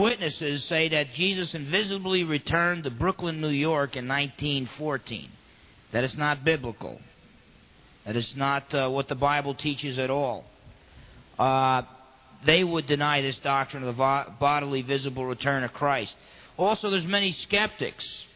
witnesses 0.00 0.64
say 0.64 0.88
that 0.88 1.12
Jesus 1.12 1.54
invisibly 1.54 2.24
returned 2.24 2.84
to 2.84 2.90
Brooklyn, 2.90 3.40
New 3.40 3.48
York 3.48 3.96
in 3.96 4.08
1914. 4.08 5.30
That 5.92 6.04
is 6.04 6.16
not 6.16 6.44
biblical. 6.44 7.00
That 8.04 8.16
is 8.16 8.34
not 8.36 8.74
uh, 8.74 8.88
what 8.88 9.08
the 9.08 9.14
Bible 9.14 9.54
teaches 9.54 9.98
at 9.98 10.10
all. 10.10 10.44
Uh, 11.38 11.82
they 12.44 12.64
would 12.64 12.86
deny 12.86 13.20
this 13.20 13.36
doctrine 13.38 13.82
of 13.82 13.96
the 13.96 14.26
bodily 14.38 14.82
visible 14.82 15.26
return 15.26 15.64
of 15.64 15.72
Christ. 15.72 16.16
Also, 16.56 16.90
there's 16.90 17.06
many 17.06 17.32
skeptics. 17.32 18.26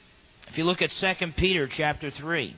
If 0.48 0.58
you 0.58 0.64
look 0.64 0.82
at 0.82 0.90
2 0.90 1.32
Peter 1.36 1.66
chapter 1.66 2.10
3, 2.10 2.56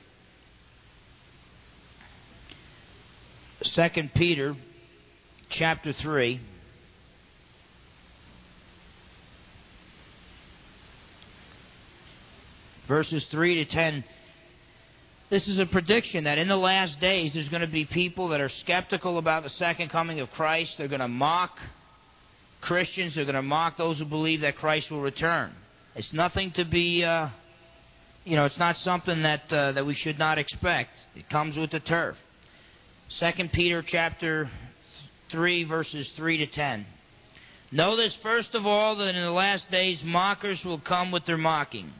2 3.63 3.89
Peter 4.13 4.55
chapter 5.49 5.93
3, 5.93 6.39
verses 12.87 13.25
3 13.25 13.55
to 13.55 13.65
10. 13.65 14.03
This 15.29 15.47
is 15.47 15.59
a 15.59 15.65
prediction 15.65 16.23
that 16.23 16.37
in 16.37 16.47
the 16.47 16.57
last 16.57 16.99
days 16.99 17.33
there's 17.33 17.49
going 17.49 17.61
to 17.61 17.67
be 17.67 17.85
people 17.85 18.29
that 18.29 18.39
are 18.39 18.49
skeptical 18.49 19.17
about 19.17 19.43
the 19.43 19.49
second 19.49 19.89
coming 19.89 20.19
of 20.21 20.31
Christ. 20.31 20.77
They're 20.77 20.87
going 20.87 21.01
to 21.01 21.07
mock 21.07 21.59
Christians. 22.61 23.15
They're 23.15 23.25
going 23.25 23.35
to 23.35 23.41
mock 23.41 23.77
those 23.77 23.99
who 23.99 24.05
believe 24.05 24.41
that 24.41 24.55
Christ 24.55 24.89
will 24.89 25.01
return. 25.01 25.53
It's 25.95 26.13
nothing 26.13 26.51
to 26.51 26.63
be, 26.63 27.03
uh, 27.03 27.29
you 28.23 28.37
know, 28.37 28.45
it's 28.45 28.57
not 28.57 28.77
something 28.77 29.23
that 29.23 29.51
uh, 29.51 29.73
that 29.73 29.85
we 29.85 29.93
should 29.93 30.17
not 30.17 30.37
expect. 30.37 30.91
It 31.15 31.29
comes 31.29 31.57
with 31.57 31.71
the 31.71 31.79
turf. 31.79 32.17
Second 33.09 33.51
Peter 33.51 33.81
chapter 33.81 34.49
three 35.29 35.63
verses 35.65 36.09
three 36.11 36.37
to 36.37 36.47
ten. 36.47 36.85
Know 37.71 37.97
this 37.97 38.15
first 38.17 38.55
of 38.55 38.65
all 38.65 38.95
that 38.97 39.15
in 39.15 39.21
the 39.21 39.31
last 39.31 39.69
days 39.71 40.03
mockers 40.03 40.63
will 40.63 40.79
come 40.79 41.11
with 41.11 41.25
their 41.25 41.37
mocking 41.37 41.91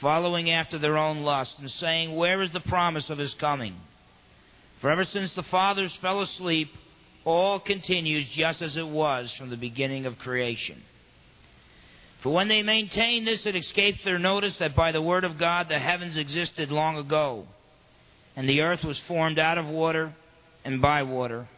following 0.00 0.50
after 0.50 0.78
their 0.78 0.98
own 0.98 1.22
lust, 1.22 1.58
and 1.58 1.70
saying, 1.70 2.14
Where 2.14 2.42
is 2.42 2.50
the 2.50 2.60
promise 2.60 3.10
of 3.10 3.18
his 3.18 3.34
coming? 3.34 3.76
For 4.80 4.90
ever 4.90 5.04
since 5.04 5.32
the 5.34 5.42
fathers 5.42 5.94
fell 5.96 6.20
asleep, 6.20 6.74
all 7.24 7.60
continues 7.60 8.28
just 8.28 8.62
as 8.62 8.76
it 8.76 8.88
was 8.88 9.32
from 9.32 9.50
the 9.50 9.56
beginning 9.56 10.06
of 10.06 10.18
creation. 10.18 10.82
For 12.20 12.32
when 12.32 12.48
they 12.48 12.62
maintain 12.62 13.24
this, 13.24 13.46
it 13.46 13.56
escapes 13.56 14.02
their 14.04 14.18
notice 14.18 14.56
that 14.58 14.76
by 14.76 14.92
the 14.92 15.02
word 15.02 15.24
of 15.24 15.38
God 15.38 15.68
the 15.68 15.78
heavens 15.78 16.16
existed 16.16 16.70
long 16.70 16.96
ago, 16.96 17.46
and 18.36 18.48
the 18.48 18.60
earth 18.60 18.84
was 18.84 18.98
formed 19.00 19.38
out 19.38 19.58
of 19.58 19.66
water 19.66 20.14
and 20.64 20.82
by 20.82 21.02
water, 21.02 21.48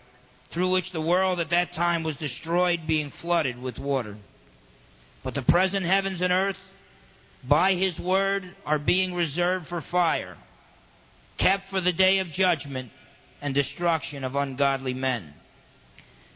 through 0.51 0.71
which 0.71 0.93
the 0.93 1.01
world 1.01 1.41
at 1.41 1.51
that 1.51 1.73
time 1.73 2.03
was 2.03 2.17
destroyed, 2.17 2.87
being 2.87 3.11
flooded 3.11 3.61
with 3.61 3.79
water. 3.79 4.17
But 5.25 5.35
the 5.35 5.43
present 5.43 5.87
heavens 5.87 6.21
and 6.21 6.33
earth 6.33 6.59
by 7.49 7.75
his 7.75 7.99
word 7.99 8.55
are 8.65 8.79
being 8.79 9.15
reserved 9.15 9.69
for 9.69 9.81
fire, 9.81 10.37
kept 11.39 11.69
for 11.71 11.81
the 11.81 11.93
day 11.93 12.19
of 12.19 12.33
judgment 12.33 12.91
and 13.41 13.55
destruction 13.55 14.23
of 14.23 14.37
ungodly 14.37 14.95
men. 14.95 15.35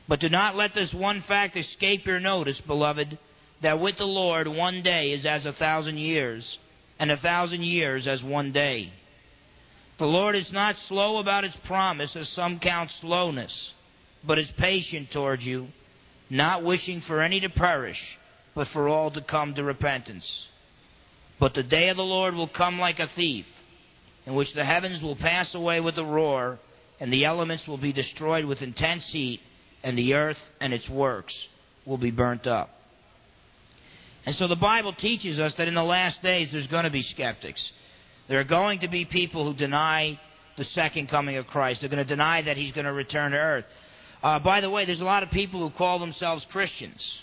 But 0.09 0.21
do 0.21 0.29
not 0.29 0.57
let 0.57 0.75
this 0.75 0.93
one 0.93 1.21
fact 1.23 1.57
escape 1.57 2.07
your 2.07 2.21
notice, 2.21 2.61
beloved, 2.61 3.19
that 3.63 3.81
with 3.81 3.97
the 3.97 4.07
Lord 4.07 4.49
one 4.49 4.83
day 4.83 5.13
is 5.13 5.25
as 5.25 5.47
a 5.47 5.53
thousand 5.53 5.99
years, 5.99 6.59
and 6.99 7.11
a 7.11 7.17
thousand 7.17 7.63
years 7.63 8.07
as 8.07 8.23
one 8.23 8.53
day. 8.53 8.93
The 9.99 10.07
Lord 10.07 10.37
is 10.37 10.53
not 10.53 10.77
slow 10.77 11.19
about 11.19 11.45
his 11.45 11.57
promise, 11.65 12.15
as 12.17 12.29
some 12.29 12.59
count 12.59 12.91
slowness, 12.91 13.73
but 14.25 14.39
is 14.39 14.51
patient 14.53 15.11
toward 15.11 15.43
you, 15.43 15.69
not 16.29 16.65
wishing 16.65 17.01
for 17.01 17.23
any 17.23 17.41
to 17.41 17.49
perish, 17.49 18.19
but 18.55 18.69
for 18.69 18.89
all 18.89 19.11
to 19.13 19.21
come 19.21 19.55
to 19.55 19.65
repentance. 19.65 20.49
But 21.39 21.55
the 21.55 21.63
day 21.63 21.89
of 21.89 21.97
the 21.97 22.05
Lord 22.05 22.35
will 22.35 22.49
come 22.49 22.79
like 22.79 22.99
a 22.99 23.09
thief, 23.09 23.47
in 24.25 24.35
which 24.35 24.53
the 24.55 24.65
heavens 24.65 25.03
will 25.03 25.17
pass 25.17 25.55
away 25.55 25.81
with 25.81 25.99
a 25.99 26.05
roar, 26.05 26.59
and 26.99 27.13
the 27.13 27.25
elements 27.25 27.69
will 27.69 27.79
be 27.79 27.93
destroyed 27.93 28.45
with 28.45 28.63
intense 28.63 29.11
heat, 29.13 29.41
and 29.83 29.97
the 29.97 30.15
earth 30.15 30.39
and 30.61 30.73
its 30.73 30.89
works 30.89 31.49
will 31.85 31.99
be 31.99 32.11
burnt 32.11 32.47
up. 32.47 32.71
And 34.25 34.35
so 34.35 34.49
the 34.49 34.57
Bible 34.57 34.93
teaches 34.93 35.39
us 35.39 35.55
that 35.55 35.69
in 35.69 35.75
the 35.75 35.85
last 35.85 36.23
days 36.23 36.51
there's 36.51 36.67
going 36.67 36.85
to 36.85 36.91
be 36.91 37.03
skeptics. 37.03 37.73
There 38.29 38.41
are 38.41 38.45
going 38.45 38.81
to 38.81 38.89
be 38.89 39.05
people 39.05 39.45
who 39.45 39.55
deny 39.55 40.19
the 40.57 40.65
second 40.65 41.09
coming 41.09 41.37
of 41.37 41.47
Christ. 41.47 41.81
They're 41.81 41.91
going 41.91 42.05
to 42.05 42.09
deny 42.09 42.43
that 42.43 42.57
he's 42.57 42.73
going 42.73 42.87
to 42.87 42.93
return 42.93 43.33
to 43.33 43.37
earth. 43.37 43.67
Uh, 44.23 44.41
by 44.41 44.61
the 44.61 44.71
way, 44.71 44.85
there's 44.85 45.01
a 45.01 45.05
lot 45.05 45.23
of 45.23 45.31
people 45.31 45.61
who 45.61 45.71
call 45.71 46.01
themselves 46.01 46.45
Christians. 46.47 47.21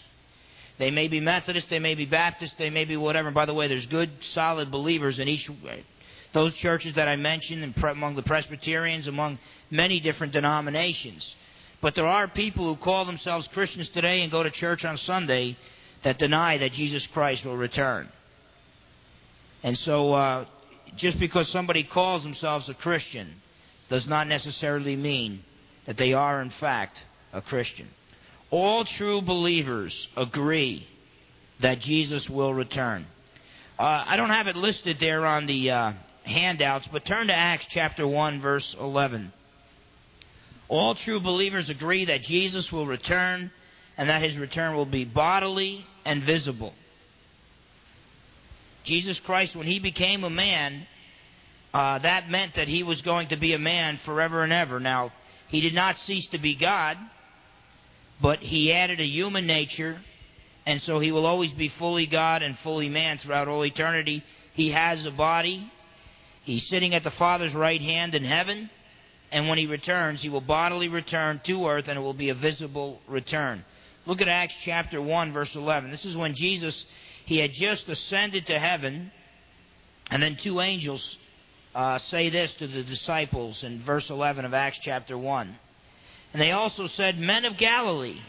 They 0.84 0.92
may 0.92 1.08
be 1.08 1.22
Methodist, 1.22 1.70
they 1.70 1.80
may 1.80 1.96
be 1.96 2.06
Baptist, 2.06 2.58
they 2.58 2.70
may 2.70 2.84
be 2.84 2.98
whatever. 2.98 3.30
And 3.30 3.36
by 3.36 3.46
the 3.46 3.54
way, 3.54 3.70
there's 3.70 3.86
good, 3.86 4.12
solid 4.20 4.70
believers 4.70 5.18
in 5.18 5.30
each 5.30 5.50
those 6.34 6.54
churches 6.56 6.96
that 6.96 7.08
I 7.08 7.16
mentioned, 7.16 7.74
among 7.82 8.18
the 8.18 8.22
Presbyterians, 8.24 9.08
among 9.08 9.40
many 9.72 10.02
different 10.02 10.34
denominations. 10.34 11.38
But 11.80 11.96
there 11.96 12.06
are 12.06 12.28
people 12.28 12.66
who 12.66 12.76
call 12.76 13.06
themselves 13.06 13.48
Christians 13.54 13.88
today 13.90 14.24
and 14.24 14.32
go 14.32 14.44
to 14.44 14.52
church 14.52 14.84
on 14.84 14.98
Sunday 14.98 15.56
that 16.04 16.20
deny 16.20 16.58
that 16.58 16.74
Jesus 16.74 17.08
Christ 17.08 17.46
will 17.46 17.56
return. 17.56 18.10
And 19.62 19.78
so, 19.78 20.14
uh, 20.14 20.46
just 20.98 21.18
because 21.18 21.48
somebody 21.48 21.86
calls 21.86 22.24
themselves 22.24 22.68
a 22.68 22.74
Christian 22.74 23.36
does 23.88 24.06
not 24.06 24.28
necessarily 24.28 24.98
mean 24.98 25.46
that 25.86 25.96
they 25.96 26.12
are, 26.12 26.42
in 26.42 26.50
fact, 26.50 27.06
a 27.32 27.42
Christian. 27.42 27.88
All 28.54 28.86
true 28.86 29.20
believers 29.24 30.08
agree 30.16 30.88
that 31.62 31.80
Jesus 31.80 32.30
will 32.30 32.54
return. 32.54 33.08
Uh, 33.80 34.04
I 34.06 34.16
don't 34.16 34.30
have 34.30 34.46
it 34.46 34.56
listed 34.56 34.98
there 35.00 35.26
on 35.26 35.48
the 35.48 35.72
uh, 35.72 35.94
handouts, 36.24 36.88
but 36.92 37.04
turn 37.04 37.26
to 37.28 37.34
Acts 37.34 37.66
chapter 37.72 38.08
1, 38.08 38.42
verse 38.42 38.76
11. 38.80 39.34
All 40.70 40.94
true 40.94 41.20
believers 41.20 41.72
agree 41.72 42.06
that 42.06 42.22
Jesus 42.22 42.72
will 42.72 42.86
return 42.86 43.50
and 43.98 44.08
that 44.08 44.22
his 44.22 44.38
return 44.38 44.76
will 44.76 44.86
be 44.86 45.04
bodily 45.04 45.88
and 46.06 46.22
visible. 46.24 46.76
Jesus 48.84 49.20
Christ, 49.22 49.56
when 49.56 49.66
he 49.66 49.80
became 49.80 50.24
a 50.24 50.30
man, 50.30 50.86
uh, 51.74 51.98
that 51.98 52.30
meant 52.30 52.54
that 52.54 52.68
he 52.68 52.84
was 52.84 53.02
going 53.02 53.30
to 53.30 53.36
be 53.36 53.54
a 53.54 53.60
man 53.60 54.00
forever 54.06 54.44
and 54.44 54.54
ever. 54.54 54.80
Now, 54.80 55.12
he 55.48 55.60
did 55.60 55.74
not 55.74 55.98
cease 55.98 56.28
to 56.28 56.38
be 56.38 56.54
God 56.54 57.00
but 58.24 58.40
he 58.40 58.72
added 58.72 59.02
a 59.02 59.06
human 59.06 59.46
nature, 59.46 60.02
and 60.66 60.82
so 60.82 61.00
he 61.00 61.12
will 61.12 61.26
always 61.26 61.52
be 61.52 61.68
fully 61.68 62.06
God 62.06 62.42
and 62.42 62.58
fully 62.60 62.88
man 62.88 63.18
throughout 63.18 63.50
all 63.50 63.66
eternity. 63.66 64.24
He 64.54 64.72
has 64.72 65.06
a 65.06 65.12
body. 65.12 65.70
He's 66.46 66.66
sitting 66.68 66.96
at 66.96 67.04
the 67.04 67.12
Father's 67.12 67.54
right 67.54 67.82
hand 67.82 68.16
in 68.16 68.24
heaven, 68.24 68.70
and 69.30 69.50
when 69.50 69.58
he 69.58 69.66
returns, 69.66 70.22
he 70.22 70.30
will 70.30 70.40
bodily 70.40 70.88
return 70.88 71.42
to 71.44 71.68
earth, 71.68 71.90
and 71.90 72.00
it 72.00 72.02
will 72.02 72.14
be 72.14 72.30
a 72.30 72.34
visible 72.34 73.02
return. 73.10 73.66
Look 74.06 74.22
at 74.22 74.30
Acts 74.30 74.56
chapter 74.62 75.02
1, 75.02 75.34
verse 75.34 75.54
11. 75.54 75.92
This 75.92 76.06
is 76.06 76.16
when 76.16 76.34
Jesus, 76.34 76.86
he 77.26 77.40
had 77.40 77.52
just 77.52 77.90
ascended 77.90 78.46
to 78.46 78.58
heaven, 78.58 79.12
and 80.10 80.24
then 80.24 80.38
two 80.38 80.62
angels 80.62 81.18
uh, 81.76 81.98
say 81.98 82.30
this 82.30 82.54
to 82.54 82.68
the 82.68 82.84
disciples 82.84 83.66
in 83.66 83.84
verse 83.84 84.10
11 84.10 84.46
of 84.46 84.54
Acts 84.54 84.80
chapter 84.82 85.18
1. 85.18 85.58
And 86.34 86.42
they 86.42 86.52
also 86.52 86.88
said, 86.88 87.18
Men 87.20 87.46
of 87.46 87.58
Galilee, 87.58 88.20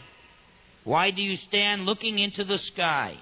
why 0.83 1.09
do 1.11 1.21
you 1.21 1.35
stand 1.35 1.85
looking 1.85 2.19
into 2.19 2.43
the 2.43 2.59
sky? 2.59 3.17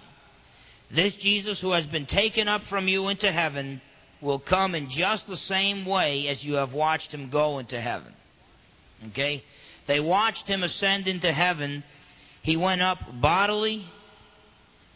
This 0.91 1.15
Jesus 1.15 1.61
who 1.61 1.71
has 1.71 1.87
been 1.87 2.05
taken 2.05 2.47
up 2.49 2.63
from 2.65 2.87
you 2.87 3.07
into 3.07 3.31
heaven 3.31 3.81
will 4.21 4.39
come 4.39 4.75
in 4.75 4.89
just 4.89 5.25
the 5.27 5.37
same 5.37 5.85
way 5.85 6.27
as 6.27 6.43
you 6.43 6.55
have 6.55 6.73
watched 6.73 7.13
him 7.13 7.29
go 7.29 7.59
into 7.59 7.79
heaven. 7.79 8.13
Okay? 9.09 9.43
They 9.87 9.99
watched 9.99 10.47
him 10.47 10.63
ascend 10.63 11.07
into 11.07 11.31
heaven. 11.31 11.83
He 12.41 12.57
went 12.57 12.81
up 12.81 12.99
bodily, 13.21 13.85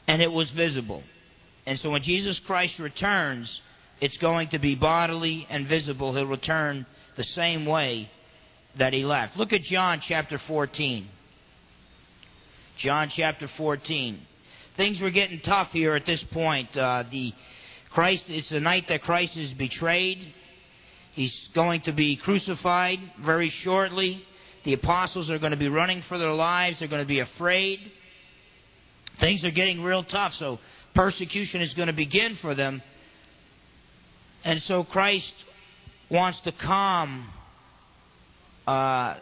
and 0.07 0.22
it 0.22 0.31
was 0.31 0.50
visible. 0.51 1.04
And 1.66 1.80
so 1.80 1.90
when 1.92 2.04
Jesus 2.04 2.40
Christ 2.40 2.80
returns, 2.80 3.62
it's 4.00 4.18
going 4.18 4.50
to 4.50 4.60
be 4.60 4.75
bodily 4.75 5.48
and 5.50 5.68
visible. 5.68 6.13
He'll 6.13 6.25
return 6.25 6.86
the 7.16 7.24
same 7.24 7.66
way 7.66 8.10
that 8.78 8.94
he 8.94 9.06
left. 9.06 9.38
Look 9.38 9.54
at 9.54 9.64
John 9.64 10.00
chapter 10.02 10.38
14. 10.38 11.08
John 12.78 13.10
chapter 13.10 13.48
14. 13.48 14.20
Things 14.76 15.02
were 15.02 15.10
getting 15.10 15.40
tough 15.42 15.72
here 15.72 15.96
at 15.96 16.06
this 16.06 16.24
point. 16.24 16.76
Uh, 16.78 17.04
the 17.10 17.34
Christ, 17.90 18.26
it's 18.30 18.50
the 18.50 18.60
night 18.60 18.88
that 18.90 19.02
Christ 19.02 19.36
is 19.36 19.54
betrayed. 19.54 20.34
He's 21.14 21.50
going 21.56 21.82
to 21.82 21.92
be 21.92 22.16
crucified 22.16 23.00
very 23.20 23.50
shortly. 23.50 24.24
The 24.64 24.74
apostles 24.74 25.32
are 25.32 25.40
going 25.40 25.52
to 25.52 25.58
be 25.58 25.70
running 25.70 26.04
for 26.04 26.20
their 26.20 26.34
lives. 26.34 26.78
They're 26.78 26.88
going 26.88 27.02
to 27.02 27.08
be 27.08 27.20
afraid. 27.20 27.80
Things 29.20 29.44
are 29.44 29.52
getting 29.52 29.82
real 29.82 30.04
tough, 30.04 30.36
so 30.36 30.60
persecution 30.94 31.62
is 31.62 31.74
going 31.74 31.88
to 31.88 31.94
begin 31.94 32.36
for 32.36 32.54
them. 32.54 32.84
And 34.44 34.62
so 34.62 34.84
Christ 34.84 35.34
wants 36.10 36.40
to 36.42 36.52
calm 36.52 37.28
uh, 38.68 39.16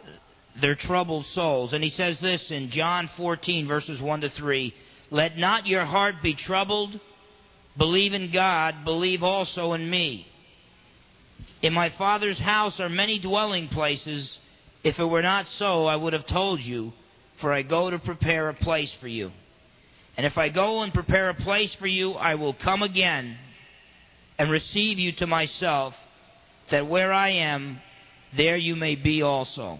their 0.60 0.74
troubled 0.74 1.26
souls. 1.26 1.72
And 1.72 1.82
he 1.82 1.90
says 1.90 2.18
this 2.18 2.50
in 2.50 2.70
John 2.70 3.08
14, 3.16 3.66
verses 3.66 4.00
1 4.00 4.20
to 4.22 4.28
3 4.30 4.74
Let 5.10 5.38
not 5.38 5.66
your 5.66 5.84
heart 5.84 6.16
be 6.22 6.34
troubled. 6.34 6.98
Believe 7.78 8.14
in 8.14 8.30
God, 8.30 8.84
believe 8.84 9.22
also 9.22 9.74
in 9.74 9.88
me. 9.88 10.26
In 11.62 11.72
my 11.72 11.90
Father's 11.90 12.38
house 12.38 12.80
are 12.80 12.88
many 12.88 13.18
dwelling 13.18 13.68
places. 13.68 14.38
If 14.82 14.98
it 14.98 15.04
were 15.04 15.22
not 15.22 15.46
so, 15.46 15.86
I 15.86 15.96
would 15.96 16.12
have 16.12 16.26
told 16.26 16.62
you, 16.62 16.92
for 17.40 17.52
I 17.52 17.62
go 17.62 17.90
to 17.90 17.98
prepare 17.98 18.48
a 18.48 18.54
place 18.54 18.92
for 18.94 19.08
you. 19.08 19.30
And 20.16 20.24
if 20.24 20.38
I 20.38 20.48
go 20.48 20.82
and 20.82 20.94
prepare 20.94 21.28
a 21.28 21.34
place 21.34 21.74
for 21.74 21.86
you, 21.86 22.12
I 22.12 22.36
will 22.36 22.54
come 22.54 22.82
again 22.82 23.36
and 24.38 24.50
receive 24.50 24.98
you 24.98 25.12
to 25.12 25.26
myself, 25.26 25.94
that 26.70 26.86
where 26.86 27.12
I 27.12 27.30
am, 27.30 27.80
there 28.36 28.56
you 28.56 28.76
may 28.76 28.94
be 28.94 29.22
also. 29.22 29.78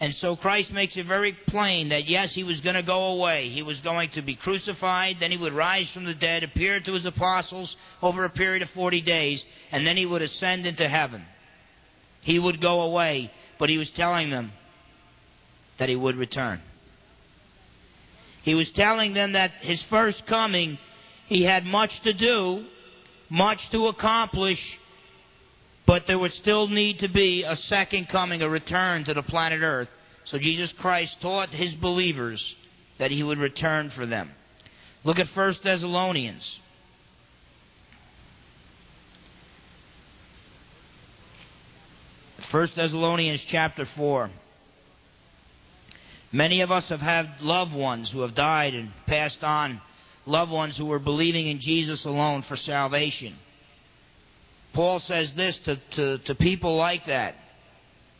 And 0.00 0.14
so 0.14 0.34
Christ 0.34 0.72
makes 0.72 0.96
it 0.96 1.04
very 1.04 1.32
plain 1.32 1.90
that 1.90 2.08
yes, 2.08 2.34
he 2.34 2.42
was 2.42 2.62
going 2.62 2.74
to 2.74 2.82
go 2.82 3.08
away. 3.08 3.50
He 3.50 3.62
was 3.62 3.80
going 3.82 4.08
to 4.10 4.22
be 4.22 4.34
crucified, 4.34 5.18
then 5.20 5.30
he 5.30 5.36
would 5.36 5.52
rise 5.52 5.90
from 5.90 6.04
the 6.04 6.14
dead, 6.14 6.42
appear 6.42 6.80
to 6.80 6.92
his 6.94 7.04
apostles 7.04 7.76
over 8.02 8.24
a 8.24 8.30
period 8.30 8.62
of 8.62 8.70
40 8.70 9.02
days, 9.02 9.44
and 9.70 9.86
then 9.86 9.98
he 9.98 10.06
would 10.06 10.22
ascend 10.22 10.64
into 10.64 10.88
heaven. 10.88 11.24
He 12.22 12.38
would 12.38 12.62
go 12.62 12.80
away, 12.80 13.30
but 13.58 13.68
he 13.68 13.76
was 13.76 13.90
telling 13.90 14.30
them 14.30 14.52
that 15.78 15.90
he 15.90 15.96
would 15.96 16.16
return. 16.16 16.62
He 18.42 18.54
was 18.54 18.70
telling 18.70 19.12
them 19.12 19.32
that 19.32 19.50
his 19.60 19.82
first 19.84 20.24
coming, 20.26 20.78
he 21.26 21.42
had 21.44 21.66
much 21.66 22.00
to 22.00 22.14
do, 22.14 22.64
much 23.28 23.68
to 23.70 23.88
accomplish, 23.88 24.78
but 25.90 26.06
there 26.06 26.20
would 26.20 26.32
still 26.34 26.68
need 26.68 27.00
to 27.00 27.08
be 27.08 27.42
a 27.42 27.56
second 27.56 28.08
coming, 28.08 28.40
a 28.42 28.48
return 28.48 29.02
to 29.02 29.12
the 29.12 29.24
planet 29.24 29.60
Earth. 29.60 29.88
So 30.22 30.38
Jesus 30.38 30.72
Christ 30.74 31.20
taught 31.20 31.50
his 31.50 31.74
believers 31.74 32.54
that 32.98 33.10
he 33.10 33.24
would 33.24 33.38
return 33.38 33.90
for 33.90 34.06
them. 34.06 34.30
Look 35.02 35.18
at 35.18 35.26
1 35.26 35.56
Thessalonians. 35.64 36.60
First 42.52 42.76
Thessalonians 42.76 43.42
chapter 43.48 43.84
4. 43.84 44.30
Many 46.30 46.60
of 46.60 46.70
us 46.70 46.88
have 46.90 47.00
had 47.00 47.40
loved 47.40 47.74
ones 47.74 48.10
who 48.12 48.20
have 48.20 48.36
died 48.36 48.74
and 48.74 48.92
passed 49.08 49.42
on, 49.42 49.80
loved 50.24 50.52
ones 50.52 50.76
who 50.76 50.86
were 50.86 51.00
believing 51.00 51.48
in 51.48 51.58
Jesus 51.58 52.04
alone 52.04 52.42
for 52.42 52.54
salvation. 52.54 53.34
Paul 54.72 55.00
says 55.00 55.32
this 55.32 55.58
to, 55.58 55.76
to, 55.76 56.18
to 56.18 56.34
people 56.34 56.76
like 56.76 57.06
that 57.06 57.34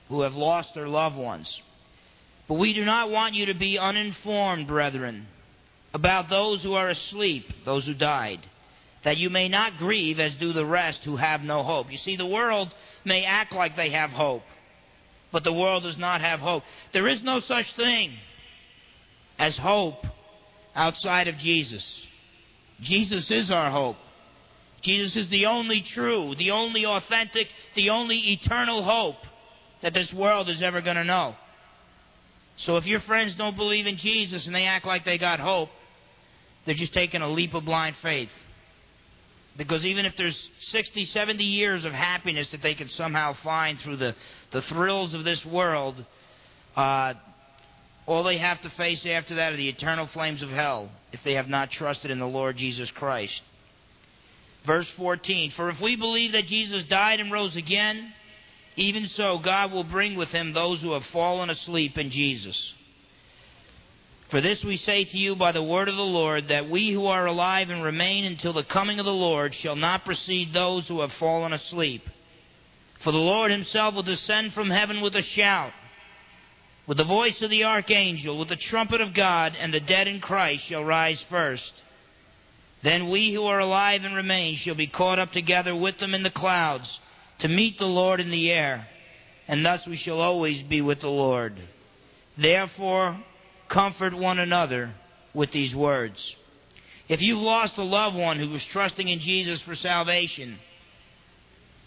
who 0.08 0.22
have 0.22 0.34
lost 0.34 0.74
their 0.74 0.88
loved 0.88 1.16
ones. 1.16 1.62
But 2.48 2.54
we 2.54 2.72
do 2.72 2.84
not 2.84 3.10
want 3.10 3.34
you 3.34 3.46
to 3.46 3.54
be 3.54 3.78
uninformed, 3.78 4.66
brethren, 4.66 5.28
about 5.94 6.28
those 6.28 6.62
who 6.62 6.74
are 6.74 6.88
asleep, 6.88 7.48
those 7.64 7.86
who 7.86 7.94
died, 7.94 8.40
that 9.04 9.18
you 9.18 9.30
may 9.30 9.48
not 9.48 9.76
grieve 9.76 10.18
as 10.18 10.34
do 10.34 10.52
the 10.52 10.66
rest 10.66 11.04
who 11.04 11.16
have 11.16 11.42
no 11.42 11.62
hope. 11.62 11.90
You 11.90 11.96
see, 11.96 12.16
the 12.16 12.26
world 12.26 12.74
may 13.04 13.24
act 13.24 13.52
like 13.52 13.76
they 13.76 13.90
have 13.90 14.10
hope, 14.10 14.42
but 15.30 15.44
the 15.44 15.52
world 15.52 15.84
does 15.84 15.96
not 15.96 16.20
have 16.20 16.40
hope. 16.40 16.64
There 16.92 17.06
is 17.06 17.22
no 17.22 17.38
such 17.38 17.72
thing 17.74 18.14
as 19.38 19.56
hope 19.56 20.04
outside 20.74 21.28
of 21.28 21.38
Jesus. 21.38 22.04
Jesus 22.80 23.30
is 23.30 23.50
our 23.50 23.70
hope. 23.70 23.96
Jesus 24.82 25.16
is 25.16 25.28
the 25.28 25.46
only 25.46 25.80
true, 25.80 26.34
the 26.36 26.52
only 26.52 26.86
authentic, 26.86 27.48
the 27.74 27.90
only 27.90 28.32
eternal 28.32 28.82
hope 28.82 29.16
that 29.82 29.94
this 29.94 30.12
world 30.12 30.48
is 30.48 30.62
ever 30.62 30.80
going 30.80 30.96
to 30.96 31.04
know. 31.04 31.34
So 32.56 32.76
if 32.76 32.86
your 32.86 33.00
friends 33.00 33.34
don't 33.34 33.56
believe 33.56 33.86
in 33.86 33.96
Jesus 33.96 34.46
and 34.46 34.54
they 34.54 34.66
act 34.66 34.86
like 34.86 35.04
they 35.04 35.18
got 35.18 35.40
hope, 35.40 35.70
they're 36.64 36.74
just 36.74 36.92
taking 36.92 37.22
a 37.22 37.28
leap 37.28 37.54
of 37.54 37.64
blind 37.64 37.96
faith. 37.96 38.30
Because 39.56 39.84
even 39.84 40.06
if 40.06 40.16
there's 40.16 40.50
60, 40.58 41.04
70 41.06 41.42
years 41.42 41.84
of 41.84 41.92
happiness 41.92 42.48
that 42.50 42.62
they 42.62 42.74
can 42.74 42.88
somehow 42.88 43.32
find 43.32 43.78
through 43.78 43.96
the, 43.96 44.14
the 44.52 44.62
thrills 44.62 45.14
of 45.14 45.24
this 45.24 45.44
world, 45.44 46.04
uh, 46.76 47.14
all 48.06 48.22
they 48.22 48.38
have 48.38 48.60
to 48.62 48.70
face 48.70 49.04
after 49.06 49.34
that 49.36 49.52
are 49.52 49.56
the 49.56 49.68
eternal 49.68 50.06
flames 50.06 50.42
of 50.42 50.50
hell 50.50 50.90
if 51.12 51.22
they 51.22 51.34
have 51.34 51.48
not 51.48 51.70
trusted 51.70 52.10
in 52.10 52.18
the 52.18 52.26
Lord 52.26 52.56
Jesus 52.56 52.90
Christ. 52.90 53.42
Verse 54.64 54.90
14 54.90 55.52
For 55.52 55.70
if 55.70 55.80
we 55.80 55.96
believe 55.96 56.32
that 56.32 56.46
Jesus 56.46 56.84
died 56.84 57.20
and 57.20 57.32
rose 57.32 57.56
again, 57.56 58.12
even 58.76 59.06
so 59.06 59.38
God 59.38 59.72
will 59.72 59.84
bring 59.84 60.16
with 60.16 60.30
him 60.30 60.52
those 60.52 60.82
who 60.82 60.92
have 60.92 61.06
fallen 61.06 61.50
asleep 61.50 61.98
in 61.98 62.10
Jesus. 62.10 62.74
For 64.30 64.40
this 64.40 64.62
we 64.62 64.76
say 64.76 65.04
to 65.04 65.18
you 65.18 65.34
by 65.34 65.50
the 65.50 65.62
word 65.62 65.88
of 65.88 65.96
the 65.96 66.02
Lord, 66.02 66.48
that 66.48 66.70
we 66.70 66.92
who 66.92 67.06
are 67.06 67.26
alive 67.26 67.68
and 67.68 67.82
remain 67.82 68.24
until 68.24 68.52
the 68.52 68.62
coming 68.62 69.00
of 69.00 69.04
the 69.04 69.12
Lord 69.12 69.54
shall 69.54 69.74
not 69.74 70.04
precede 70.04 70.52
those 70.52 70.86
who 70.86 71.00
have 71.00 71.12
fallen 71.14 71.52
asleep. 71.52 72.08
For 73.00 73.10
the 73.10 73.18
Lord 73.18 73.50
himself 73.50 73.94
will 73.94 74.04
descend 74.04 74.52
from 74.52 74.70
heaven 74.70 75.00
with 75.00 75.16
a 75.16 75.22
shout, 75.22 75.72
with 76.86 76.98
the 76.98 77.04
voice 77.04 77.42
of 77.42 77.50
the 77.50 77.64
archangel, 77.64 78.38
with 78.38 78.48
the 78.48 78.56
trumpet 78.56 79.00
of 79.00 79.14
God, 79.14 79.56
and 79.58 79.74
the 79.74 79.80
dead 79.80 80.06
in 80.06 80.20
Christ 80.20 80.64
shall 80.64 80.84
rise 80.84 81.20
first. 81.28 81.72
Then 82.82 83.10
we 83.10 83.32
who 83.32 83.44
are 83.44 83.58
alive 83.58 84.04
and 84.04 84.14
remain 84.14 84.56
shall 84.56 84.74
be 84.74 84.86
caught 84.86 85.18
up 85.18 85.32
together 85.32 85.74
with 85.74 85.98
them 85.98 86.14
in 86.14 86.22
the 86.22 86.30
clouds 86.30 87.00
to 87.38 87.48
meet 87.48 87.78
the 87.78 87.86
Lord 87.86 88.20
in 88.20 88.30
the 88.30 88.50
air, 88.50 88.88
and 89.46 89.64
thus 89.64 89.86
we 89.86 89.96
shall 89.96 90.20
always 90.20 90.62
be 90.62 90.80
with 90.80 91.00
the 91.00 91.08
Lord. 91.08 91.60
Therefore, 92.38 93.22
comfort 93.68 94.14
one 94.14 94.38
another 94.38 94.94
with 95.34 95.52
these 95.52 95.74
words. 95.74 96.36
If 97.08 97.20
you've 97.20 97.40
lost 97.40 97.76
a 97.76 97.82
loved 97.82 98.16
one 98.16 98.38
who 98.38 98.48
was 98.48 98.64
trusting 98.66 99.08
in 99.08 99.18
Jesus 99.18 99.60
for 99.60 99.74
salvation, 99.74 100.58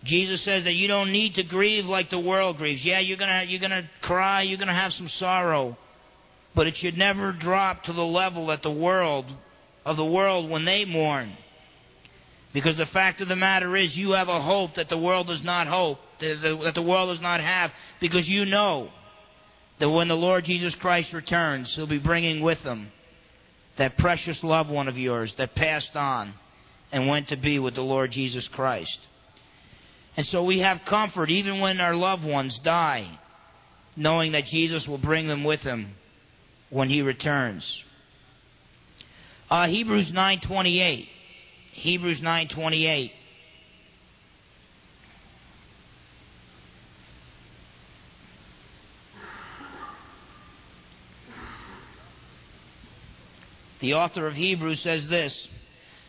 Jesus 0.03 0.41
says 0.41 0.65
that 0.65 0.73
you 0.73 0.87
don't 0.87 1.11
need 1.11 1.35
to 1.35 1.43
grieve 1.43 1.85
like 1.85 2.09
the 2.09 2.19
world 2.19 2.57
grieves. 2.57 2.85
Yeah, 2.85 2.99
you're 2.99 3.17
gonna 3.17 3.45
you're 3.47 3.61
gonna 3.61 3.89
cry, 4.01 4.41
you're 4.41 4.57
gonna 4.57 4.73
have 4.73 4.93
some 4.93 5.07
sorrow, 5.07 5.77
but 6.53 6.67
it 6.67 6.75
should 6.75 6.97
never 6.97 7.31
drop 7.31 7.83
to 7.83 7.93
the 7.93 8.03
level 8.03 8.47
that 8.47 8.63
the 8.63 8.71
world 8.71 9.25
of 9.85 9.97
the 9.97 10.05
world 10.05 10.49
when 10.49 10.65
they 10.65 10.85
mourn. 10.85 11.37
Because 12.53 12.75
the 12.75 12.85
fact 12.85 13.19
of 13.21 13.27
the 13.27 13.35
matter 13.35 13.75
is, 13.75 13.97
you 13.97 14.11
have 14.11 14.29
a 14.29 14.41
hope 14.41 14.75
that 14.75 14.89
the 14.89 14.97
world 14.97 15.27
does 15.27 15.43
not 15.43 15.67
hope, 15.67 15.99
that 16.19 16.73
the 16.75 16.81
world 16.81 17.09
does 17.09 17.21
not 17.21 17.41
have, 17.41 17.71
because 17.99 18.29
you 18.29 18.45
know 18.45 18.89
that 19.79 19.89
when 19.89 20.07
the 20.07 20.15
Lord 20.15 20.45
Jesus 20.45 20.75
Christ 20.75 21.13
returns, 21.13 21.73
He'll 21.75 21.87
be 21.87 21.97
bringing 21.97 22.41
with 22.41 22.59
Him 22.59 22.91
that 23.77 23.97
precious 23.97 24.43
loved 24.43 24.69
one 24.69 24.87
of 24.87 24.99
yours 24.99 25.33
that 25.35 25.55
passed 25.55 25.97
on 25.97 26.35
and 26.91 27.07
went 27.07 27.29
to 27.29 27.35
be 27.35 27.57
with 27.57 27.73
the 27.73 27.81
Lord 27.81 28.11
Jesus 28.11 28.47
Christ. 28.47 28.99
And 30.15 30.27
so 30.27 30.43
we 30.43 30.59
have 30.59 30.85
comfort 30.85 31.31
even 31.31 31.59
when 31.59 31.81
our 31.81 31.95
loved 31.95 32.23
ones 32.23 32.59
die, 32.59 33.19
knowing 33.95 34.33
that 34.33 34.45
Jesus 34.45 34.87
will 34.87 34.99
bring 34.99 35.27
them 35.27 35.43
with 35.43 35.61
Him 35.61 35.95
when 36.69 36.87
He 36.87 37.01
returns. 37.01 37.83
Uh, 39.53 39.67
Hebrews 39.67 40.11
9:28. 40.11 41.07
Hebrews 41.73 42.21
9:28. 42.21 43.11
The 53.77 53.93
author 53.93 54.25
of 54.25 54.35
Hebrews 54.35 54.79
says 54.79 55.07
this 55.07 55.47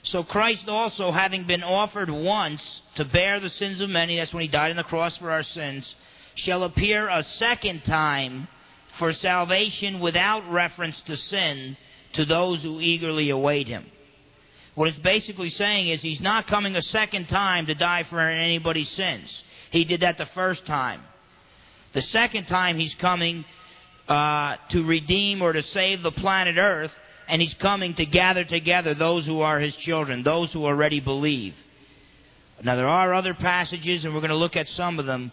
So 0.03 0.25
Christ 0.25 0.71
also, 0.71 1.13
having 1.13 1.45
been 1.45 1.63
offered 1.63 2.09
once 2.09 2.81
to 2.95 3.05
bear 3.05 3.41
the 3.41 3.51
sins 3.51 3.83
of 3.83 3.91
many, 3.91 4.17
that's 4.17 4.33
when 4.33 4.41
he 4.41 4.49
died 4.49 4.71
on 4.71 4.79
the 4.79 4.85
cross 4.85 5.19
for 5.19 5.31
our 5.31 5.43
sins, 5.43 5.95
shall 6.35 6.65
appear 6.65 7.11
a 7.11 7.23
second 7.23 7.85
time 7.85 8.49
for 8.97 9.13
salvation 9.13 10.01
without 10.01 10.51
reference 10.51 10.99
to 11.03 11.15
sin 11.19 11.77
to 12.15 12.25
those 12.25 12.63
who 12.63 12.81
eagerly 12.81 13.31
await 13.31 13.69
him. 13.69 13.87
What 14.75 14.89
it's 14.89 14.99
basically 14.99 15.51
saying 15.51 15.89
is 15.89 16.03
he's 16.03 16.21
not 16.21 16.47
coming 16.47 16.75
a 16.75 16.83
second 16.83 17.29
time 17.29 17.67
to 17.67 17.75
die 17.75 18.03
for 18.05 18.19
anybody's 18.21 18.89
sins. 18.89 19.45
He 19.71 19.85
did 19.85 20.01
that 20.01 20.19
the 20.19 20.27
first 20.27 20.67
time. 20.67 21.03
The 21.93 22.01
second 22.01 22.47
time 22.47 22.77
he's 22.77 22.95
coming 22.97 23.45
uh, 24.09 24.57
to 24.71 24.83
redeem 24.83 25.43
or 25.43 25.53
to 25.53 25.63
save 25.63 26.03
the 26.03 26.11
planet 26.11 26.57
Earth, 26.59 26.93
and 27.29 27.41
he's 27.41 27.55
coming 27.55 27.95
to 27.95 28.05
gather 28.05 28.45
together 28.45 28.95
those 28.95 29.25
who 29.25 29.41
are 29.41 29.61
his 29.61 29.77
children, 29.77 30.23
those 30.23 30.53
who 30.53 30.65
already 30.65 31.01
believe. 31.01 31.55
Now, 32.63 32.77
there 32.77 32.89
are 32.89 33.15
other 33.15 33.35
passages, 33.35 34.05
and 34.05 34.15
we're 34.15 34.21
going 34.21 34.31
to 34.31 34.37
look 34.37 34.57
at 34.57 34.69
some 34.69 34.99
of 34.99 35.07
them, 35.07 35.33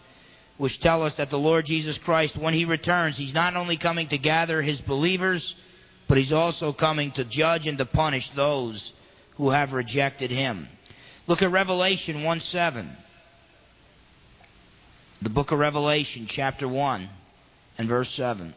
which 0.58 0.80
tell 0.80 1.02
us 1.02 1.14
that 1.14 1.30
the 1.30 1.38
Lord 1.38 1.66
Jesus 1.66 1.98
Christ, 1.98 2.36
when 2.36 2.54
he 2.54 2.64
returns, 2.64 3.16
he's 3.16 3.34
not 3.34 3.56
only 3.56 3.76
coming 3.76 4.08
to 4.08 4.18
gather 4.18 4.62
his 4.62 4.80
believers, 4.82 5.54
but 6.12 6.18
he's 6.18 6.30
also 6.30 6.74
coming 6.74 7.10
to 7.10 7.24
judge 7.24 7.66
and 7.66 7.78
to 7.78 7.86
punish 7.86 8.28
those 8.36 8.92
who 9.38 9.48
have 9.48 9.72
rejected 9.72 10.30
him. 10.30 10.68
Look 11.26 11.40
at 11.40 11.50
Revelation 11.50 12.22
1 12.22 12.40
7. 12.40 12.94
The 15.22 15.30
book 15.30 15.52
of 15.52 15.58
Revelation, 15.58 16.26
chapter 16.28 16.68
1, 16.68 17.08
and 17.78 17.88
verse 17.88 18.10
7. 18.10 18.54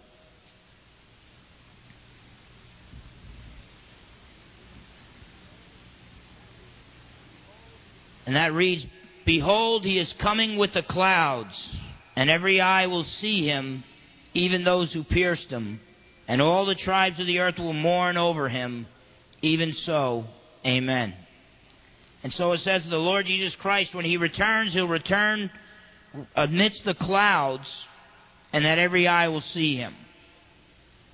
And 8.26 8.36
that 8.36 8.52
reads 8.52 8.86
Behold, 9.26 9.86
he 9.86 9.98
is 9.98 10.12
coming 10.12 10.58
with 10.58 10.74
the 10.74 10.84
clouds, 10.84 11.74
and 12.18 12.30
every 12.30 12.60
eye 12.60 12.88
will 12.88 13.06
see 13.06 13.46
him, 13.46 13.86
even 14.34 14.66
those 14.66 14.92
who 14.92 15.06
pierced 15.06 15.50
him 15.50 15.80
and 16.28 16.42
all 16.42 16.66
the 16.66 16.76
tribes 16.76 17.20
of 17.20 17.28
the 17.28 17.40
earth 17.40 17.58
will 17.58 17.74
mourn 17.74 18.18
over 18.18 18.50
him. 18.50 18.88
Even 19.42 19.74
so, 19.74 20.26
amen. 20.66 21.14
And 22.24 22.34
so 22.34 22.52
it 22.54 22.60
says 22.60 22.84
the 22.86 22.98
Lord 22.98 23.28
Jesus 23.28 23.56
Christ, 23.56 23.94
when 23.94 24.06
he 24.06 24.18
returns, 24.18 24.74
he'll 24.74 24.88
return 24.88 25.52
amidst 26.36 26.84
the 26.84 26.96
clouds, 26.96 27.86
and 28.52 28.66
that 28.66 28.80
every 28.80 29.08
eye 29.08 29.28
will 29.28 29.42
see 29.42 29.76
him. 29.76 29.94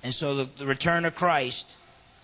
And 0.02 0.14
so 0.14 0.36
the, 0.36 0.50
the 0.58 0.66
return 0.66 1.04
of 1.04 1.14
Christ 1.14 1.66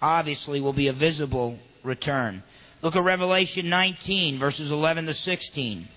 obviously 0.01 0.61
will 0.61 0.73
be 0.73 0.89
a 0.89 0.93
visible 0.93 1.59
return. 1.83 2.43
Look 2.83 2.97
at 2.97 3.03
Revelation 3.03 3.69
19, 3.69 4.39
verses 4.39 4.71
11 4.71 5.07
to 5.07 5.15
16. 5.15 5.89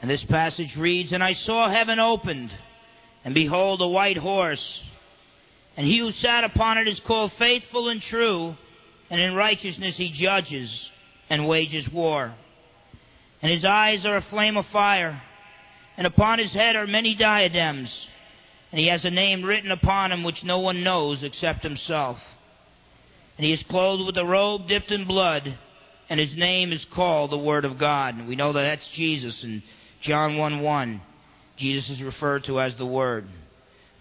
And 0.00 0.10
this 0.10 0.24
passage 0.24 0.76
reads 0.76 1.12
And 1.12 1.22
I 1.22 1.32
saw 1.34 1.68
heaven 1.68 1.98
opened, 1.98 2.52
and 3.24 3.34
behold, 3.34 3.82
a 3.82 3.88
white 3.88 4.16
horse. 4.16 4.82
And 5.76 5.86
he 5.86 5.98
who 5.98 6.10
sat 6.12 6.44
upon 6.44 6.78
it 6.78 6.88
is 6.88 7.00
called 7.00 7.32
faithful 7.34 7.88
and 7.88 8.02
true, 8.02 8.56
and 9.08 9.20
in 9.20 9.34
righteousness 9.34 9.96
he 9.96 10.10
judges 10.10 10.90
and 11.28 11.46
wages 11.46 11.88
war. 11.90 12.34
And 13.42 13.52
his 13.52 13.64
eyes 13.64 14.04
are 14.04 14.16
a 14.16 14.22
flame 14.22 14.56
of 14.56 14.66
fire 14.66 15.22
and 16.00 16.06
upon 16.06 16.38
his 16.38 16.54
head 16.54 16.76
are 16.76 16.86
many 16.86 17.14
diadems, 17.14 18.08
and 18.72 18.80
he 18.80 18.86
has 18.86 19.04
a 19.04 19.10
name 19.10 19.42
written 19.44 19.70
upon 19.70 20.12
him 20.12 20.24
which 20.24 20.42
no 20.42 20.58
one 20.58 20.82
knows 20.82 21.22
except 21.22 21.62
himself. 21.62 22.18
And 23.36 23.44
he 23.44 23.52
is 23.52 23.62
clothed 23.64 24.06
with 24.06 24.16
a 24.16 24.24
robe 24.24 24.66
dipped 24.66 24.90
in 24.92 25.04
blood, 25.04 25.58
and 26.08 26.18
his 26.18 26.34
name 26.34 26.72
is 26.72 26.86
called 26.86 27.30
the 27.30 27.36
Word 27.36 27.66
of 27.66 27.76
God. 27.76 28.14
And 28.14 28.26
we 28.26 28.34
know 28.34 28.50
that 28.54 28.62
that's 28.62 28.88
Jesus 28.88 29.44
in 29.44 29.62
John 30.00 30.36
1 30.36 30.60
1. 30.60 31.00
Jesus 31.56 31.90
is 31.90 32.02
referred 32.02 32.44
to 32.44 32.60
as 32.60 32.74
the 32.76 32.86
Word. 32.86 33.26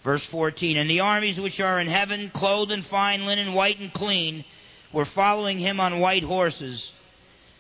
Verse 0.03 0.25
14 0.27 0.77
And 0.77 0.89
the 0.89 1.01
armies 1.01 1.39
which 1.39 1.59
are 1.59 1.79
in 1.79 1.87
heaven, 1.87 2.31
clothed 2.33 2.71
in 2.71 2.83
fine 2.83 3.25
linen, 3.25 3.53
white 3.53 3.79
and 3.79 3.93
clean, 3.93 4.45
were 4.93 5.05
following 5.05 5.59
him 5.59 5.79
on 5.79 5.99
white 5.99 6.23
horses. 6.23 6.93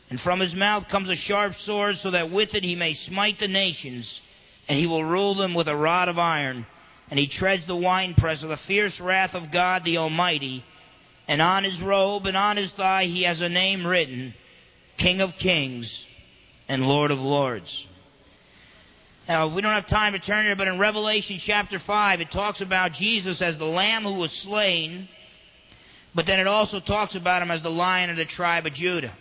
And 0.09 0.19
from 0.19 0.39
his 0.39 0.55
mouth 0.55 0.87
comes 0.87 1.09
a 1.09 1.15
sharp 1.15 1.55
sword, 1.55 1.97
so 1.97 2.11
that 2.11 2.31
with 2.31 2.55
it 2.55 2.63
he 2.63 2.75
may 2.75 2.93
smite 2.93 3.39
the 3.39 3.47
nations 3.47 4.21
and 4.69 4.77
he 4.77 4.85
will 4.85 5.03
rule 5.03 5.33
them 5.33 5.55
with 5.55 5.67
a 5.67 5.75
rod 5.75 6.07
of 6.07 6.19
iron. 6.19 6.65
And 7.09 7.19
he 7.19 7.27
treads 7.27 7.65
the 7.65 7.75
winepress 7.75 8.43
of 8.43 8.49
the 8.49 8.57
fierce 8.57 8.99
wrath 8.99 9.33
of 9.33 9.51
God 9.51 9.83
the 9.83 9.97
Almighty. 9.97 10.63
And 11.27 11.41
on 11.41 11.63
his 11.63 11.81
robe 11.81 12.27
and 12.27 12.37
on 12.37 12.55
his 12.55 12.71
thigh 12.71 13.05
he 13.05 13.23
has 13.23 13.41
a 13.41 13.49
name 13.49 13.85
written 13.85 14.35
King 14.97 15.21
of 15.21 15.35
Kings 15.37 16.05
and 16.67 16.87
Lord 16.87 17.09
of 17.09 17.19
Lords. 17.19 17.87
Now, 19.29 19.45
we 19.45 19.61
don't 19.61 19.75
have 19.75 19.85
time 19.85 20.13
to 20.13 20.19
turn 20.19 20.45
here, 20.45 20.55
but 20.55 20.67
in 20.67 20.79
Revelation 20.79 21.37
chapter 21.37 21.77
5, 21.77 22.19
it 22.19 22.31
talks 22.31 22.61
about 22.61 22.93
Jesus 22.93 23.43
as 23.43 23.59
the 23.59 23.65
Lamb 23.65 24.01
who 24.01 24.13
was 24.13 24.31
slain, 24.31 25.07
but 26.15 26.25
then 26.25 26.39
it 26.39 26.47
also 26.47 26.79
talks 26.79 27.13
about 27.13 27.43
him 27.43 27.51
as 27.51 27.61
the 27.61 27.69
Lion 27.69 28.09
of 28.09 28.17
the 28.17 28.25
tribe 28.25 28.65
of 28.65 28.73
Judah. 28.73 29.13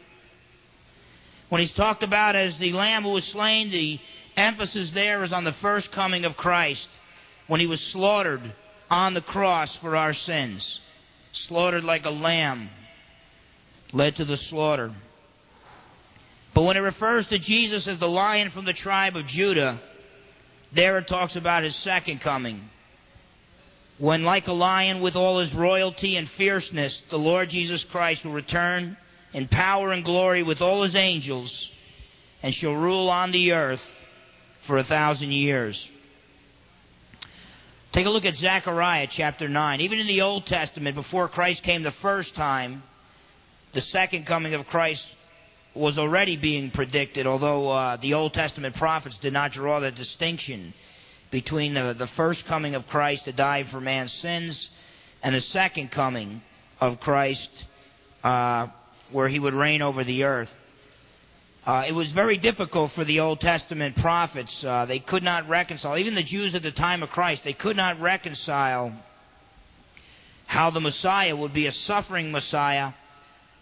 When 1.50 1.60
he's 1.60 1.74
talked 1.74 2.02
about 2.02 2.36
as 2.36 2.56
the 2.56 2.72
Lamb 2.72 3.02
who 3.02 3.10
was 3.10 3.26
slain, 3.26 3.70
the 3.70 4.00
emphasis 4.34 4.92
there 4.92 5.22
is 5.22 5.32
on 5.34 5.44
the 5.44 5.52
first 5.52 5.92
coming 5.92 6.24
of 6.24 6.38
Christ 6.38 6.88
when 7.46 7.60
he 7.60 7.66
was 7.66 7.82
slaughtered 7.82 8.54
on 8.90 9.12
the 9.12 9.20
cross 9.20 9.76
for 9.76 9.94
our 9.94 10.14
sins. 10.14 10.80
Slaughtered 11.32 11.84
like 11.84 12.06
a 12.06 12.10
lamb, 12.10 12.70
led 13.92 14.16
to 14.16 14.24
the 14.24 14.38
slaughter. 14.38 14.90
But 16.54 16.62
when 16.62 16.78
it 16.78 16.80
refers 16.80 17.26
to 17.26 17.38
Jesus 17.38 17.86
as 17.86 17.98
the 17.98 18.08
lion 18.08 18.48
from 18.50 18.64
the 18.64 18.72
tribe 18.72 19.14
of 19.14 19.26
Judah, 19.26 19.82
there 20.72 20.98
it 20.98 21.08
talks 21.08 21.36
about 21.36 21.62
his 21.62 21.76
second 21.76 22.20
coming. 22.20 22.68
When, 23.98 24.22
like 24.22 24.46
a 24.46 24.52
lion 24.52 25.00
with 25.00 25.16
all 25.16 25.40
his 25.40 25.52
royalty 25.54 26.16
and 26.16 26.28
fierceness, 26.30 27.02
the 27.10 27.18
Lord 27.18 27.50
Jesus 27.50 27.82
Christ 27.84 28.24
will 28.24 28.32
return 28.32 28.96
in 29.32 29.48
power 29.48 29.92
and 29.92 30.04
glory 30.04 30.42
with 30.42 30.62
all 30.62 30.84
his 30.84 30.94
angels 30.94 31.70
and 32.42 32.54
shall 32.54 32.74
rule 32.74 33.10
on 33.10 33.32
the 33.32 33.52
earth 33.52 33.82
for 34.66 34.78
a 34.78 34.84
thousand 34.84 35.32
years. 35.32 35.90
Take 37.90 38.06
a 38.06 38.10
look 38.10 38.24
at 38.24 38.36
Zechariah 38.36 39.08
chapter 39.10 39.48
9. 39.48 39.80
Even 39.80 39.98
in 39.98 40.06
the 40.06 40.20
Old 40.20 40.46
Testament, 40.46 40.94
before 40.94 41.28
Christ 41.28 41.62
came 41.62 41.82
the 41.82 41.90
first 41.90 42.34
time, 42.34 42.82
the 43.72 43.80
second 43.80 44.26
coming 44.26 44.54
of 44.54 44.66
Christ 44.66 45.06
was 45.78 45.98
already 45.98 46.36
being 46.36 46.70
predicted, 46.70 47.26
although 47.26 47.70
uh, 47.70 47.96
the 47.96 48.14
Old 48.14 48.34
Testament 48.34 48.76
prophets 48.76 49.16
did 49.16 49.32
not 49.32 49.52
draw 49.52 49.80
the 49.80 49.90
distinction 49.90 50.74
between 51.30 51.74
the, 51.74 51.94
the 51.96 52.06
first 52.08 52.44
coming 52.46 52.74
of 52.74 52.86
Christ 52.88 53.26
to 53.26 53.32
die 53.32 53.64
for 53.64 53.80
man's 53.80 54.12
sins 54.12 54.70
and 55.22 55.34
the 55.34 55.40
second 55.40 55.90
coming 55.90 56.42
of 56.80 57.00
Christ 57.00 57.50
uh, 58.24 58.66
where 59.12 59.28
he 59.28 59.38
would 59.38 59.54
reign 59.54 59.82
over 59.82 60.04
the 60.04 60.24
earth. 60.24 60.50
Uh, 61.66 61.84
it 61.86 61.92
was 61.92 62.10
very 62.12 62.38
difficult 62.38 62.92
for 62.92 63.04
the 63.04 63.20
Old 63.20 63.40
Testament 63.40 63.96
prophets. 63.96 64.64
Uh, 64.64 64.86
they 64.86 65.00
could 65.00 65.22
not 65.22 65.48
reconcile, 65.48 65.98
even 65.98 66.14
the 66.14 66.22
Jews 66.22 66.54
at 66.54 66.62
the 66.62 66.70
time 66.72 67.02
of 67.02 67.10
Christ, 67.10 67.44
they 67.44 67.52
could 67.52 67.76
not 67.76 68.00
reconcile 68.00 68.92
how 70.46 70.70
the 70.70 70.80
Messiah 70.80 71.36
would 71.36 71.52
be 71.52 71.66
a 71.66 71.72
suffering 71.72 72.32
Messiah, 72.32 72.92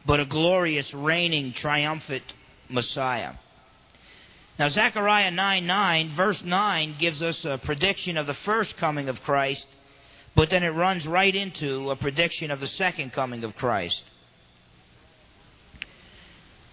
but 0.06 0.20
a 0.20 0.24
glorious, 0.24 0.92
reigning, 0.94 1.52
triumphant 1.52 2.22
Messiah. 2.68 3.32
Now, 4.58 4.68
Zechariah 4.68 5.30
9 5.30 5.66
9, 5.66 6.10
verse 6.16 6.42
9, 6.42 6.96
gives 6.98 7.22
us 7.22 7.44
a 7.44 7.58
prediction 7.58 8.16
of 8.16 8.26
the 8.26 8.34
first 8.34 8.76
coming 8.78 9.08
of 9.08 9.22
Christ, 9.22 9.66
but 10.34 10.48
then 10.48 10.62
it 10.62 10.68
runs 10.68 11.06
right 11.06 11.34
into 11.34 11.90
a 11.90 11.96
prediction 11.96 12.50
of 12.50 12.60
the 12.60 12.66
second 12.66 13.12
coming 13.12 13.44
of 13.44 13.54
Christ. 13.56 14.02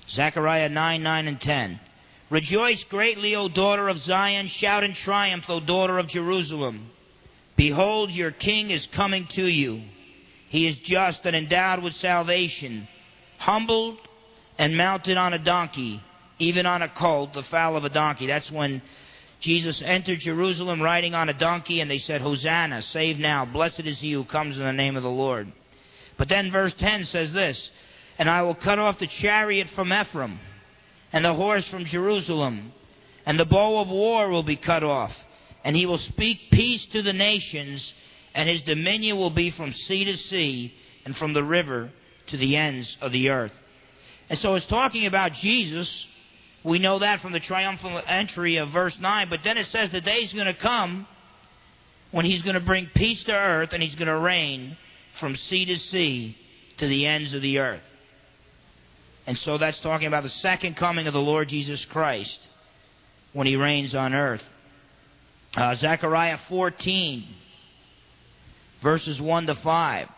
Zechariah 0.09 0.69
9, 0.69 1.03
9, 1.03 1.27
and 1.27 1.41
10. 1.41 1.79
Rejoice 2.29 2.83
greatly, 2.85 3.35
O 3.35 3.47
daughter 3.47 3.89
of 3.89 3.97
Zion. 3.99 4.47
Shout 4.47 4.83
in 4.83 4.93
triumph, 4.93 5.49
O 5.49 5.59
daughter 5.59 5.99
of 5.99 6.07
Jerusalem. 6.07 6.89
Behold, 7.55 8.11
your 8.11 8.31
king 8.31 8.71
is 8.71 8.87
coming 8.87 9.27
to 9.33 9.45
you. 9.45 9.83
He 10.49 10.67
is 10.67 10.77
just 10.79 11.25
and 11.25 11.35
endowed 11.35 11.83
with 11.83 11.95
salvation, 11.95 12.87
humbled 13.43 13.97
and 14.57 14.75
mounted 14.77 15.17
on 15.17 15.33
a 15.33 15.39
donkey, 15.39 16.01
even 16.39 16.65
on 16.65 16.81
a 16.81 16.89
colt, 16.89 17.33
the 17.33 17.43
foal 17.43 17.77
of 17.77 17.85
a 17.85 17.89
donkey. 17.89 18.27
That's 18.27 18.51
when 18.51 18.81
Jesus 19.39 19.81
entered 19.81 20.19
Jerusalem 20.19 20.81
riding 20.81 21.13
on 21.13 21.29
a 21.29 21.33
donkey, 21.33 21.81
and 21.81 21.91
they 21.91 21.97
said, 21.97 22.21
Hosanna, 22.21 22.81
save 22.81 23.19
now. 23.19 23.45
Blessed 23.45 23.81
is 23.81 23.99
he 23.99 24.13
who 24.13 24.23
comes 24.23 24.57
in 24.57 24.63
the 24.63 24.71
name 24.71 24.95
of 24.95 25.03
the 25.03 25.09
Lord. 25.09 25.51
But 26.17 26.29
then 26.29 26.51
verse 26.51 26.73
10 26.75 27.05
says 27.05 27.33
this 27.33 27.71
and 28.17 28.29
I 28.29 28.43
will 28.43 28.55
cut 28.55 28.79
off 28.79 28.99
the 28.99 29.07
chariot 29.07 29.69
from 29.69 29.91
Ephraim, 29.91 30.39
and 31.11 31.25
the 31.25 31.33
horse 31.33 31.67
from 31.67 31.85
Jerusalem, 31.85 32.71
and 33.25 33.39
the 33.39 33.45
bow 33.45 33.79
of 33.79 33.87
war 33.87 34.29
will 34.29 34.43
be 34.43 34.55
cut 34.55 34.83
off. 34.83 35.15
And 35.63 35.75
he 35.75 35.85
will 35.85 35.97
speak 35.97 36.51
peace 36.51 36.85
to 36.87 37.01
the 37.01 37.13
nations, 37.13 37.93
and 38.35 38.49
his 38.49 38.61
dominion 38.61 39.17
will 39.17 39.29
be 39.29 39.49
from 39.49 39.71
sea 39.71 40.03
to 40.05 40.17
sea, 40.17 40.73
and 41.05 41.15
from 41.15 41.33
the 41.33 41.43
river 41.43 41.91
to 42.27 42.37
the 42.37 42.55
ends 42.55 42.97
of 43.01 43.11
the 43.11 43.29
earth. 43.29 43.53
And 44.29 44.39
so 44.39 44.55
it's 44.55 44.65
talking 44.65 45.05
about 45.05 45.33
Jesus. 45.33 46.07
We 46.63 46.79
know 46.79 46.99
that 46.99 47.21
from 47.21 47.33
the 47.33 47.39
triumphal 47.39 48.01
entry 48.07 48.57
of 48.57 48.69
verse 48.69 48.97
9. 48.99 49.29
But 49.29 49.41
then 49.43 49.57
it 49.57 49.67
says 49.67 49.91
the 49.91 50.01
day's 50.01 50.33
going 50.33 50.47
to 50.47 50.53
come 50.53 51.07
when 52.11 52.25
he's 52.25 52.41
going 52.41 52.55
to 52.55 52.61
bring 52.61 52.87
peace 52.95 53.23
to 53.25 53.33
earth 53.33 53.73
and 53.73 53.83
he's 53.83 53.95
going 53.95 54.07
to 54.07 54.17
reign 54.17 54.77
from 55.19 55.35
sea 55.35 55.65
to 55.65 55.77
sea 55.77 56.37
to 56.77 56.87
the 56.87 57.05
ends 57.05 57.33
of 57.33 57.41
the 57.41 57.59
earth. 57.59 57.81
And 59.25 59.37
so 59.37 59.57
that's 59.57 59.79
talking 59.79 60.07
about 60.07 60.23
the 60.23 60.29
second 60.29 60.75
coming 60.75 61.07
of 61.07 61.13
the 61.13 61.21
Lord 61.21 61.49
Jesus 61.49 61.85
Christ 61.85 62.39
when 63.31 63.47
he 63.47 63.55
reigns 63.55 63.95
on 63.95 64.13
earth. 64.13 64.43
Uh, 65.55 65.75
Zechariah 65.75 66.39
14, 66.49 67.25
verses 68.81 69.21
1 69.21 69.47
to 69.47 69.55
5. 69.55 70.09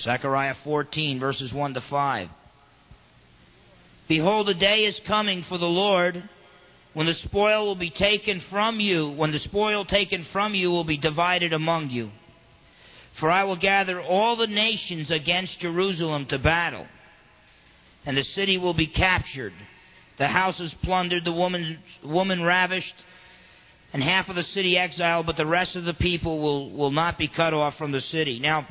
Zechariah 0.00 0.54
14, 0.64 1.20
verses 1.20 1.52
1 1.52 1.74
to 1.74 1.80
5. 1.80 2.28
Behold, 4.08 4.48
a 4.48 4.54
day 4.54 4.84
is 4.84 4.98
coming 5.00 5.42
for 5.42 5.58
the 5.58 5.66
Lord 5.66 6.28
when 6.94 7.06
the 7.06 7.14
spoil 7.14 7.66
will 7.66 7.76
be 7.76 7.90
taken 7.90 8.40
from 8.40 8.80
you, 8.80 9.10
when 9.10 9.30
the 9.30 9.38
spoil 9.38 9.84
taken 9.84 10.24
from 10.24 10.54
you 10.54 10.70
will 10.70 10.84
be 10.84 10.96
divided 10.96 11.52
among 11.52 11.90
you. 11.90 12.10
For 13.14 13.30
I 13.30 13.44
will 13.44 13.56
gather 13.56 14.00
all 14.00 14.36
the 14.36 14.46
nations 14.46 15.10
against 15.10 15.60
Jerusalem 15.60 16.26
to 16.26 16.38
battle, 16.38 16.86
and 18.04 18.16
the 18.16 18.24
city 18.24 18.56
will 18.58 18.74
be 18.74 18.86
captured, 18.86 19.52
the 20.16 20.28
houses 20.28 20.74
plundered, 20.82 21.24
the 21.24 21.32
woman, 21.32 21.78
woman 22.02 22.42
ravished, 22.42 22.94
and 23.92 24.02
half 24.02 24.28
of 24.28 24.36
the 24.36 24.42
city 24.42 24.78
exiled, 24.78 25.26
but 25.26 25.36
the 25.36 25.46
rest 25.46 25.76
of 25.76 25.84
the 25.84 25.94
people 25.94 26.40
will, 26.40 26.70
will 26.70 26.90
not 26.90 27.18
be 27.18 27.28
cut 27.28 27.52
off 27.52 27.76
from 27.76 27.92
the 27.92 28.00
city. 28.00 28.38
Now, 28.38 28.66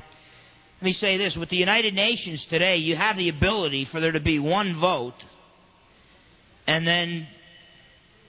let 0.79 0.85
me 0.85 0.91
say 0.93 1.17
this 1.17 1.35
with 1.35 1.49
the 1.49 1.57
United 1.57 1.93
Nations 1.93 2.45
today, 2.45 2.77
you 2.77 2.95
have 2.95 3.17
the 3.17 3.27
ability 3.27 3.83
for 3.83 3.99
there 3.99 4.13
to 4.13 4.21
be 4.21 4.39
one 4.39 4.79
vote, 4.79 5.25
and 6.65 6.87
then 6.87 7.27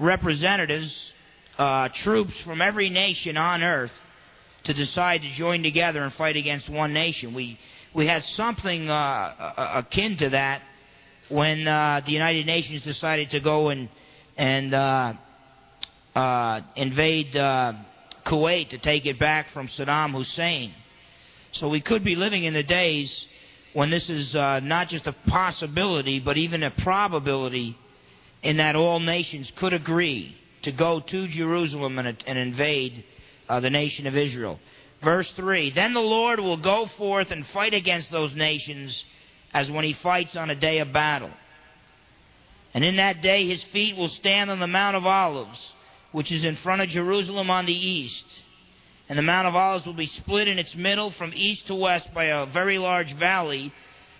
representatives, 0.00 1.12
uh, 1.58 1.90
troops 1.90 2.40
from 2.40 2.60
every 2.60 2.90
nation 2.90 3.36
on 3.36 3.62
earth 3.62 3.92
to 4.64 4.74
decide 4.74 5.22
to 5.22 5.30
join 5.30 5.62
together 5.62 6.02
and 6.02 6.12
fight 6.14 6.34
against 6.34 6.68
one 6.68 6.92
nation. 6.92 7.34
We, 7.34 7.56
we 7.94 8.08
had 8.08 8.24
something 8.24 8.90
uh, 8.90 9.76
akin 9.76 10.16
to 10.16 10.30
that 10.30 10.62
when 11.28 11.68
uh, 11.68 12.00
the 12.04 12.10
United 12.10 12.46
Nations 12.46 12.82
decided 12.82 13.30
to 13.30 13.38
go 13.38 13.68
and, 13.68 13.88
and 14.36 14.74
uh, 14.74 15.12
uh, 16.16 16.60
invade 16.74 17.36
uh, 17.36 17.74
Kuwait 18.24 18.70
to 18.70 18.78
take 18.78 19.06
it 19.06 19.20
back 19.20 19.50
from 19.50 19.68
Saddam 19.68 20.16
Hussein. 20.16 20.74
So 21.52 21.68
we 21.68 21.80
could 21.80 22.04
be 22.04 22.16
living 22.16 22.44
in 22.44 22.54
the 22.54 22.62
days 22.62 23.26
when 23.72 23.90
this 23.90 24.08
is 24.10 24.34
uh, 24.34 24.60
not 24.60 24.88
just 24.88 25.06
a 25.06 25.12
possibility, 25.12 26.18
but 26.18 26.36
even 26.36 26.62
a 26.62 26.70
probability, 26.70 27.76
in 28.42 28.56
that 28.56 28.76
all 28.76 29.00
nations 29.00 29.52
could 29.56 29.72
agree 29.72 30.36
to 30.62 30.72
go 30.72 31.00
to 31.00 31.28
Jerusalem 31.28 31.98
and, 31.98 32.22
and 32.26 32.38
invade 32.38 33.04
uh, 33.48 33.60
the 33.60 33.70
nation 33.70 34.06
of 34.06 34.16
Israel. 34.16 34.58
Verse 35.02 35.30
3 35.32 35.70
Then 35.70 35.94
the 35.94 36.00
Lord 36.00 36.40
will 36.40 36.56
go 36.56 36.86
forth 36.98 37.30
and 37.30 37.46
fight 37.48 37.74
against 37.74 38.10
those 38.10 38.34
nations 38.34 39.04
as 39.52 39.70
when 39.70 39.84
he 39.84 39.92
fights 39.92 40.36
on 40.36 40.50
a 40.50 40.54
day 40.54 40.78
of 40.78 40.92
battle. 40.92 41.30
And 42.72 42.84
in 42.84 42.96
that 42.96 43.20
day 43.20 43.46
his 43.48 43.62
feet 43.64 43.96
will 43.96 44.08
stand 44.08 44.50
on 44.50 44.60
the 44.60 44.66
Mount 44.66 44.96
of 44.96 45.06
Olives 45.06 45.72
which 46.12 46.32
is 46.32 46.44
in 46.44 46.56
front 46.56 46.82
of 46.82 46.88
Jerusalem 46.88 47.50
on 47.50 47.66
the 47.66 47.74
east. 47.74 48.24
And 49.10 49.18
the 49.18 49.22
Mount 49.22 49.48
of 49.48 49.56
Olives 49.56 49.84
will 49.86 49.92
be 49.92 50.06
split 50.06 50.46
in 50.46 50.60
its 50.60 50.76
middle 50.76 51.10
from 51.10 51.32
east 51.34 51.66
to 51.66 51.74
west 51.74 52.14
by 52.14 52.26
a 52.26 52.46
very 52.46 52.78
large 52.78 53.12
valley, 53.14 53.72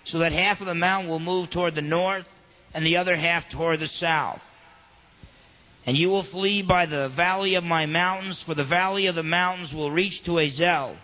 so 0.03 0.19
that 0.19 0.33
half 0.33 0.61
of 0.61 0.67
the 0.67 0.75
mountain 0.75 1.09
will 1.09 1.21
move 1.21 1.49
toward 1.49 1.77
the 1.77 1.81
north 1.81 2.27
and 2.75 2.85
the 2.85 2.97
other 2.97 3.15
half 3.15 3.49
toward 3.51 3.79
the 3.79 3.87
south. 3.87 4.43
And 5.87 5.97
you 5.97 6.11
will 6.11 6.25
flee 6.25 6.63
by 6.63 6.87
the 6.87 7.09
valley 7.11 7.55
of 7.55 7.63
my 7.63 7.87
mountains, 7.87 8.43
for 8.43 8.57
the 8.57 8.65
valley 8.65 9.07
of 9.07 9.15
the 9.15 9.23
mountains 9.23 9.73
will 9.73 9.93
reach 9.93 10.25
to 10.25 10.41
Azel. 10.41 10.97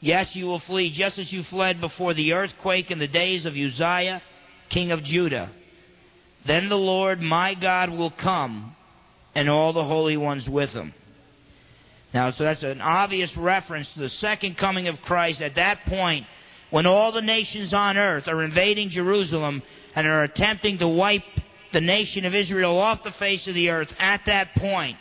Yes, 0.00 0.34
you 0.34 0.46
will 0.46 0.58
flee 0.58 0.90
just 0.90 1.16
as 1.16 1.32
you 1.32 1.44
fled 1.44 1.80
before 1.80 2.12
the 2.12 2.32
earthquake 2.32 2.90
in 2.90 2.98
the 2.98 3.06
days 3.06 3.46
of 3.46 3.54
Uzziah, 3.54 4.20
king 4.68 4.90
of 4.90 5.04
Judah. 5.04 5.52
Then 6.44 6.68
the 6.68 6.76
Lord 6.76 7.22
my 7.22 7.54
God 7.54 7.90
will 7.90 8.10
come 8.10 8.74
and 9.32 9.48
all 9.48 9.72
the 9.72 9.84
holy 9.84 10.16
ones 10.16 10.48
with 10.48 10.70
him. 10.70 10.92
Now, 12.16 12.30
so 12.30 12.44
that's 12.44 12.62
an 12.62 12.80
obvious 12.80 13.36
reference 13.36 13.92
to 13.92 13.98
the 13.98 14.08
second 14.08 14.56
coming 14.56 14.88
of 14.88 15.02
Christ 15.02 15.42
at 15.42 15.56
that 15.56 15.84
point 15.84 16.24
when 16.70 16.86
all 16.86 17.12
the 17.12 17.20
nations 17.20 17.74
on 17.74 17.98
earth 17.98 18.26
are 18.26 18.42
invading 18.42 18.88
Jerusalem 18.88 19.62
and 19.94 20.06
are 20.06 20.22
attempting 20.22 20.78
to 20.78 20.88
wipe 20.88 21.26
the 21.74 21.82
nation 21.82 22.24
of 22.24 22.34
Israel 22.34 22.78
off 22.78 23.02
the 23.02 23.10
face 23.10 23.46
of 23.48 23.54
the 23.54 23.68
earth. 23.68 23.92
At 23.98 24.22
that 24.24 24.54
point, 24.54 24.96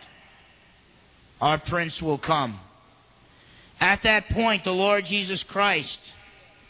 our 1.40 1.58
prince 1.58 2.02
will 2.02 2.18
come. 2.18 2.60
At 3.80 4.04
that 4.04 4.28
point, 4.32 4.66
the 4.66 4.72
Lord 4.72 5.06
Jesus 5.06 5.42
Christ 5.42 6.00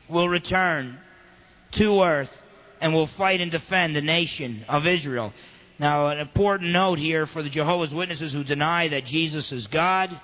will 0.08 0.30
return 0.30 1.00
to 1.72 2.04
earth 2.04 2.30
and 2.80 2.94
will 2.94 3.08
fight 3.08 3.42
and 3.42 3.50
defend 3.50 3.96
the 3.96 4.02
nation 4.02 4.64
of 4.70 4.86
Israel. 4.86 5.34
Now, 5.80 6.10
an 6.10 6.20
important 6.20 6.72
note 6.72 7.00
here 7.00 7.26
for 7.26 7.42
the 7.42 7.50
Jehovah's 7.50 7.96
Witnesses 7.96 8.32
who 8.32 8.44
deny 8.44 8.90
that 8.90 9.06
Jesus 9.06 9.52
is 9.52 9.66
God. 9.66 10.22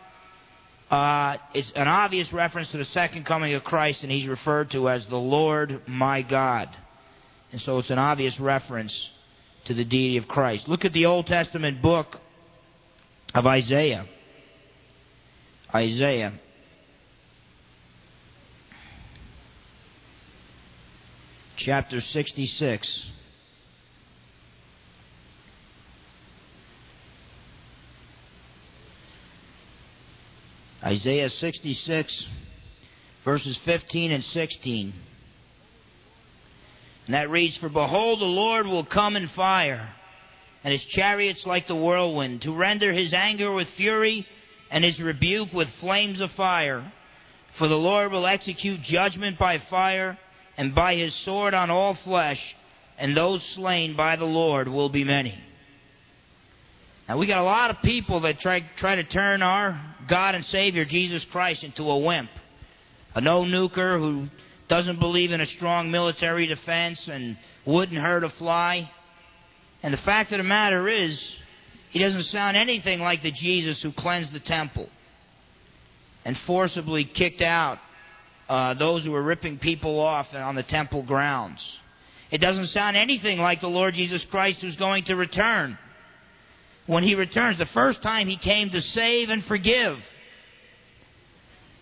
Uh, 0.91 1.38
it's 1.54 1.71
an 1.71 1.88
obvious 1.88 2.34
reference 2.34 2.67
to 2.71 2.77
the 2.77 2.84
second 2.84 3.25
coming 3.25 3.54
of 3.54 3.63
Christ, 3.63 4.04
and 4.04 4.12
he's 4.12 4.27
referred 4.27 4.71
to 4.71 4.89
as 4.89 5.06
the 5.06 5.15
Lord 5.15 5.82
my 5.88 6.21
God. 6.21 6.67
And 7.54 7.62
so 7.62 7.80
it's 7.80 7.89
an 7.89 7.97
obvious 7.97 8.38
reference 8.41 9.10
to 9.65 9.73
the 9.73 9.86
deity 9.86 10.17
of 10.17 10.27
Christ. 10.27 10.67
Look 10.67 10.84
at 10.84 10.91
the 10.91 11.06
Old 11.06 11.27
Testament 11.27 11.82
book 11.82 12.19
of 13.34 13.47
Isaiah. 13.47 14.06
Isaiah. 15.73 16.34
Chapter 21.56 22.01
66. 22.01 23.06
Isaiah 30.84 31.30
66, 31.30 32.28
verses 33.24 33.58
15 33.60 34.12
and 34.12 34.24
16. 34.24 34.94
And 37.06 37.15
that 37.15 37.30
reads, 37.30 37.58
For 37.58 37.70
behold, 37.70 38.20
the 38.20 38.26
Lord 38.26 38.65
will 38.65 38.86
come 38.86 39.15
in 39.15 39.28
fire, 39.28 39.94
and 40.63 40.72
his 40.72 40.84
chariots 40.86 41.46
like 41.46 41.67
the 41.67 41.76
whirlwind, 41.76 42.41
to 42.44 42.54
render 42.54 42.94
his 42.94 43.13
anger 43.13 43.52
with 43.52 43.70
fury, 43.72 44.28
and 44.72 44.84
his 44.84 45.00
rebuke 45.00 45.54
with 45.54 45.70
flames 45.76 46.20
of 46.20 46.32
fire. 46.32 46.91
For 47.58 47.67
the 47.67 47.76
Lord 47.76 48.12
will 48.12 48.26
execute 48.26 48.82
judgment 48.82 49.38
by 49.38 49.60
fire, 49.60 50.17
and 50.58 50.74
by 50.74 50.96
his 50.96 51.13
sword 51.13 51.54
on 51.54 51.70
all 51.70 51.94
flesh, 51.94 52.56
and 52.98 53.15
those 53.15 53.44
slain 53.44 53.96
by 53.96 54.15
the 54.15 54.26
Lord 54.26 54.67
will 54.67 54.89
be 54.89 55.04
many. 55.04 55.38
Now 57.12 57.17
we 57.17 57.28
got 57.28 57.39
a 57.39 57.43
lot 57.43 57.71
of 57.71 57.82
people 57.82 58.21
that 58.21 58.39
try 58.39 58.62
try 58.78 58.95
to 58.95 59.04
turn 59.04 59.41
our 59.41 59.78
God 60.08 60.34
and 60.34 60.45
Savior 60.45 60.86
Jesus 60.86 61.26
Christ 61.26 61.62
into 61.62 61.91
a 61.91 61.97
wimp, 61.97 62.30
a 63.13 63.19
no 63.19 63.43
nuker 63.43 64.00
who 64.00 64.30
doesn't 64.69 64.97
believe 64.97 65.34
in 65.34 65.41
a 65.41 65.45
strong 65.45 65.91
military 65.91 66.47
defense 66.47 67.10
and 67.10 67.38
wouldn't 67.65 68.00
hurt 68.00 68.24
a 68.24 68.30
fly. 68.30 68.89
And 69.84 69.93
the 69.93 69.97
fact 69.97 70.32
of 70.32 70.38
the 70.38 70.45
matter 70.45 70.88
is, 70.88 71.36
he 71.89 72.00
doesn't 72.00 72.24
sound 72.24 72.56
anything 72.56 73.02
like 73.02 73.24
the 73.24 73.32
Jesus 73.32 73.82
who 73.82 73.91
cleansed 73.91 74.32
the 74.32 74.39
temple 74.39 74.88
and 76.24 76.38
forcibly 76.38 77.04
kicked 77.04 77.41
out 77.41 77.80
uh, 78.47 78.74
those 78.76 79.04
who 79.04 79.12
were 79.12 79.21
ripping 79.21 79.60
people 79.60 80.00
off 80.00 80.34
on 80.34 80.56
the 80.56 80.63
temple 80.63 81.04
grounds. 81.04 81.78
It 82.32 82.38
doesn't 82.38 82.67
sound 82.67 82.95
anything 82.95 83.38
like 83.38 83.60
the 83.60 83.67
Lord 83.67 83.95
Jesus 83.95 84.24
Christ 84.24 84.62
who's 84.62 84.78
going 84.78 85.04
to 85.04 85.17
return 85.17 85.78
when 86.88 87.04
he 87.04 87.15
returns. 87.15 87.58
The 87.58 87.65
first 87.67 88.02
time 88.02 88.28
he 88.28 88.38
came 88.38 88.70
to 88.72 88.82
save 88.82 89.30
and 89.30 89.44
forgive. 89.46 90.00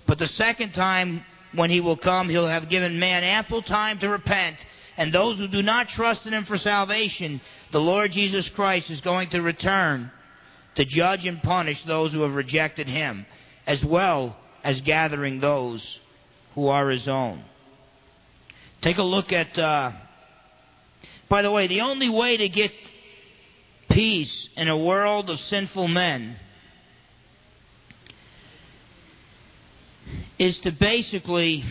But 0.06 0.18
the 0.18 0.28
second 0.28 0.74
time 0.74 1.24
when 1.54 1.70
he 1.70 1.82
will 1.82 1.98
come, 1.98 2.30
he'll 2.30 2.48
have 2.48 2.70
given 2.70 3.00
man 3.00 3.24
ample 3.24 3.62
time 3.62 4.00
to 4.00 4.10
repent. 4.10 4.58
And 4.98 5.14
those 5.14 5.38
who 5.38 5.48
do 5.48 5.62
not 5.62 5.90
trust 5.90 6.26
in 6.26 6.34
him 6.34 6.46
for 6.46 6.58
salvation, 6.58 7.42
the 7.72 7.80
Lord 7.80 8.12
Jesus 8.12 8.50
Christ 8.50 8.90
is 8.90 9.02
going 9.02 9.30
to 9.30 9.42
return 9.42 10.12
to 10.76 10.86
judge 10.86 11.26
and 11.26 11.42
punish 11.42 11.84
those 11.84 12.12
who 12.12 12.22
have 12.22 12.36
rejected 12.36 12.88
him, 12.88 13.26
as 13.66 13.84
well 13.84 14.38
as 14.64 14.82
gathering 14.82 15.40
those 15.40 16.00
who 16.56 16.68
are 16.68 16.90
his 16.90 17.08
own. 17.08 17.44
Take 18.82 18.98
a 18.98 19.04
look 19.04 19.32
at, 19.32 19.58
uh, 19.58 19.92
by 21.28 21.42
the 21.42 21.52
way, 21.52 21.68
the 21.68 21.82
only 21.82 22.10
way 22.10 22.38
to 22.38 22.50
get 22.50 22.72
peace 24.00 24.48
in 24.56 24.70
a 24.70 24.78
world 24.78 25.30
of 25.30 25.38
sinful 25.38 25.86
men 25.86 26.38
is 30.38 30.58
to 30.60 30.72
basically 30.72 31.66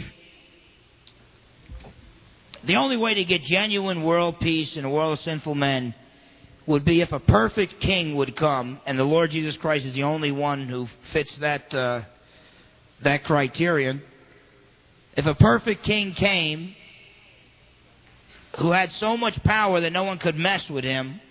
the 2.64 2.76
only 2.76 2.98
way 2.98 3.14
to 3.14 3.24
get 3.24 3.42
genuine 3.44 4.02
world 4.02 4.38
peace 4.40 4.76
in 4.76 4.84
a 4.84 4.90
world 4.90 5.14
of 5.14 5.24
sinful 5.24 5.54
men 5.54 5.94
would 6.66 6.84
be 6.84 7.00
if 7.00 7.12
a 7.12 7.18
perfect 7.18 7.80
king 7.80 8.14
would 8.14 8.36
come, 8.36 8.78
and 8.84 8.98
the 8.98 9.04
Lord 9.04 9.30
Jesus 9.30 9.56
Christ 9.56 9.86
is 9.86 9.94
the 9.94 10.02
only 10.02 10.30
one 10.30 10.68
who 10.68 10.86
fits 11.14 11.34
that 11.38 11.74
uh, 11.74 12.02
that 13.00 13.24
criterion. 13.24 14.02
If 15.16 15.24
a 15.24 15.34
perfect 15.34 15.82
king 15.82 16.12
came 16.12 16.74
who 18.58 18.72
had 18.72 18.92
so 18.92 19.16
much 19.16 19.42
power 19.44 19.80
that 19.80 19.94
no 19.94 20.04
one 20.04 20.18
could 20.18 20.36
mess 20.36 20.68
with 20.68 20.84
him, 20.84 21.22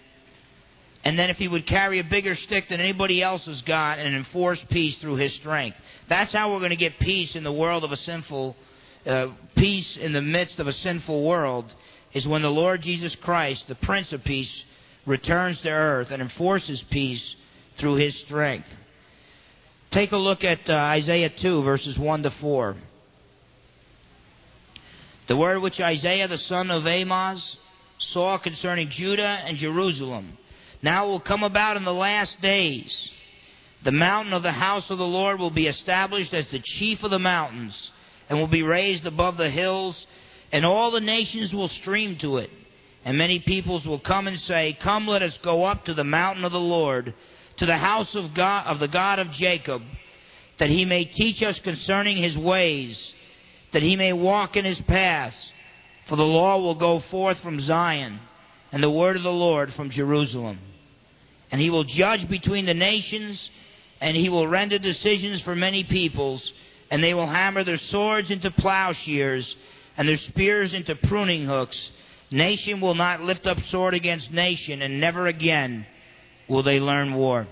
and 1.04 1.18
then 1.18 1.30
if 1.30 1.38
he 1.38 1.48
would 1.48 1.66
carry 1.66 2.00
a 2.00 2.04
bigger 2.04 2.36
stick 2.36 2.70
than 2.70 2.80
anybody 2.80 3.22
else 3.22 3.46
has 3.46 3.62
got 3.62 4.00
and 4.00 4.16
enforce 4.16 4.64
peace 4.70 4.98
through 4.98 5.16
his 5.16 5.34
strength. 5.36 5.78
That's 6.10 6.34
how 6.34 6.52
we're 6.52 6.60
going 6.60 6.72
to 6.72 6.76
get 6.76 7.00
peace 7.00 7.36
in 7.36 7.44
the 7.44 7.52
world 7.52 7.84
of 7.84 7.92
a 7.92 7.98
sinful, 7.98 8.56
uh, 9.06 9.28
peace 9.56 9.98
in 9.98 10.14
the 10.14 10.22
midst 10.22 10.60
of 10.60 10.68
a 10.68 10.74
sinful 10.74 11.24
world, 11.24 11.74
is 12.14 12.28
when 12.28 12.42
the 12.42 12.50
Lord 12.50 12.82
Jesus 12.82 13.16
Christ, 13.16 13.68
the 13.68 13.76
Prince 13.76 14.12
of 14.12 14.24
Peace, 14.24 14.66
returns 15.06 15.62
to 15.62 15.70
earth 15.70 16.12
and 16.12 16.22
enforces 16.22 16.84
peace 16.84 17.36
through 17.78 17.96
his 17.96 18.18
strength. 18.18 18.68
Take 19.92 20.12
a 20.12 20.18
look 20.18 20.44
at 20.44 20.70
uh, 20.70 20.74
Isaiah 20.74 21.30
2, 21.30 21.62
verses 21.62 21.98
1 21.98 22.24
to 22.24 22.32
4. 22.32 22.76
The 25.28 25.36
word 25.36 25.62
which 25.62 25.80
Isaiah 25.80 26.28
the 26.28 26.38
son 26.38 26.72
of 26.72 26.86
Amoz 26.86 27.58
saw 27.98 28.38
concerning 28.38 28.90
Judah 28.90 29.42
and 29.46 29.58
Jerusalem 29.58 30.38
now 30.82 31.08
will 31.08 31.20
come 31.20 31.44
about 31.44 31.78
in 31.78 31.84
the 31.84 31.94
last 31.94 32.40
days 32.42 33.12
The 33.84 33.92
mountain 33.92 34.34
of 34.34 34.44
the 34.44 34.52
house 34.52 34.90
of 34.90 34.98
the 34.98 35.08
Lord 35.08 35.40
will 35.40 35.52
be 35.52 35.68
established 35.68 36.34
as 36.34 36.48
the 36.48 36.60
chief 36.60 37.04
of 37.04 37.12
the 37.12 37.20
mountains, 37.20 37.92
and 38.30 38.40
will 38.40 38.48
be 38.48 38.64
raised 38.64 39.06
above 39.06 39.38
the 39.38 39.50
hills, 39.50 40.08
and 40.52 40.66
all 40.66 40.92
the 40.92 41.00
nations 41.00 41.54
will 41.54 41.68
stream 41.68 42.18
to 42.18 42.38
it. 42.38 42.50
And 43.06 43.18
many 43.18 43.40
peoples 43.40 43.88
will 43.88 44.00
come 44.00 44.28
and 44.28 44.40
say, 44.40 44.76
Come, 44.80 45.08
let 45.08 45.22
us 45.22 45.38
go 45.38 45.64
up 45.64 45.86
to 45.86 45.94
the 45.94 46.04
mountain 46.04 46.44
of 46.44 46.52
the 46.52 46.60
Lord, 46.60 47.14
to 47.58 47.66
the 47.66 47.78
house 47.78 48.16
of 48.16 48.34
God 48.34 48.66
of 48.68 48.80
the 48.80 48.88
God 48.88 49.20
of 49.20 49.32
Jacob, 49.32 49.84
that 50.60 50.70
he 50.70 50.84
may 50.84 51.06
teach 51.06 51.42
us 51.44 51.60
concerning 51.60 52.18
his 52.18 52.38
ways, 52.38 53.14
that 53.72 53.84
he 53.84 53.96
may 53.96 54.12
walk 54.12 54.58
in 54.58 54.66
his 54.66 54.82
paths. 54.82 55.54
For 56.08 56.16
the 56.16 56.24
law 56.24 56.58
will 56.60 56.76
go 56.76 57.00
forth 57.00 57.40
from 57.40 57.60
Zion, 57.60 58.20
and 58.72 58.84
the 58.84 58.90
word 58.90 59.16
of 59.16 59.24
the 59.24 59.32
Lord 59.32 59.74
from 59.74 59.90
Jerusalem. 59.90 60.60
And 61.52 61.62
he 61.62 61.70
will 61.70 61.84
judge 61.84 62.28
between 62.28 62.66
the 62.66 62.74
nations, 62.74 63.50
and 64.02 64.16
he 64.18 64.30
will 64.30 64.48
render 64.48 64.78
decisions 64.78 65.42
for 65.42 65.56
many 65.56 65.84
peoples, 65.84 66.52
and 66.92 67.04
they 67.04 67.14
will 67.14 67.28
hammer 67.28 67.64
their 67.64 67.78
swords 67.78 68.32
into 68.32 68.52
plowshares, 68.52 69.56
and 69.96 70.08
their 70.08 70.18
spears 70.18 70.74
into 70.74 70.96
pruning 70.96 71.46
hooks. 71.46 71.92
Nation 72.30 72.82
will 72.82 72.96
not 72.96 73.22
lift 73.22 73.48
up 73.48 73.60
sword 73.66 73.94
against 73.94 74.32
nation, 74.32 74.82
and 74.82 75.00
never 75.00 75.28
again 75.28 75.86
will 76.50 76.64
they 76.64 76.80
learn 76.80 77.14
war. 77.14 77.48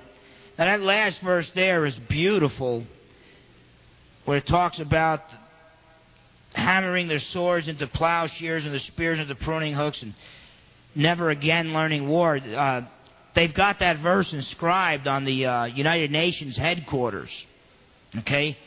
Now, 0.57 0.65
that 0.65 0.81
last 0.81 1.21
verse 1.21 1.49
there 1.51 1.85
is 1.85 1.97
beautiful, 1.97 2.85
where 4.25 4.37
it 4.37 4.45
talks 4.45 4.79
about 4.79 5.21
hammering 6.53 7.07
their 7.07 7.19
swords 7.19 7.67
into 7.67 7.87
plowshares 7.87 8.63
and 8.63 8.73
their 8.73 8.79
spears 8.79 9.19
into 9.19 9.35
pruning 9.35 9.73
hooks, 9.73 10.01
and 10.01 10.13
never 10.95 11.29
again 11.29 11.73
learning 11.73 12.07
war. 12.07 12.37
Uh, 12.37 12.81
they've 13.35 13.53
got 13.53 13.79
that 13.79 13.99
verse 13.99 14.31
inscribed 14.33 15.07
on 15.07 15.25
the 15.25 15.45
uh, 15.45 15.65
United 15.65 16.11
Nations 16.11 16.57
headquarters. 16.57 17.45
Okay? 18.19 18.57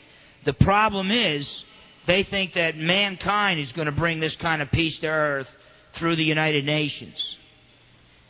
The 0.45 0.53
problem 0.53 1.11
is, 1.11 1.63
they 2.05 2.23
think 2.23 2.53
that 2.53 2.77
mankind 2.77 3.59
is 3.59 3.71
going 3.73 3.87
to 3.87 3.91
bring 3.91 4.19
this 4.19 4.35
kind 4.37 4.61
of 4.61 4.71
peace 4.71 4.97
to 4.99 5.07
earth 5.07 5.49
through 5.93 6.15
the 6.15 6.23
United 6.23 6.65
Nations. 6.65 7.37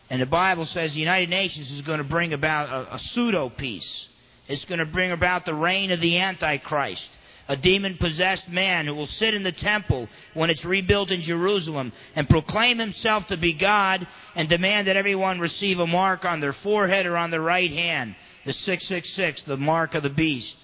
And 0.09 0.21
the 0.21 0.25
Bible 0.25 0.65
says 0.65 0.93
the 0.93 0.99
United 0.99 1.29
Nations 1.29 1.69
is 1.69 1.81
going 1.81 1.99
to 1.99 2.03
bring 2.03 2.33
about 2.33 2.69
a, 2.69 2.95
a 2.95 2.99
pseudo 2.99 3.49
peace. 3.49 4.07
It's 4.47 4.65
going 4.65 4.79
to 4.79 4.85
bring 4.85 5.11
about 5.11 5.45
the 5.45 5.53
reign 5.53 5.91
of 5.91 6.01
the 6.01 6.17
Antichrist 6.17 7.09
a 7.49 7.57
demon 7.57 7.97
possessed 7.97 8.47
man 8.47 8.85
who 8.85 8.93
will 8.93 9.07
sit 9.07 9.33
in 9.33 9.41
the 9.41 9.51
temple 9.51 10.07
when 10.35 10.51
it's 10.51 10.63
rebuilt 10.63 11.09
in 11.09 11.21
Jerusalem 11.21 11.91
and 12.15 12.29
proclaim 12.29 12.77
himself 12.77 13.25
to 13.27 13.37
be 13.37 13.53
God 13.53 14.07
and 14.35 14.47
demand 14.47 14.87
that 14.87 14.95
everyone 14.95 15.39
receive 15.39 15.79
a 15.79 15.87
mark 15.87 16.25
on 16.25 16.41
their 16.41 16.53
forehead 16.53 17.07
or 17.07 17.17
on 17.17 17.31
their 17.31 17.41
right 17.41 17.71
hand, 17.71 18.15
the 18.45 18.53
666, 18.53 19.41
the 19.41 19.57
mark 19.57 19.95
of 19.95 20.03
the 20.03 20.11
beast. 20.11 20.55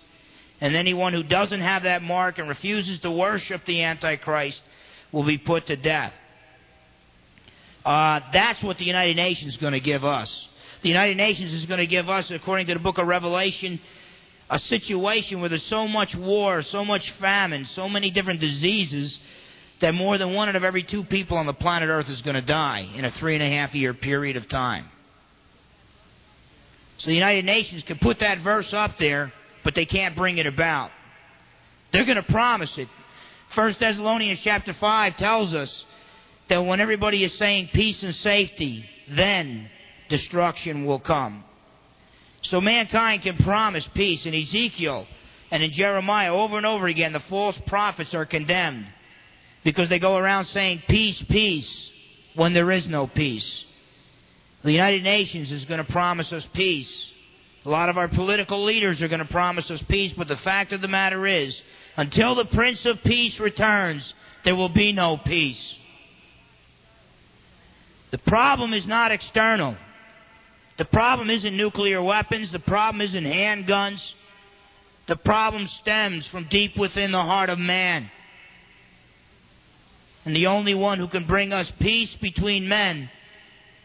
And 0.62 0.76
anyone 0.76 1.12
who 1.12 1.24
doesn't 1.24 1.60
have 1.60 1.84
that 1.84 2.04
mark 2.04 2.38
and 2.38 2.48
refuses 2.48 3.00
to 3.00 3.12
worship 3.12 3.66
the 3.66 3.82
Antichrist 3.82 4.62
will 5.12 5.24
be 5.24 5.40
put 5.40 5.66
to 5.68 5.76
death. 5.76 6.14
Uh, 7.84 8.20
that's 8.32 8.62
what 8.62 8.78
the 8.78 8.86
United 8.86 9.16
Nations 9.16 9.54
is 9.54 9.58
going 9.58 9.74
to 9.74 9.80
give 9.80 10.06
us. 10.06 10.48
The 10.84 10.90
United 10.90 11.18
Nations 11.18 11.52
is 11.52 11.66
going 11.66 11.80
to 11.80 11.88
give 11.88 12.10
us, 12.10 12.30
according 12.30 12.68
to 12.68 12.76
the 12.76 12.80
book 12.80 13.00
of 13.00 13.08
Revelation, 13.08 13.80
a 14.50 14.60
situation 14.60 15.40
where 15.40 15.50
there's 15.50 15.64
so 15.64 15.88
much 15.88 16.16
war, 16.16 16.62
so 16.62 16.86
much 16.86 17.12
famine, 17.12 17.66
so 17.66 17.90
many 17.90 18.12
different 18.12 18.40
diseases 18.40 19.20
that 19.82 19.94
more 19.94 20.18
than 20.18 20.34
one 20.34 20.50
out 20.50 20.56
of 20.56 20.64
every 20.64 20.84
two 20.84 21.04
people 21.04 21.38
on 21.38 21.46
the 21.46 21.54
planet 21.54 21.90
Earth 21.90 22.10
is 22.10 22.22
going 22.22 22.36
to 22.36 22.42
die 22.42 22.88
in 22.96 23.06
a 23.06 23.12
three 23.12 23.34
and 23.34 23.44
a 23.44 23.50
half 23.50 23.74
year 23.74 23.94
period 23.94 24.38
of 24.38 24.48
time. 24.48 24.86
So 26.98 27.08
the 27.08 27.16
United 27.16 27.46
Nations 27.46 27.84
can 27.84 27.98
put 27.98 28.20
that 28.20 28.40
verse 28.40 28.72
up 28.74 28.98
there, 28.98 29.34
but 29.64 29.76
they 29.76 29.86
can't 29.86 30.16
bring 30.16 30.38
it 30.38 30.48
about. 30.48 30.92
They're 31.92 32.06
going 32.06 32.16
to 32.16 32.24
promise 32.24 32.78
it. 32.78 32.88
First 33.50 33.80
Thessalonians 33.80 34.40
chapter 34.40 34.74
5 34.74 35.18
tells 35.18 35.54
us 35.54 35.86
that 36.50 36.60
when 36.60 36.80
everybody 36.80 37.24
is 37.24 37.34
saying 37.38 37.70
peace 37.74 38.02
and 38.04 38.14
safety, 38.16 38.88
then 39.10 39.70
destruction 40.10 40.86
will 40.86 41.00
come. 41.00 41.44
So 42.50 42.62
mankind 42.62 43.24
can 43.24 43.38
promise 43.38 43.88
peace. 43.94 44.26
In 44.26 44.34
Ezekiel 44.34 45.08
and 45.52 45.64
in 45.64 45.72
Jeremiah, 45.72 46.34
over 46.34 46.58
and 46.58 46.66
over 46.66 46.88
again, 46.88 47.14
the 47.14 47.20
false 47.20 47.58
prophets 47.66 48.14
are 48.14 48.26
condemned 48.26 48.92
because 49.64 49.90
they 49.90 50.00
go 50.00 50.16
around 50.16 50.46
saying 50.46 50.84
peace, 50.88 51.22
peace, 51.24 51.90
when 52.36 52.54
there 52.54 52.72
is 52.72 52.88
no 52.88 53.08
peace. 53.08 53.66
The 54.64 54.72
United 54.72 55.04
Nations 55.04 55.52
is 55.52 55.66
going 55.66 55.84
to 55.84 55.92
promise 55.92 56.32
us 56.34 56.48
peace. 56.54 57.12
A 57.66 57.70
lot 57.70 57.90
of 57.90 57.98
our 57.98 58.08
political 58.08 58.64
leaders 58.64 59.02
are 59.02 59.08
going 59.08 59.20
to 59.20 59.26
promise 59.26 59.72
us 59.72 59.82
peace, 59.84 60.14
but 60.16 60.28
the 60.28 60.36
fact 60.38 60.72
of 60.72 60.82
the 60.82 60.88
matter 60.88 61.26
is, 61.26 61.62
until 61.98 62.36
the 62.36 62.46
Prince 62.46 62.86
of 62.86 63.02
Peace 63.04 63.40
returns, 63.40 64.14
there 64.44 64.56
will 64.56 64.70
be 64.70 64.92
no 64.92 65.18
peace. 65.18 65.76
The 68.12 68.20
problem 68.20 68.74
is 68.74 68.86
not 68.86 69.12
external. 69.12 69.78
The 70.78 70.86
problem 70.86 71.30
isn't 71.30 71.56
nuclear 71.56 72.02
weapons. 72.02 72.52
The 72.52 72.60
problem 72.60 73.02
isn't 73.02 73.24
handguns. 73.24 74.14
The 75.08 75.16
problem 75.16 75.68
stems 75.68 76.28
from 76.28 76.46
deep 76.46 76.78
within 76.78 77.12
the 77.12 77.22
heart 77.22 77.50
of 77.50 77.60
man. 77.60 78.10
And 80.26 80.36
the 80.36 80.48
only 80.48 80.74
one 80.74 80.98
who 80.98 81.08
can 81.08 81.26
bring 81.26 81.54
us 81.54 81.72
peace 81.80 82.14
between 82.16 82.68
men 82.68 83.10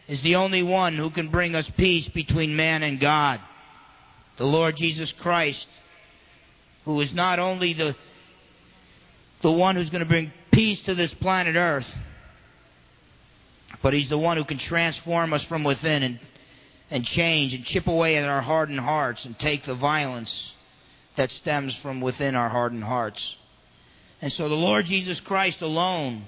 is 0.07 0.21
the 0.23 0.35
only 0.35 0.63
one 0.63 0.97
who 0.97 1.11
can 1.11 1.29
bring 1.29 1.55
us 1.55 1.69
peace 1.77 2.07
between 2.09 2.55
man 2.55 2.83
and 2.83 2.99
God. 2.99 3.39
The 4.37 4.45
Lord 4.45 4.75
Jesus 4.75 5.11
Christ, 5.11 5.67
who 6.85 6.99
is 6.99 7.13
not 7.13 7.37
only 7.37 7.73
the, 7.73 7.95
the 9.41 9.51
one 9.51 9.75
who's 9.75 9.91
going 9.91 10.03
to 10.03 10.09
bring 10.09 10.33
peace 10.51 10.81
to 10.81 10.95
this 10.95 11.13
planet 11.13 11.55
Earth, 11.55 11.87
but 13.83 13.93
He's 13.93 14.09
the 14.09 14.17
one 14.17 14.37
who 14.37 14.43
can 14.43 14.57
transform 14.57 15.33
us 15.33 15.43
from 15.43 15.63
within 15.63 16.03
and 16.03 16.19
and 16.91 17.05
change 17.05 17.53
and 17.53 17.63
chip 17.63 17.87
away 17.87 18.17
at 18.17 18.25
our 18.25 18.41
hardened 18.41 18.81
hearts 18.81 19.25
and 19.25 19.39
take 19.39 19.63
the 19.63 19.73
violence 19.73 20.53
that 21.15 21.31
stems 21.31 21.75
from 21.77 22.01
within 22.01 22.35
our 22.35 22.49
hardened 22.49 22.83
hearts. 22.83 23.37
And 24.21 24.31
so 24.31 24.49
the 24.49 24.55
Lord 24.55 24.85
Jesus 24.85 25.19
Christ 25.21 25.61
alone 25.61 26.25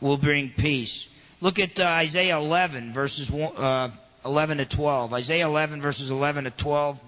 will 0.00 0.18
bring 0.18 0.52
peace. 0.58 1.08
Look 1.40 1.58
at 1.58 1.78
uh, 1.78 1.84
Isaiah 1.84 2.36
11, 2.36 2.92
verses 2.92 3.30
uh, 3.30 3.90
11 4.24 4.58
to 4.58 4.66
12. 4.66 5.12
Isaiah 5.14 5.46
11, 5.46 5.80
verses 5.80 6.10
11 6.10 6.44
to 6.44 6.50
12. 6.50 6.98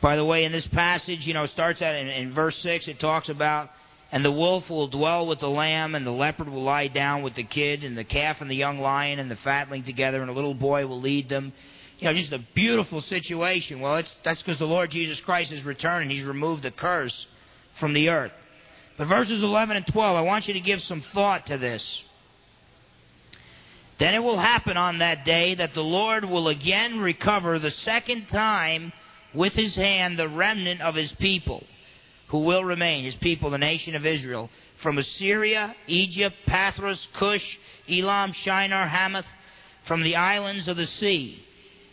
By 0.00 0.16
the 0.16 0.24
way, 0.24 0.44
in 0.44 0.52
this 0.52 0.66
passage, 0.68 1.26
you 1.26 1.34
know, 1.34 1.42
it 1.42 1.50
starts 1.50 1.82
out 1.82 1.94
in, 1.94 2.06
in 2.06 2.32
verse 2.32 2.56
6, 2.58 2.88
it 2.88 3.00
talks 3.00 3.28
about 3.28 3.70
and 4.10 4.24
the 4.24 4.32
wolf 4.32 4.70
will 4.70 4.88
dwell 4.88 5.26
with 5.26 5.40
the 5.40 5.50
lamb, 5.50 5.94
and 5.94 6.06
the 6.06 6.10
leopard 6.10 6.48
will 6.48 6.62
lie 6.62 6.88
down 6.88 7.22
with 7.22 7.34
the 7.34 7.42
kid, 7.42 7.84
and 7.84 7.96
the 7.96 8.04
calf 8.04 8.40
and 8.40 8.50
the 8.50 8.56
young 8.56 8.78
lion 8.78 9.18
and 9.18 9.30
the 9.30 9.36
fatling 9.36 9.82
together, 9.82 10.22
and 10.22 10.30
a 10.30 10.34
little 10.34 10.54
boy 10.54 10.86
will 10.86 11.00
lead 11.00 11.28
them. 11.28 11.52
You 11.98 12.06
know, 12.06 12.14
just 12.14 12.32
a 12.32 12.38
beautiful 12.54 13.00
situation. 13.02 13.80
Well, 13.80 14.02
that's 14.22 14.42
because 14.42 14.58
the 14.58 14.66
Lord 14.66 14.90
Jesus 14.90 15.20
Christ 15.20 15.50
has 15.50 15.64
returned 15.64 16.04
and 16.04 16.10
He's 16.10 16.24
removed 16.24 16.62
the 16.62 16.70
curse 16.70 17.26
from 17.78 17.92
the 17.92 18.08
earth. 18.08 18.32
But 18.96 19.08
verses 19.08 19.42
11 19.42 19.76
and 19.76 19.86
12, 19.86 20.16
I 20.16 20.20
want 20.22 20.48
you 20.48 20.54
to 20.54 20.60
give 20.60 20.80
some 20.82 21.02
thought 21.02 21.46
to 21.46 21.58
this. 21.58 22.02
Then 23.98 24.14
it 24.14 24.22
will 24.22 24.38
happen 24.38 24.76
on 24.76 24.98
that 24.98 25.24
day 25.24 25.56
that 25.56 25.74
the 25.74 25.82
Lord 25.82 26.24
will 26.24 26.48
again 26.48 27.00
recover 27.00 27.58
the 27.58 27.70
second 27.70 28.28
time 28.28 28.92
with 29.34 29.52
His 29.52 29.74
hand 29.76 30.18
the 30.18 30.28
remnant 30.28 30.80
of 30.80 30.94
His 30.94 31.12
people 31.12 31.64
who 32.28 32.38
will 32.40 32.64
remain, 32.64 33.04
his 33.04 33.16
people, 33.16 33.50
the 33.50 33.58
nation 33.58 33.94
of 33.94 34.06
Israel, 34.06 34.50
from 34.76 34.98
Assyria, 34.98 35.74
Egypt, 35.86 36.36
Pathros, 36.46 37.08
Cush, 37.14 37.58
Elam, 37.88 38.32
Shinar, 38.32 38.86
Hamath, 38.86 39.26
from 39.84 40.02
the 40.02 40.16
islands 40.16 40.68
of 40.68 40.76
the 40.76 40.86
sea. 40.86 41.42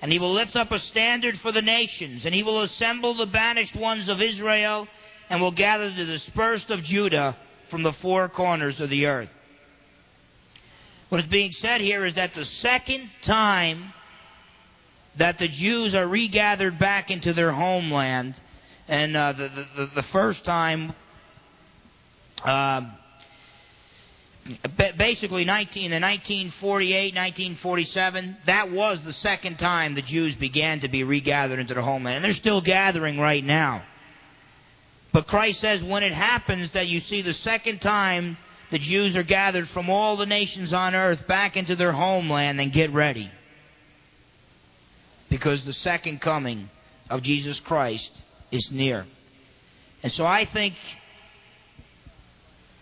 And 0.02 0.12
he 0.12 0.20
will 0.20 0.34
lift 0.34 0.56
up 0.56 0.72
a 0.72 0.80
standard 0.80 1.40
for 1.40 1.52
the 1.52 1.62
nations, 1.62 2.26
and 2.26 2.36
he 2.36 2.44
will 2.44 2.62
assemble 2.62 3.16
the 3.16 3.26
banished 3.26 3.76
ones 3.76 4.10
of 4.10 4.22
Israel, 4.22 4.88
and 5.30 5.42
will 5.42 5.52
gather 5.52 5.90
the 5.90 6.06
dispersed 6.06 6.70
of 6.70 6.84
Judah 6.84 7.38
from 7.70 7.84
the 7.84 7.94
four 7.94 8.30
corners 8.30 8.80
of 8.82 8.90
the 8.90 9.06
earth. 9.06 9.30
What 11.10 11.22
is 11.22 11.28
being 11.28 11.54
said 11.54 11.82
here 11.82 12.06
is 12.06 12.16
that 12.16 12.34
the 12.34 12.46
second 12.46 13.10
time 13.22 13.94
that 15.18 15.38
the 15.38 15.48
Jews 15.48 15.96
are 15.96 16.08
regathered 16.08 16.78
back 16.78 17.10
into 17.10 17.34
their 17.34 17.54
homeland, 17.54 18.36
and 18.88 19.18
uh, 19.18 19.34
the, 19.34 19.50
the, 19.76 19.90
the 19.96 20.04
first 20.04 20.46
time, 20.46 20.94
uh, 22.44 22.82
basically 24.98 25.44
19, 25.44 25.92
in 25.92 26.02
1948, 26.02 27.16
1947, 27.16 28.38
that 28.46 28.72
was 28.72 29.02
the 29.02 29.14
second 29.14 29.58
time 29.58 29.96
the 29.96 30.04
Jews 30.04 30.36
began 30.36 30.82
to 30.82 30.88
be 30.88 31.04
regathered 31.04 31.60
into 31.60 31.74
their 31.74 31.84
homeland. 31.84 32.18
And 32.18 32.26
they're 32.26 32.34
still 32.34 32.62
gathering 32.62 33.20
right 33.20 33.44
now. 33.44 33.84
But 35.12 35.28
Christ 35.28 35.62
says 35.62 35.84
when 35.84 36.04
it 36.04 36.14
happens 36.14 36.72
that 36.72 36.88
you 36.88 37.00
see 37.00 37.22
the 37.22 37.34
second 37.34 37.80
time 37.80 38.38
the 38.70 38.80
Jews 38.80 39.16
are 39.16 39.24
gathered 39.24 39.70
from 39.70 39.90
all 39.90 40.18
the 40.18 40.26
nations 40.26 40.74
on 40.74 40.94
earth 40.94 41.26
back 41.28 41.56
into 41.56 41.76
their 41.76 41.94
homeland 41.94 42.60
and 42.60 42.72
get 42.72 42.94
ready. 42.94 43.32
Because 45.30 45.66
the 45.66 45.74
second 45.74 46.22
coming 46.22 46.70
of 47.10 47.22
Jesus 47.22 47.60
Christ 47.62 48.12
is 48.56 48.72
near. 48.72 49.06
And 50.02 50.12
so 50.12 50.26
I 50.26 50.46
think 50.46 50.76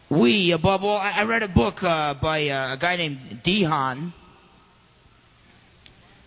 we, 0.09 0.51
above 0.51 0.83
all, 0.83 0.97
I 0.97 1.23
read 1.23 1.43
a 1.43 1.47
book 1.47 1.81
uh, 1.83 2.13
by 2.15 2.47
uh, 2.49 2.73
a 2.73 2.77
guy 2.77 2.95
named 2.95 3.41
DeHaan, 3.43 4.13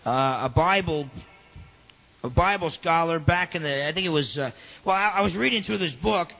uh, 0.05 0.09
a 0.09 0.51
Bible 0.53 1.09
a 2.23 2.29
Bible 2.29 2.71
scholar 2.71 3.19
back 3.19 3.55
in 3.55 3.61
the 3.61 3.87
I 3.87 3.93
think 3.93 4.05
it 4.05 4.09
was 4.09 4.37
uh, 4.37 4.51
well 4.83 4.95
I, 4.95 5.09
I 5.09 5.21
was 5.21 5.35
reading 5.35 5.61
through 5.61 5.77
this 5.77 5.93
book 5.93 6.33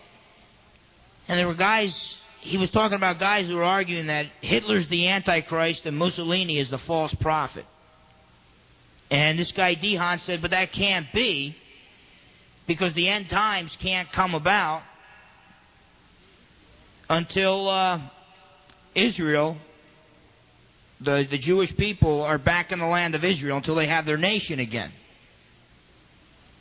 and 1.27 1.37
there 1.37 1.47
were 1.47 1.53
guys 1.53 2.17
he 2.39 2.57
was 2.57 2.69
talking 2.69 2.95
about 2.95 3.19
guys 3.19 3.47
who 3.47 3.55
were 3.55 3.63
arguing 3.63 4.07
that 4.07 4.27
Hitler's 4.41 4.87
the 4.87 5.07
Antichrist 5.07 5.85
and 5.85 5.97
Mussolini 5.97 6.59
is 6.59 6.69
the 6.69 6.77
false 6.77 7.13
prophet. 7.15 7.65
And 9.09 9.39
this 9.39 9.51
guy 9.51 9.75
DeHaan 9.75 10.19
said, 10.21 10.41
but 10.41 10.51
that 10.51 10.71
can't 10.71 11.11
be 11.13 11.55
because 12.67 12.93
the 12.93 13.07
end 13.07 13.29
times 13.29 13.75
can't 13.79 14.11
come 14.11 14.35
about 14.35 14.83
until 17.09 17.69
uh, 17.69 18.01
Israel, 18.93 19.57
the, 20.99 21.25
the 21.29 21.37
Jewish 21.37 21.75
people, 21.77 22.21
are 22.21 22.37
back 22.37 22.71
in 22.71 22.79
the 22.79 22.85
land 22.85 23.15
of 23.15 23.23
Israel 23.23 23.57
until 23.57 23.75
they 23.75 23.87
have 23.87 24.05
their 24.05 24.17
nation 24.17 24.59
again. 24.59 24.91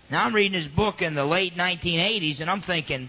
Now 0.09 0.25
I'm 0.25 0.35
reading 0.35 0.59
his 0.61 0.69
book 0.69 1.03
in 1.03 1.14
the 1.14 1.25
late 1.25 1.57
1980s 1.57 2.40
and 2.40 2.49
I'm 2.49 2.62
thinking, 2.62 3.09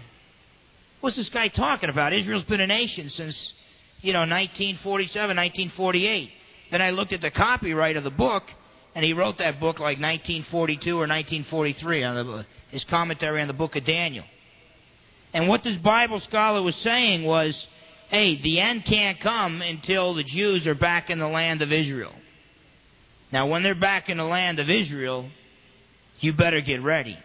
what's 1.00 1.16
this 1.16 1.28
guy 1.28 1.46
talking 1.46 1.90
about? 1.90 2.12
Israel's 2.12 2.42
been 2.44 2.60
a 2.60 2.66
nation 2.66 3.08
since, 3.08 3.52
you 4.00 4.12
know, 4.12 4.20
1947, 4.20 5.36
1948. 5.36 6.30
Then 6.72 6.82
I 6.82 6.90
looked 6.90 7.12
at 7.12 7.20
the 7.20 7.30
copyright 7.30 7.96
of 7.96 8.02
the 8.02 8.10
book 8.10 8.42
and 8.94 9.04
he 9.04 9.12
wrote 9.12 9.38
that 9.38 9.60
book 9.60 9.78
like 9.78 10.00
1942 10.00 10.90
or 10.90 11.06
1943 11.06 12.04
on 12.04 12.14
the, 12.14 12.46
his 12.70 12.84
commentary 12.84 13.40
on 13.40 13.48
the 13.48 13.54
book 13.54 13.76
of 13.76 13.84
Daniel. 13.84 14.24
And 15.32 15.48
what 15.48 15.62
this 15.62 15.76
Bible 15.76 16.20
scholar 16.20 16.62
was 16.62 16.76
saying 16.76 17.24
was, 17.24 17.66
hey, 18.08 18.40
the 18.40 18.60
end 18.60 18.84
can't 18.84 19.20
come 19.20 19.60
until 19.62 20.14
the 20.14 20.24
Jews 20.24 20.66
are 20.66 20.74
back 20.74 21.10
in 21.10 21.18
the 21.18 21.28
land 21.28 21.62
of 21.62 21.72
Israel. 21.72 22.14
Now, 23.30 23.46
when 23.46 23.62
they're 23.62 23.74
back 23.74 24.08
in 24.08 24.16
the 24.16 24.24
land 24.24 24.58
of 24.58 24.70
Israel, 24.70 25.28
you 26.20 26.32
better 26.32 26.60
get 26.60 26.82
ready. 26.82 27.18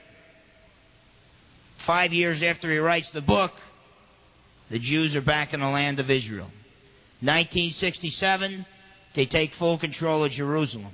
Five 1.85 2.13
years 2.13 2.43
after 2.43 2.71
he 2.71 2.77
writes 2.77 3.09
the 3.11 3.21
book, 3.21 3.51
the 4.69 4.79
Jews 4.79 5.15
are 5.15 5.21
back 5.21 5.53
in 5.53 5.59
the 5.59 5.67
land 5.67 5.99
of 5.99 6.09
Israel. 6.09 6.49
1967, 7.21 8.65
they 9.15 9.25
take 9.25 9.53
full 9.53 9.77
control 9.77 10.25
of 10.25 10.31
Jerusalem. 10.31 10.91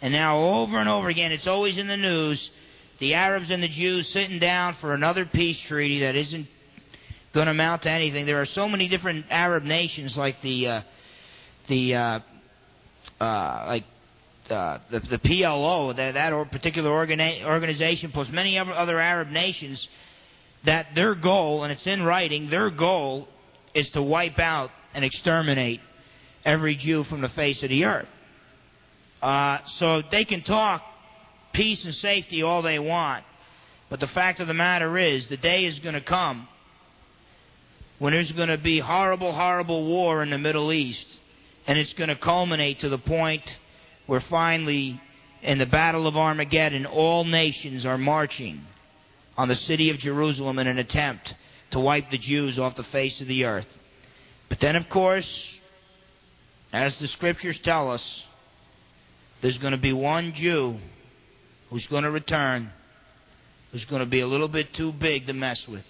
And 0.00 0.12
now, 0.12 0.38
over 0.38 0.78
and 0.78 0.88
over 0.88 1.08
again, 1.08 1.32
it's 1.32 1.46
always 1.46 1.78
in 1.78 1.88
the 1.88 1.96
news 1.96 2.50
the 2.98 3.14
Arabs 3.14 3.50
and 3.50 3.62
the 3.62 3.68
Jews 3.68 4.08
sitting 4.08 4.38
down 4.38 4.74
for 4.74 4.92
another 4.92 5.24
peace 5.24 5.58
treaty 5.60 6.00
that 6.00 6.16
isn't 6.16 6.48
going 7.32 7.46
to 7.46 7.52
amount 7.52 7.82
to 7.82 7.90
anything. 7.90 8.26
There 8.26 8.40
are 8.40 8.46
so 8.46 8.68
many 8.68 8.88
different 8.88 9.26
Arab 9.30 9.62
nations, 9.62 10.16
like 10.16 10.42
the 10.42 10.66
uh, 10.66 10.80
the 11.68 11.94
uh, 11.94 12.20
uh, 13.20 13.64
like 13.66 13.84
uh, 14.50 14.78
the, 14.90 15.00
the 15.00 15.18
PLO, 15.18 15.94
that 15.94 16.14
that 16.14 16.50
particular 16.50 16.90
organi- 16.90 17.44
organization, 17.44 18.10
plus 18.10 18.28
many 18.30 18.58
other 18.58 18.98
Arab 18.98 19.28
nations, 19.28 19.88
that 20.64 20.94
their 20.94 21.14
goal, 21.14 21.62
and 21.62 21.72
it's 21.72 21.86
in 21.86 22.02
writing, 22.02 22.50
their 22.50 22.70
goal 22.70 23.28
is 23.74 23.90
to 23.90 24.02
wipe 24.02 24.38
out 24.38 24.70
and 24.94 25.04
exterminate 25.04 25.80
every 26.44 26.74
Jew 26.74 27.04
from 27.04 27.20
the 27.20 27.28
face 27.28 27.62
of 27.62 27.68
the 27.68 27.84
earth. 27.84 28.08
Uh, 29.22 29.58
so 29.66 30.02
they 30.10 30.24
can 30.24 30.42
talk 30.42 30.82
peace 31.52 31.84
and 31.84 31.94
safety 31.94 32.42
all 32.42 32.62
they 32.62 32.78
want. 32.78 33.24
But 33.90 34.00
the 34.00 34.06
fact 34.06 34.40
of 34.40 34.46
the 34.46 34.54
matter 34.54 34.98
is, 34.98 35.26
the 35.26 35.36
day 35.36 35.64
is 35.64 35.78
going 35.78 35.94
to 35.94 36.00
come 36.00 36.46
when 37.98 38.12
there's 38.12 38.32
going 38.32 38.48
to 38.48 38.58
be 38.58 38.78
horrible, 38.78 39.32
horrible 39.32 39.84
war 39.86 40.22
in 40.22 40.30
the 40.30 40.38
Middle 40.38 40.72
East. 40.72 41.06
And 41.66 41.78
it's 41.78 41.92
going 41.94 42.08
to 42.08 42.16
culminate 42.16 42.80
to 42.80 42.88
the 42.88 42.98
point 42.98 43.42
where 44.06 44.20
finally, 44.20 45.00
in 45.42 45.58
the 45.58 45.66
Battle 45.66 46.06
of 46.06 46.16
Armageddon, 46.16 46.86
all 46.86 47.24
nations 47.24 47.84
are 47.84 47.98
marching 47.98 48.62
on 49.36 49.48
the 49.48 49.56
city 49.56 49.90
of 49.90 49.98
Jerusalem 49.98 50.58
in 50.58 50.66
an 50.66 50.78
attempt 50.78 51.34
to 51.70 51.80
wipe 51.80 52.10
the 52.10 52.18
Jews 52.18 52.58
off 52.58 52.76
the 52.76 52.84
face 52.84 53.20
of 53.20 53.26
the 53.26 53.44
earth. 53.44 53.66
But 54.48 54.60
then, 54.60 54.76
of 54.76 54.88
course, 54.88 55.58
as 56.72 56.96
the 56.98 57.06
scriptures 57.06 57.58
tell 57.58 57.90
us, 57.90 58.24
there's 59.40 59.58
going 59.58 59.72
to 59.72 59.78
be 59.78 59.92
one 59.92 60.32
Jew 60.34 60.78
who's 61.70 61.86
going 61.86 62.04
to 62.04 62.10
return, 62.10 62.70
who's 63.72 63.84
going 63.84 64.00
to 64.00 64.06
be 64.06 64.20
a 64.20 64.26
little 64.26 64.48
bit 64.48 64.72
too 64.72 64.92
big 64.92 65.26
to 65.26 65.32
mess 65.32 65.66
with. 65.68 65.84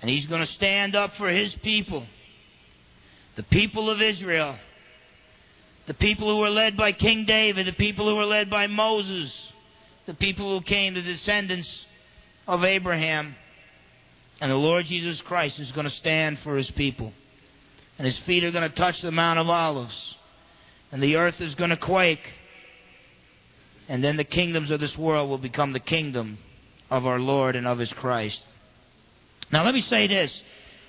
And 0.00 0.10
he's 0.10 0.26
going 0.26 0.40
to 0.40 0.46
stand 0.46 0.96
up 0.96 1.14
for 1.16 1.28
his 1.28 1.54
people, 1.56 2.06
the 3.36 3.42
people 3.42 3.90
of 3.90 4.00
Israel, 4.00 4.56
the 5.86 5.94
people 5.94 6.30
who 6.30 6.40
were 6.40 6.50
led 6.50 6.76
by 6.76 6.92
King 6.92 7.24
David, 7.26 7.66
the 7.66 7.72
people 7.72 8.08
who 8.08 8.16
were 8.16 8.24
led 8.24 8.48
by 8.48 8.66
Moses, 8.66 9.52
the 10.06 10.14
people 10.14 10.58
who 10.58 10.64
came, 10.64 10.94
the 10.94 11.02
descendants 11.02 11.86
of 12.46 12.64
Abraham. 12.64 13.34
And 14.40 14.50
the 14.50 14.56
Lord 14.56 14.86
Jesus 14.86 15.20
Christ 15.20 15.58
is 15.58 15.72
going 15.72 15.86
to 15.86 15.94
stand 15.94 16.38
for 16.38 16.56
his 16.56 16.70
people. 16.70 17.12
And 17.98 18.06
his 18.06 18.18
feet 18.20 18.44
are 18.44 18.50
going 18.50 18.68
to 18.68 18.74
touch 18.74 19.02
the 19.02 19.10
Mount 19.10 19.38
of 19.38 19.50
Olives. 19.50 20.16
And 20.92 21.02
the 21.02 21.16
earth 21.16 21.40
is 21.40 21.54
going 21.54 21.70
to 21.70 21.76
quake. 21.76 22.32
And 23.88 24.02
then 24.02 24.16
the 24.16 24.24
kingdoms 24.24 24.70
of 24.70 24.80
this 24.80 24.96
world 24.96 25.28
will 25.28 25.38
become 25.38 25.72
the 25.72 25.80
kingdom 25.80 26.38
of 26.90 27.06
our 27.06 27.18
Lord 27.18 27.56
and 27.56 27.66
of 27.66 27.78
His 27.78 27.92
Christ. 27.92 28.42
Now, 29.52 29.64
let 29.64 29.74
me 29.74 29.80
say 29.80 30.06
this. 30.06 30.42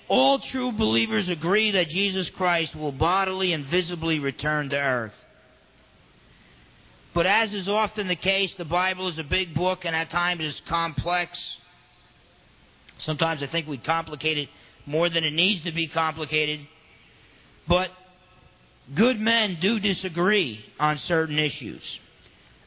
All 0.07 0.39
true 0.39 0.71
believers 0.71 1.29
agree 1.29 1.71
that 1.71 1.87
Jesus 1.87 2.29
Christ 2.29 2.75
will 2.75 2.91
bodily 2.91 3.53
and 3.53 3.65
visibly 3.65 4.19
return 4.19 4.69
to 4.69 4.77
earth. 4.77 5.15
But 7.13 7.25
as 7.25 7.53
is 7.53 7.67
often 7.67 8.07
the 8.07 8.15
case, 8.15 8.53
the 8.55 8.65
Bible 8.65 9.07
is 9.07 9.19
a 9.19 9.23
big 9.23 9.53
book 9.53 9.85
and 9.85 9.95
at 9.95 10.09
times 10.09 10.41
it's 10.43 10.61
complex. 10.61 11.57
Sometimes 12.97 13.43
I 13.43 13.47
think 13.47 13.67
we 13.67 13.77
complicate 13.77 14.37
it 14.37 14.49
more 14.85 15.09
than 15.09 15.23
it 15.23 15.33
needs 15.33 15.63
to 15.63 15.71
be 15.71 15.87
complicated. 15.87 16.61
But 17.67 17.89
good 18.93 19.19
men 19.19 19.58
do 19.60 19.80
disagree 19.80 20.63
on 20.80 20.97
certain 20.97 21.39
issues. 21.39 21.99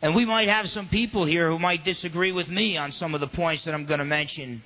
And 0.02 0.14
we 0.14 0.24
might 0.24 0.48
have 0.48 0.68
some 0.68 0.88
people 0.88 1.24
here 1.24 1.50
who 1.50 1.58
might 1.58 1.84
disagree 1.84 2.32
with 2.32 2.48
me 2.48 2.76
on 2.76 2.92
some 2.92 3.14
of 3.14 3.20
the 3.20 3.26
points 3.26 3.64
that 3.64 3.74
I'm 3.74 3.86
going 3.86 4.00
to 4.00 4.04
mention, 4.04 4.62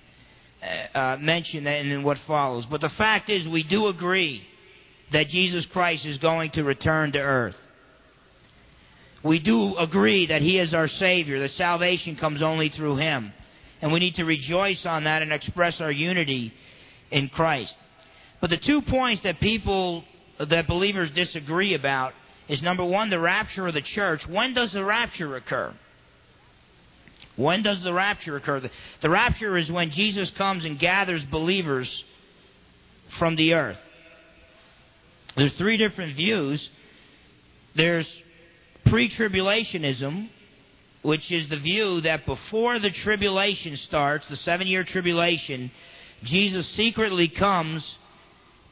uh, 0.63 0.99
uh 0.99 1.17
mention 1.21 1.67
in 1.67 2.03
what 2.03 2.19
follows. 2.27 2.67
But 2.67 2.81
the 2.81 2.89
fact 2.89 3.31
is, 3.31 3.47
we 3.47 3.63
do 3.63 3.87
agree 3.87 4.45
that 5.13 5.29
Jesus 5.29 5.65
Christ 5.67 6.05
is 6.07 6.19
going 6.19 6.51
to 6.53 6.65
return 6.65 7.13
to 7.13 7.21
earth. 7.21 7.57
We 9.23 9.39
do 9.39 9.77
agree 9.77 10.27
that 10.27 10.43
He 10.43 10.59
is 10.59 10.75
our 10.75 10.89
Savior, 10.89 11.41
that 11.41 11.53
salvation 11.53 12.17
comes 12.17 12.43
only 12.43 12.69
through 12.69 12.97
Him. 12.97 13.33
And 13.81 13.93
we 13.93 14.01
need 14.01 14.17
to 14.17 14.25
rejoice 14.25 14.85
on 14.87 15.05
that 15.05 15.23
and 15.23 15.33
express 15.33 15.81
our 15.81 15.93
unity 15.93 16.53
in 17.11 17.29
Christ. 17.29 17.75
But 18.41 18.51
the 18.51 18.57
two 18.57 18.83
points 18.83 19.23
that 19.23 19.41
people, 19.41 20.05
that 20.39 20.69
believers 20.69 21.11
disagree 21.11 21.75
about 21.75 22.15
is 22.49 22.63
number 22.63 22.85
one, 22.85 23.11
the 23.11 23.19
rapture 23.19 23.69
of 23.69 23.75
the 23.75 23.83
church. 23.83 24.27
When 24.27 24.55
does 24.55 24.73
the 24.73 24.85
rapture 24.85 25.37
occur? 25.37 25.75
When 27.37 27.63
does 27.63 27.83
the 27.83 27.93
rapture 27.93 28.37
occur? 28.37 28.61
The, 28.61 28.71
the 29.01 29.11
rapture 29.11 29.57
is 29.57 29.71
when 29.71 29.91
Jesus 29.91 30.31
comes 30.33 30.65
and 30.65 30.79
gathers 30.79 31.25
believers 31.27 32.05
from 33.19 33.37
the 33.37 33.55
earth. 33.55 33.79
There's 35.37 35.53
three 35.53 35.77
different 35.77 36.17
views. 36.17 36.69
There's 37.75 38.11
pre 38.87 39.09
tribulationism, 39.09 40.29
which 41.03 41.31
is 41.31 41.49
the 41.49 41.59
view 41.59 42.01
that 42.01 42.27
before 42.27 42.79
the 42.81 42.91
tribulation 42.91 43.77
starts, 43.77 44.27
the 44.27 44.37
seven 44.37 44.67
year 44.67 44.83
tribulation, 44.83 45.71
Jesus 46.25 46.67
secretly 46.71 47.29
comes 47.29 47.99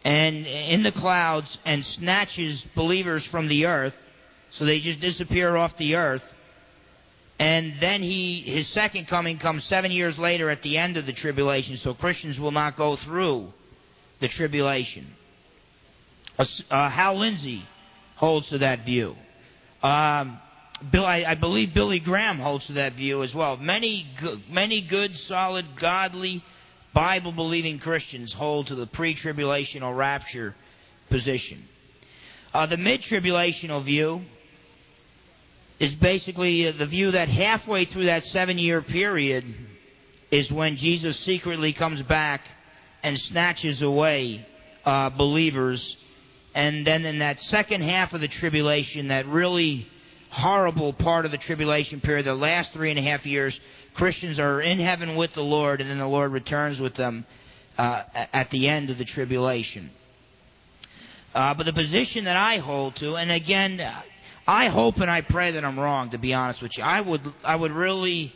and 0.07 0.47
in 0.47 0.85
the 0.85 0.93
clouds 0.93 1.59
and 1.65 1.85
snatches 1.85 2.65
believers 2.77 3.27
from 3.27 3.49
the 3.49 3.67
earth. 3.67 3.95
So 4.51 4.65
they 4.65 4.79
just 4.79 5.01
disappear 5.01 5.57
off 5.57 5.77
the 5.79 5.97
earth. 5.97 6.23
And 7.41 7.75
then 7.81 8.05
he 8.05 8.41
his 8.43 8.69
second 8.69 9.09
coming 9.09 9.39
comes 9.39 9.65
7 9.65 9.91
years 9.91 10.17
later 10.17 10.49
at 10.49 10.63
the 10.63 10.79
end 10.79 10.97
of 10.97 11.07
the 11.07 11.13
tribulation. 11.13 11.77
So 11.79 11.93
Christians 11.93 12.39
will 12.39 12.53
not 12.53 12.77
go 12.77 12.95
through 12.95 13.53
the 14.21 14.29
tribulation. 14.29 15.09
Uh, 16.39 16.45
uh, 16.71 16.89
Hal 16.89 17.19
Lindsey 17.19 17.67
holds 18.15 18.49
to 18.51 18.59
that 18.59 18.85
view. 18.85 19.17
Um, 19.83 20.39
Bill, 20.93 21.05
I, 21.05 21.25
I, 21.27 21.35
believe 21.35 21.75
Billy 21.75 21.99
Graham 21.99 22.39
holds 22.39 22.67
to 22.67 22.75
that 22.75 22.93
view 22.93 23.25
as 23.25 23.35
well. 23.35 23.57
Many, 23.57 24.07
many 24.49 24.83
good, 24.83 25.17
solid, 25.17 25.67
godly 25.77 26.45
Bible 26.97 27.33
believing 27.33 27.79
Christians 27.79 28.33
hold 28.33 28.69
to 28.69 28.75
the 28.75 28.87
pre 28.87 29.15
tribulational 29.15 29.95
rapture 29.95 30.57
position. 31.11 31.63
Uh, 32.55 32.65
the 32.65 32.79
mid 32.79 33.03
tribulational 33.03 33.85
view 33.85 34.23
is 35.79 35.95
basically 35.97 36.67
uh, 36.67 36.73
the 36.73 36.87
view 36.87 37.11
that 37.11 37.29
halfway 37.29 37.85
through 37.85 38.07
that 38.07 38.25
seven 38.25 38.57
year 38.57 38.81
period 38.81 39.45
is 40.31 40.51
when 40.51 40.77
Jesus 40.77 41.21
secretly 41.21 41.75
comes 41.75 42.01
back 42.01 42.41
and 43.03 43.19
snatches 43.19 43.83
away 43.83 44.47
uh, 44.87 45.11
believers. 45.11 45.99
And 46.55 46.87
then 46.87 47.05
in 47.05 47.19
that 47.19 47.41
second 47.41 47.83
half 47.83 48.15
of 48.15 48.23
the 48.23 48.29
tribulation, 48.29 49.09
that 49.09 49.27
really 49.27 49.87
horrible 50.37 50.93
part 50.93 51.25
of 51.25 51.31
the 51.31 51.39
tribulation 51.39 52.01
period, 52.01 52.27
the 52.27 52.35
last 52.35 52.73
three 52.75 52.91
and 52.91 52.99
a 52.99 53.03
half 53.03 53.25
years, 53.25 53.59
Christians 53.95 54.39
are 54.39 54.61
in 54.61 54.79
heaven 54.79 55.17
with 55.17 55.33
the 55.33 55.43
Lord, 55.43 55.81
and 55.81 55.89
then 55.89 55.99
the 55.99 56.07
Lord 56.07 56.31
returns 56.31 56.79
with 56.79 56.95
them 56.95 57.25
uh, 57.79 58.03
at 58.15 58.51
the 58.51 58.69
end 58.69 58.91
of 58.91 58.99
the 58.99 59.05
tribulation. 59.07 59.91
Uh, 61.35 61.55
but 61.55 61.65
the 61.65 61.73
position 61.73 62.25
that 62.25 62.37
I 62.37 62.59
hold 62.59 62.97
to, 62.97 63.17
and 63.17 63.31
again, 63.31 63.81
I 64.47 64.69
hope 64.69 64.99
and 64.99 65.11
I 65.11 65.23
pray 65.23 65.53
that 65.53 65.65
I'm 65.65 65.79
wrong. 65.79 66.11
To 66.11 66.19
be 66.19 66.35
honest 66.35 66.61
with 66.61 66.77
you, 66.77 66.85
I 66.85 67.01
would 67.01 67.23
I 67.43 67.57
would 67.57 67.73
really 67.73 68.35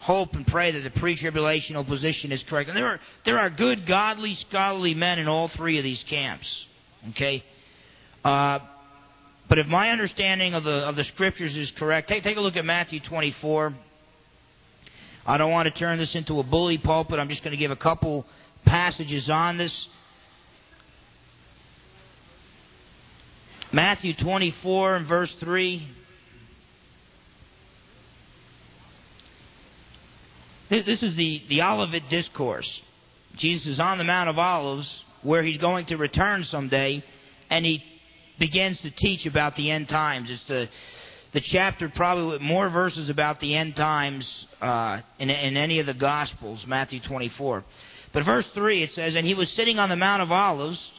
hope 0.00 0.34
and 0.34 0.46
pray 0.46 0.72
that 0.72 0.80
the 0.80 0.98
pre-tribulational 1.00 1.86
position 1.86 2.32
is 2.32 2.42
correct. 2.42 2.68
And 2.68 2.76
there 2.76 2.86
are 2.86 3.00
there 3.24 3.38
are 3.38 3.50
good, 3.50 3.86
godly, 3.86 4.34
scholarly 4.34 4.94
men 4.94 5.18
in 5.18 5.28
all 5.28 5.48
three 5.48 5.76
of 5.76 5.84
these 5.84 6.02
camps. 6.04 6.66
Okay. 7.10 7.44
Uh, 8.24 8.60
but 9.48 9.58
if 9.58 9.66
my 9.66 9.90
understanding 9.90 10.54
of 10.54 10.64
the 10.64 10.88
of 10.88 10.96
the 10.96 11.04
scriptures 11.04 11.56
is 11.56 11.70
correct, 11.70 12.08
take 12.08 12.22
take 12.22 12.36
a 12.36 12.40
look 12.40 12.56
at 12.56 12.64
Matthew 12.64 13.00
24. 13.00 13.74
I 15.26 15.38
don't 15.38 15.50
want 15.50 15.66
to 15.66 15.74
turn 15.74 15.98
this 15.98 16.14
into 16.14 16.38
a 16.38 16.42
bully 16.42 16.78
pulpit. 16.78 17.18
I'm 17.18 17.28
just 17.28 17.42
going 17.42 17.52
to 17.52 17.56
give 17.56 17.70
a 17.70 17.76
couple 17.76 18.26
passages 18.64 19.30
on 19.30 19.56
this. 19.56 19.88
Matthew 23.72 24.14
24 24.14 24.96
and 24.96 25.06
verse 25.06 25.32
3. 25.34 25.88
This 30.68 31.02
is 31.02 31.14
the, 31.16 31.42
the 31.48 31.62
Olivet 31.62 32.08
Discourse. 32.08 32.82
Jesus 33.36 33.66
is 33.66 33.80
on 33.80 33.98
the 33.98 34.04
Mount 34.04 34.28
of 34.28 34.38
Olives 34.38 35.04
where 35.22 35.42
he's 35.42 35.58
going 35.58 35.86
to 35.86 35.96
return 35.96 36.44
someday, 36.44 37.02
and 37.50 37.64
he 37.64 37.82
begins 38.38 38.80
to 38.82 38.90
teach 38.90 39.26
about 39.26 39.56
the 39.56 39.70
end 39.70 39.88
times. 39.88 40.30
It's 40.30 40.44
the, 40.44 40.68
the 41.32 41.40
chapter 41.40 41.88
probably 41.88 42.32
with 42.32 42.40
more 42.40 42.68
verses 42.68 43.08
about 43.08 43.40
the 43.40 43.54
end 43.54 43.76
times 43.76 44.46
uh, 44.60 45.00
in, 45.18 45.30
in 45.30 45.56
any 45.56 45.78
of 45.78 45.86
the 45.86 45.94
Gospels, 45.94 46.66
Matthew 46.66 47.00
24. 47.00 47.64
But 48.12 48.24
verse 48.24 48.46
3 48.48 48.82
it 48.82 48.92
says, 48.92 49.16
And 49.16 49.26
he 49.26 49.34
was 49.34 49.50
sitting 49.50 49.78
on 49.78 49.88
the 49.88 49.96
Mount 49.96 50.22
of 50.22 50.30
Olives 50.30 50.92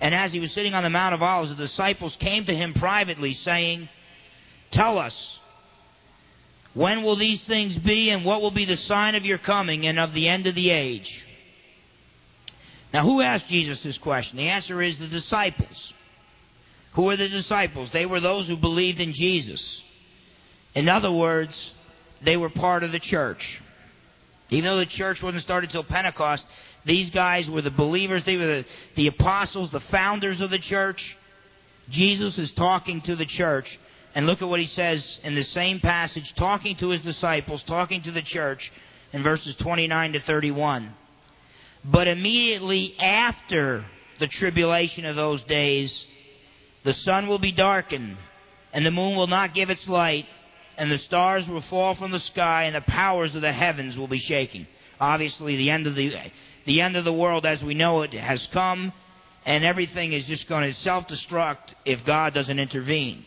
and 0.00 0.14
as 0.14 0.32
he 0.32 0.40
was 0.40 0.52
sitting 0.52 0.74
on 0.74 0.82
the 0.82 0.90
Mount 0.90 1.14
of 1.14 1.22
Olives, 1.22 1.50
the 1.50 1.56
disciples 1.56 2.14
came 2.16 2.44
to 2.46 2.54
him 2.54 2.74
privately, 2.74 3.32
saying, 3.32 3.88
Tell 4.70 4.98
us, 4.98 5.38
when 6.74 7.02
will 7.02 7.16
these 7.16 7.42
things 7.44 7.76
be, 7.78 8.10
and 8.10 8.24
what 8.24 8.42
will 8.42 8.50
be 8.50 8.66
the 8.66 8.76
sign 8.76 9.14
of 9.14 9.24
your 9.24 9.38
coming 9.38 9.86
and 9.86 9.98
of 9.98 10.12
the 10.12 10.28
end 10.28 10.46
of 10.46 10.54
the 10.54 10.70
age? 10.70 11.24
Now, 12.92 13.04
who 13.04 13.22
asked 13.22 13.48
Jesus 13.48 13.82
this 13.82 13.96
question? 13.98 14.36
The 14.36 14.48
answer 14.48 14.82
is 14.82 14.98
the 14.98 15.08
disciples. 15.08 15.94
Who 16.96 17.02
were 17.02 17.16
the 17.16 17.28
disciples? 17.28 17.90
They 17.92 18.06
were 18.06 18.20
those 18.20 18.48
who 18.48 18.56
believed 18.56 19.00
in 19.00 19.12
Jesus. 19.12 19.82
In 20.74 20.88
other 20.88 21.12
words, 21.12 21.74
they 22.22 22.38
were 22.38 22.48
part 22.48 22.82
of 22.84 22.90
the 22.90 22.98
church. 22.98 23.60
Even 24.48 24.70
though 24.70 24.78
the 24.78 24.86
church 24.86 25.22
wasn't 25.22 25.42
started 25.42 25.68
till 25.68 25.84
Pentecost, 25.84 26.46
these 26.86 27.10
guys 27.10 27.50
were 27.50 27.60
the 27.60 27.70
believers, 27.70 28.24
they 28.24 28.36
were 28.36 28.46
the, 28.46 28.64
the 28.94 29.06
apostles, 29.08 29.70
the 29.70 29.80
founders 29.80 30.40
of 30.40 30.48
the 30.48 30.58
church. 30.58 31.18
Jesus 31.90 32.38
is 32.38 32.50
talking 32.52 33.02
to 33.02 33.14
the 33.14 33.26
church. 33.26 33.78
And 34.14 34.26
look 34.26 34.40
at 34.40 34.48
what 34.48 34.60
he 34.60 34.66
says 34.66 35.18
in 35.22 35.34
the 35.34 35.44
same 35.44 35.80
passage, 35.80 36.34
talking 36.34 36.76
to 36.76 36.88
his 36.88 37.02
disciples, 37.02 37.62
talking 37.64 38.00
to 38.04 38.10
the 38.10 38.22
church 38.22 38.72
in 39.12 39.22
verses 39.22 39.54
29 39.56 40.14
to 40.14 40.20
31. 40.20 40.94
But 41.84 42.08
immediately 42.08 42.98
after 42.98 43.84
the 44.18 44.28
tribulation 44.28 45.04
of 45.04 45.14
those 45.14 45.42
days, 45.42 46.06
the 46.86 46.94
sun 46.94 47.26
will 47.26 47.40
be 47.40 47.50
darkened, 47.50 48.16
and 48.72 48.86
the 48.86 48.92
moon 48.92 49.16
will 49.16 49.26
not 49.26 49.54
give 49.54 49.70
its 49.70 49.88
light, 49.88 50.24
and 50.78 50.88
the 50.88 50.98
stars 50.98 51.48
will 51.48 51.60
fall 51.62 51.96
from 51.96 52.12
the 52.12 52.20
sky, 52.20 52.62
and 52.62 52.76
the 52.76 52.80
powers 52.80 53.34
of 53.34 53.42
the 53.42 53.52
heavens 53.52 53.98
will 53.98 54.06
be 54.06 54.20
shaken. 54.20 54.68
Obviously, 55.00 55.56
the 55.56 55.68
end 55.68 55.88
of 55.88 55.96
the 55.96 56.14
the 56.64 56.80
end 56.80 56.94
of 56.94 57.04
the 57.04 57.12
world 57.12 57.44
as 57.44 57.60
we 57.60 57.74
know 57.74 58.02
it 58.02 58.12
has 58.12 58.46
come, 58.52 58.92
and 59.44 59.64
everything 59.64 60.12
is 60.12 60.26
just 60.26 60.48
going 60.48 60.62
to 60.62 60.78
self 60.78 61.08
destruct 61.08 61.74
if 61.84 62.04
God 62.04 62.32
doesn't 62.34 62.60
intervene. 62.60 63.24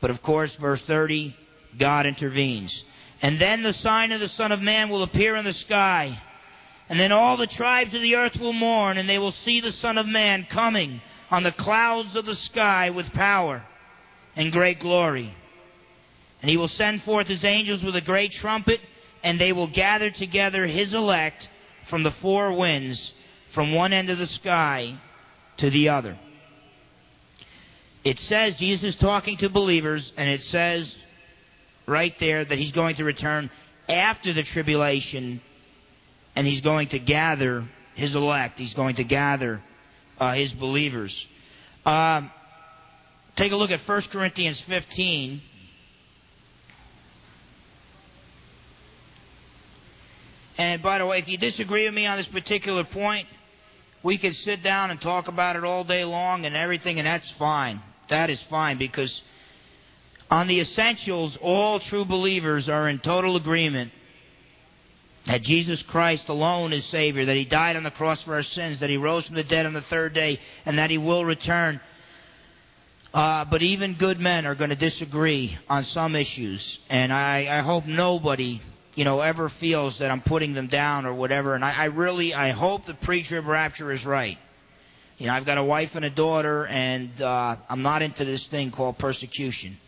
But 0.00 0.10
of 0.10 0.20
course, 0.20 0.56
verse 0.56 0.82
30, 0.82 1.36
God 1.78 2.04
intervenes. 2.04 2.82
And 3.22 3.40
then 3.40 3.62
the 3.62 3.74
sign 3.74 4.10
of 4.10 4.18
the 4.18 4.28
Son 4.28 4.50
of 4.50 4.60
Man 4.60 4.88
will 4.88 5.04
appear 5.04 5.36
in 5.36 5.44
the 5.44 5.52
sky. 5.52 6.20
And 6.88 6.98
then 6.98 7.12
all 7.12 7.36
the 7.36 7.46
tribes 7.46 7.94
of 7.94 8.02
the 8.02 8.16
earth 8.16 8.36
will 8.40 8.52
mourn, 8.52 8.98
and 8.98 9.08
they 9.08 9.18
will 9.18 9.30
see 9.30 9.60
the 9.60 9.70
Son 9.70 9.98
of 9.98 10.06
Man 10.06 10.48
coming 10.50 11.00
on 11.30 11.42
the 11.42 11.52
clouds 11.52 12.16
of 12.16 12.24
the 12.24 12.34
sky 12.34 12.90
with 12.90 13.12
power 13.12 13.62
and 14.36 14.52
great 14.52 14.80
glory. 14.80 15.34
And 16.40 16.50
he 16.50 16.56
will 16.56 16.68
send 16.68 17.02
forth 17.02 17.26
his 17.26 17.44
angels 17.44 17.82
with 17.82 17.96
a 17.96 18.00
great 18.00 18.32
trumpet, 18.32 18.80
and 19.22 19.40
they 19.40 19.52
will 19.52 19.66
gather 19.66 20.10
together 20.10 20.66
his 20.66 20.94
elect 20.94 21.48
from 21.88 22.02
the 22.02 22.10
four 22.10 22.52
winds, 22.52 23.12
from 23.52 23.72
one 23.72 23.92
end 23.92 24.10
of 24.10 24.18
the 24.18 24.26
sky 24.26 24.98
to 25.56 25.70
the 25.70 25.88
other. 25.88 26.18
It 28.04 28.18
says 28.20 28.56
Jesus 28.56 28.94
is 28.94 28.96
talking 28.96 29.36
to 29.38 29.48
believers, 29.48 30.12
and 30.16 30.30
it 30.30 30.44
says 30.44 30.96
right 31.86 32.16
there 32.20 32.44
that 32.44 32.58
he's 32.58 32.72
going 32.72 32.96
to 32.96 33.04
return 33.04 33.50
after 33.88 34.32
the 34.32 34.44
tribulation, 34.44 35.40
and 36.36 36.46
he's 36.46 36.60
going 36.60 36.88
to 36.88 36.98
gather 36.98 37.68
his 37.94 38.14
elect. 38.14 38.58
He's 38.58 38.74
going 38.74 38.96
to 38.96 39.04
gather 39.04 39.62
uh, 40.20 40.34
his 40.34 40.52
believers. 40.52 41.26
Uh, 41.84 42.22
take 43.36 43.52
a 43.52 43.56
look 43.56 43.70
at 43.70 43.80
1 43.80 44.02
Corinthians 44.12 44.60
15. 44.62 45.42
And 50.58 50.82
by 50.82 50.98
the 50.98 51.06
way, 51.06 51.18
if 51.18 51.28
you 51.28 51.38
disagree 51.38 51.84
with 51.84 51.94
me 51.94 52.06
on 52.06 52.16
this 52.16 52.26
particular 52.26 52.82
point, 52.84 53.28
we 54.02 54.18
could 54.18 54.34
sit 54.34 54.62
down 54.62 54.90
and 54.90 55.00
talk 55.00 55.28
about 55.28 55.56
it 55.56 55.64
all 55.64 55.84
day 55.84 56.04
long 56.04 56.44
and 56.44 56.56
everything, 56.56 56.98
and 56.98 57.06
that's 57.06 57.30
fine. 57.32 57.80
That 58.08 58.30
is 58.30 58.42
fine 58.44 58.78
because 58.78 59.22
on 60.30 60.48
the 60.48 60.60
essentials, 60.60 61.36
all 61.40 61.80
true 61.80 62.04
believers 62.04 62.68
are 62.68 62.88
in 62.88 62.98
total 62.98 63.36
agreement 63.36 63.92
that 65.26 65.42
Jesus 65.42 65.82
Christ 65.82 66.28
alone 66.28 66.72
is 66.72 66.84
Savior, 66.86 67.26
that 67.26 67.36
He 67.36 67.44
died 67.44 67.76
on 67.76 67.82
the 67.82 67.90
cross 67.90 68.22
for 68.22 68.34
our 68.34 68.42
sins, 68.42 68.80
that 68.80 68.90
He 68.90 68.96
rose 68.96 69.26
from 69.26 69.36
the 69.36 69.44
dead 69.44 69.66
on 69.66 69.72
the 69.72 69.82
third 69.82 70.14
day, 70.14 70.40
and 70.64 70.78
that 70.78 70.90
He 70.90 70.98
will 70.98 71.24
return. 71.24 71.80
Uh, 73.12 73.44
but 73.44 73.62
even 73.62 73.94
good 73.94 74.20
men 74.20 74.46
are 74.46 74.54
going 74.54 74.70
to 74.70 74.76
disagree 74.76 75.58
on 75.68 75.84
some 75.84 76.14
issues, 76.14 76.78
and 76.88 77.12
I, 77.12 77.58
I 77.58 77.62
hope 77.62 77.86
nobody 77.86 78.60
you 78.98 79.04
know, 79.04 79.20
ever 79.20 79.48
feels 79.48 79.96
that 79.98 80.10
I'm 80.10 80.22
putting 80.22 80.54
them 80.54 80.66
down 80.66 81.06
or 81.06 81.14
whatever. 81.14 81.54
And 81.54 81.64
I, 81.64 81.70
I 81.70 81.84
really, 81.84 82.34
I 82.34 82.50
hope 82.50 82.84
the 82.84 82.94
pre-trib 82.94 83.46
rapture 83.46 83.92
is 83.92 84.04
right. 84.04 84.36
You 85.18 85.28
know, 85.28 85.34
I've 85.34 85.46
got 85.46 85.56
a 85.56 85.62
wife 85.62 85.94
and 85.94 86.04
a 86.04 86.10
daughter, 86.10 86.66
and 86.66 87.22
uh, 87.22 87.56
I'm 87.68 87.82
not 87.82 88.02
into 88.02 88.24
this 88.24 88.44
thing 88.48 88.72
called 88.72 88.98
persecution. 88.98 89.78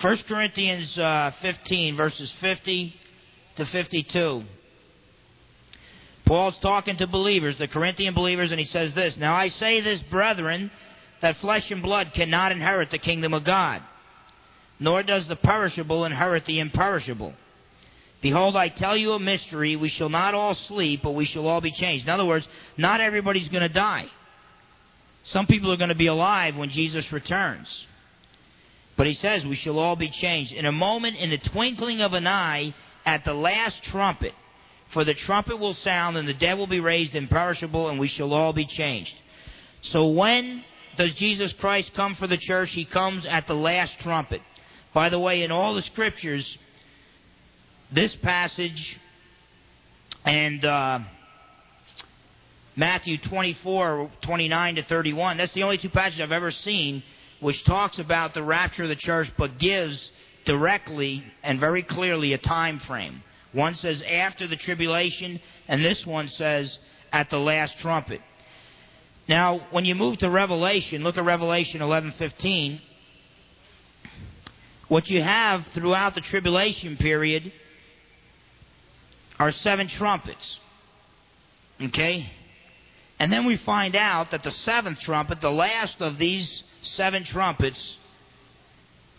1 0.00 0.16
Corinthians 0.28 0.96
uh, 0.96 1.32
15, 1.42 1.96
verses 1.96 2.30
50 2.40 2.94
to 3.56 3.66
52. 3.66 4.44
Paul's 6.24 6.58
talking 6.58 6.96
to 6.96 7.06
believers, 7.06 7.56
the 7.56 7.68
Corinthian 7.68 8.12
believers, 8.14 8.50
and 8.50 8.58
he 8.58 8.66
says 8.66 8.94
this 8.94 9.16
Now 9.16 9.34
I 9.34 9.48
say 9.48 9.80
this, 9.80 10.02
brethren, 10.02 10.70
that 11.20 11.36
flesh 11.36 11.70
and 11.70 11.82
blood 11.82 12.12
cannot 12.12 12.52
inherit 12.52 12.90
the 12.90 12.98
kingdom 12.98 13.32
of 13.32 13.44
God, 13.44 13.82
nor 14.80 15.02
does 15.02 15.26
the 15.28 15.36
perishable 15.36 16.04
inherit 16.04 16.44
the 16.46 16.58
imperishable. 16.58 17.32
Behold, 18.20 18.56
I 18.56 18.68
tell 18.68 18.96
you 18.96 19.12
a 19.12 19.20
mystery. 19.20 19.76
We 19.76 19.88
shall 19.88 20.08
not 20.08 20.34
all 20.34 20.54
sleep, 20.54 21.02
but 21.02 21.12
we 21.12 21.26
shall 21.26 21.46
all 21.46 21.60
be 21.60 21.70
changed. 21.70 22.06
In 22.06 22.10
other 22.10 22.24
words, 22.24 22.48
not 22.76 23.00
everybody's 23.00 23.48
going 23.48 23.62
to 23.62 23.68
die. 23.68 24.06
Some 25.22 25.46
people 25.46 25.70
are 25.72 25.76
going 25.76 25.90
to 25.90 25.94
be 25.94 26.06
alive 26.06 26.56
when 26.56 26.70
Jesus 26.70 27.12
returns. 27.12 27.86
But 28.96 29.06
he 29.06 29.12
says 29.12 29.44
we 29.44 29.54
shall 29.54 29.78
all 29.78 29.96
be 29.96 30.08
changed. 30.08 30.52
In 30.52 30.64
a 30.64 30.72
moment, 30.72 31.16
in 31.16 31.30
the 31.30 31.38
twinkling 31.38 32.00
of 32.00 32.14
an 32.14 32.26
eye, 32.26 32.74
at 33.06 33.24
the 33.24 33.32
last 33.32 33.82
trumpet. 33.84 34.34
For 34.90 35.04
the 35.04 35.14
trumpet 35.14 35.58
will 35.58 35.74
sound, 35.74 36.16
and 36.16 36.28
the 36.28 36.34
dead 36.34 36.58
will 36.58 36.66
be 36.66 36.80
raised 36.80 37.14
imperishable, 37.14 37.88
and 37.88 37.98
we 37.98 38.08
shall 38.08 38.34
all 38.34 38.52
be 38.52 38.66
changed. 38.66 39.14
So 39.82 40.06
when 40.08 40.64
does 40.96 41.14
Jesus 41.14 41.52
Christ 41.54 41.94
come 41.94 42.14
for 42.14 42.26
the 42.26 42.36
church? 42.36 42.70
He 42.72 42.84
comes 42.84 43.26
at 43.26 43.46
the 43.46 43.54
last 43.54 43.98
trumpet. 44.00 44.42
By 44.92 45.08
the 45.08 45.18
way, 45.18 45.42
in 45.42 45.50
all 45.50 45.74
the 45.74 45.82
scriptures, 45.82 46.58
this 47.90 48.14
passage 48.16 48.98
and 50.24 50.64
uh, 50.64 51.00
Matthew 52.74 53.18
24, 53.18 54.10
29 54.22 54.74
to 54.76 54.82
31. 54.82 55.36
That's 55.36 55.52
the 55.52 55.62
only 55.62 55.78
two 55.78 55.90
passages 55.90 56.20
I've 56.20 56.32
ever 56.32 56.50
seen 56.50 57.02
which 57.40 57.64
talks 57.64 57.98
about 57.98 58.34
the 58.34 58.42
rapture 58.42 58.84
of 58.84 58.88
the 58.88 58.96
church 58.96 59.30
but 59.36 59.58
gives 59.58 60.10
directly 60.46 61.22
and 61.42 61.60
very 61.60 61.82
clearly 61.82 62.32
a 62.32 62.38
time 62.38 62.78
frame. 62.78 63.22
One 63.52 63.74
says 63.74 64.02
after 64.02 64.46
the 64.46 64.56
tribulation, 64.56 65.40
and 65.68 65.84
this 65.84 66.06
one 66.06 66.28
says 66.28 66.78
at 67.12 67.28
the 67.30 67.38
last 67.38 67.78
trumpet. 67.78 68.22
Now, 69.28 69.66
when 69.70 69.84
you 69.84 69.94
move 69.94 70.18
to 70.18 70.30
Revelation, 70.30 71.02
look 71.02 71.18
at 71.18 71.24
Revelation 71.24 71.80
11:15. 71.80 72.80
What 74.88 75.10
you 75.10 75.20
have 75.20 75.66
throughout 75.68 76.14
the 76.14 76.20
tribulation 76.20 76.96
period 76.96 77.52
are 79.38 79.50
seven 79.50 79.88
trumpets. 79.88 80.60
Okay? 81.82 82.30
And 83.18 83.32
then 83.32 83.46
we 83.46 83.56
find 83.56 83.96
out 83.96 84.30
that 84.30 84.42
the 84.42 84.50
seventh 84.50 85.00
trumpet, 85.00 85.40
the 85.40 85.50
last 85.50 86.00
of 86.00 86.18
these 86.18 86.62
seven 86.82 87.24
trumpets, 87.24 87.96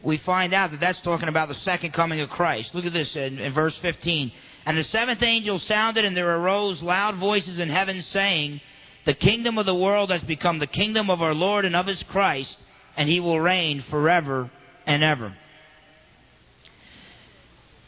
we 0.04 0.18
find 0.18 0.54
out 0.54 0.72
that 0.72 0.80
that's 0.80 1.02
talking 1.02 1.28
about 1.28 1.48
the 1.48 1.56
second 1.56 1.92
coming 1.92 2.20
of 2.20 2.30
Christ. 2.30 2.76
Look 2.76 2.86
at 2.86 2.94
this 2.94 3.16
in, 3.16 3.40
in, 3.40 3.54
verse 3.54 3.78
15. 3.80 4.32
And 4.66 4.78
the 4.78 4.84
seventh 4.84 5.24
angel 5.24 5.58
sounded, 5.60 6.06
and 6.06 6.16
there 6.16 6.30
arose 6.38 6.82
loud 6.84 7.16
voices 7.16 7.58
in 7.58 7.70
heaven 7.70 8.02
saying, 8.02 8.62
The 9.06 9.16
kingdom 9.16 9.58
of 9.58 9.66
the 9.66 9.76
world 9.76 10.12
has 10.12 10.22
become 10.24 10.60
the 10.60 10.68
kingdom 10.68 11.10
of 11.10 11.22
our 11.22 11.34
Lord 11.34 11.66
and 11.66 11.76
of 11.76 11.88
his 11.88 12.04
Christ, 12.04 12.58
and 12.96 13.10
he 13.10 13.20
will 13.20 13.40
reign 13.40 13.82
forever 13.82 14.52
and 14.86 15.04
ever. 15.04 15.36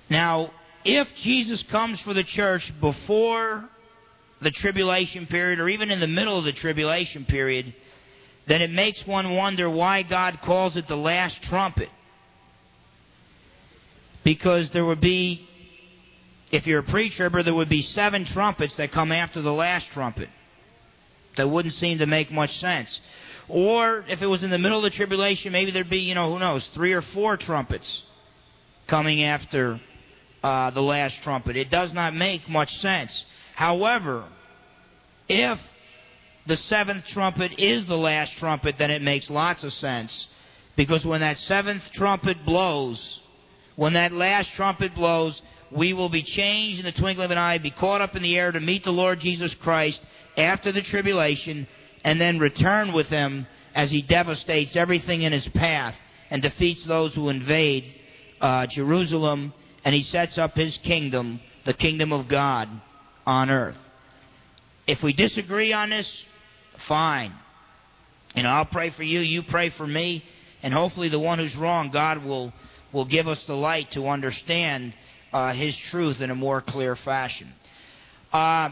Now, 0.10 0.51
if 0.84 1.14
Jesus 1.16 1.62
comes 1.64 1.99
for 2.01 2.16
the 2.16 2.24
church 2.24 2.74
before 2.82 3.70
the 4.41 4.51
tribulation 4.51 5.28
period, 5.28 5.60
or 5.60 5.70
even 5.70 5.91
in 5.91 5.99
the 5.99 6.07
middle 6.07 6.39
of 6.39 6.45
the 6.45 6.53
tribulation 6.53 7.26
period, 7.26 7.74
then 8.47 8.62
it 8.62 8.72
makes 8.72 9.05
one 9.05 9.36
wonder 9.36 9.70
why 9.70 10.01
God 10.01 10.41
calls 10.41 10.76
it 10.76 10.88
the 10.88 10.97
last 10.97 11.41
trumpet. 11.43 11.89
Because 14.24 14.70
there 14.72 14.86
would 14.86 15.01
be, 15.01 15.47
if 16.51 16.67
you're 16.67 16.80
a 16.80 16.84
preacher, 16.84 17.30
there 17.30 17.53
would 17.53 17.70
be 17.70 17.82
seven 17.82 18.26
trumpets 18.26 18.76
that 18.78 18.91
come 18.91 19.11
after 19.11 19.41
the 19.41 19.53
last 19.53 19.89
trumpet. 19.91 20.30
That 21.38 21.47
wouldn't 21.49 21.76
seem 21.76 21.99
to 21.99 22.05
make 22.05 22.32
much 22.32 22.57
sense. 22.59 22.99
Or 23.47 24.03
if 24.07 24.22
it 24.22 24.28
was 24.28 24.43
in 24.43 24.49
the 24.49 24.57
middle 24.57 24.78
of 24.78 24.84
the 24.84 24.89
tribulation, 24.89 25.51
maybe 25.51 25.72
there'd 25.72 25.89
be, 25.89 25.99
you 25.99 26.15
know, 26.15 26.32
who 26.32 26.39
knows, 26.39 26.67
three 26.67 26.93
or 26.93 27.01
four 27.01 27.38
trumpets 27.38 28.03
coming 28.88 29.24
after 29.24 29.80
uh, 30.43 30.72
the 30.72 30.82
last 30.82 31.22
trumpet. 31.24 31.55
It 31.55 31.70
does 31.70 31.93
not 31.93 32.15
make 32.15 32.49
much 32.49 32.78
sense. 32.80 33.26
However, 33.55 34.26
if 35.28 35.59
the 36.45 36.57
seventh 36.57 37.05
trumpet 37.07 37.59
is 37.59 37.86
the 37.86 37.97
last 37.97 38.38
trumpet, 38.38 38.76
then 38.78 38.91
it 38.91 39.01
makes 39.01 39.30
lots 39.30 39.63
of 39.63 39.74
sense. 39.74 40.28
Because 40.76 41.05
when 41.05 41.22
that 41.22 41.38
seventh 41.38 41.91
trumpet 41.91 42.45
blows, 42.45 43.22
when 43.80 43.93
that 43.93 44.11
last 44.11 44.51
trumpet 44.55 44.93
blows, 44.93 45.41
we 45.71 45.93
will 45.93 46.09
be 46.09 46.21
changed 46.21 46.80
in 46.80 46.86
the 46.86 46.91
twinkling 46.91 47.23
of 47.23 47.32
an 47.32 47.38
eye, 47.38 47.57
be 47.59 47.71
caught 47.71 48.01
up 48.01 48.13
in 48.13 48.21
the 48.21 48.38
air 48.38 48.51
to 48.51 48.59
meet 48.59 48.84
the 48.84 48.91
Lord 48.91 49.21
Jesus 49.21 49.53
Christ 49.53 50.05
after 50.36 50.73
the 50.73 50.82
tribulation, 50.82 51.65
and 52.03 52.19
then 52.19 52.39
return 52.39 52.91
with 52.91 53.07
him 53.07 53.47
as 53.73 53.89
he 53.89 54.01
devastates 54.01 54.75
everything 54.75 55.21
in 55.21 55.32
his 55.32 55.47
path 55.47 55.95
and 56.30 56.41
defeats 56.41 56.84
those 56.84 57.15
who 57.15 57.30
invade 57.30 57.86
uh, 58.41 58.65
Jerusalem, 58.65 59.53
and 59.86 59.95
he 59.95 60.01
sets 60.01 60.38
up 60.38 60.57
his 60.57 60.75
kingdom, 60.80 61.39
the 61.63 61.73
kingdom 61.73 62.11
of 62.11 62.27
God, 62.27 62.67
on 63.25 63.49
earth. 63.49 63.77
If 64.88 65.01
we 65.01 65.13
disagree 65.13 65.71
on 65.71 65.91
this, 65.91 66.25
fine. 66.86 67.34
You 68.36 68.43
know, 68.43 68.49
I'll 68.49 68.65
pray 68.65 68.89
for 68.89 69.03
you, 69.03 69.21
you 69.21 69.41
pray 69.41 69.69
for 69.69 69.88
me, 69.88 70.25
and 70.61 70.73
hopefully 70.73 71.07
the 71.07 71.17
one 71.17 71.39
who's 71.39 71.55
wrong, 71.55 71.91
God 71.91 72.25
will, 72.25 72.51
will 72.91 73.05
give 73.05 73.27
us 73.27 73.43
the 73.45 73.55
light 73.55 73.91
to 73.91 74.07
understand 74.07 74.95
uh, 75.31 75.53
His 75.53 75.75
truth 75.77 76.21
in 76.21 76.31
a 76.31 76.35
more 76.35 76.61
clear 76.61 76.95
fashion. 76.95 77.53
Uh, 78.33 78.69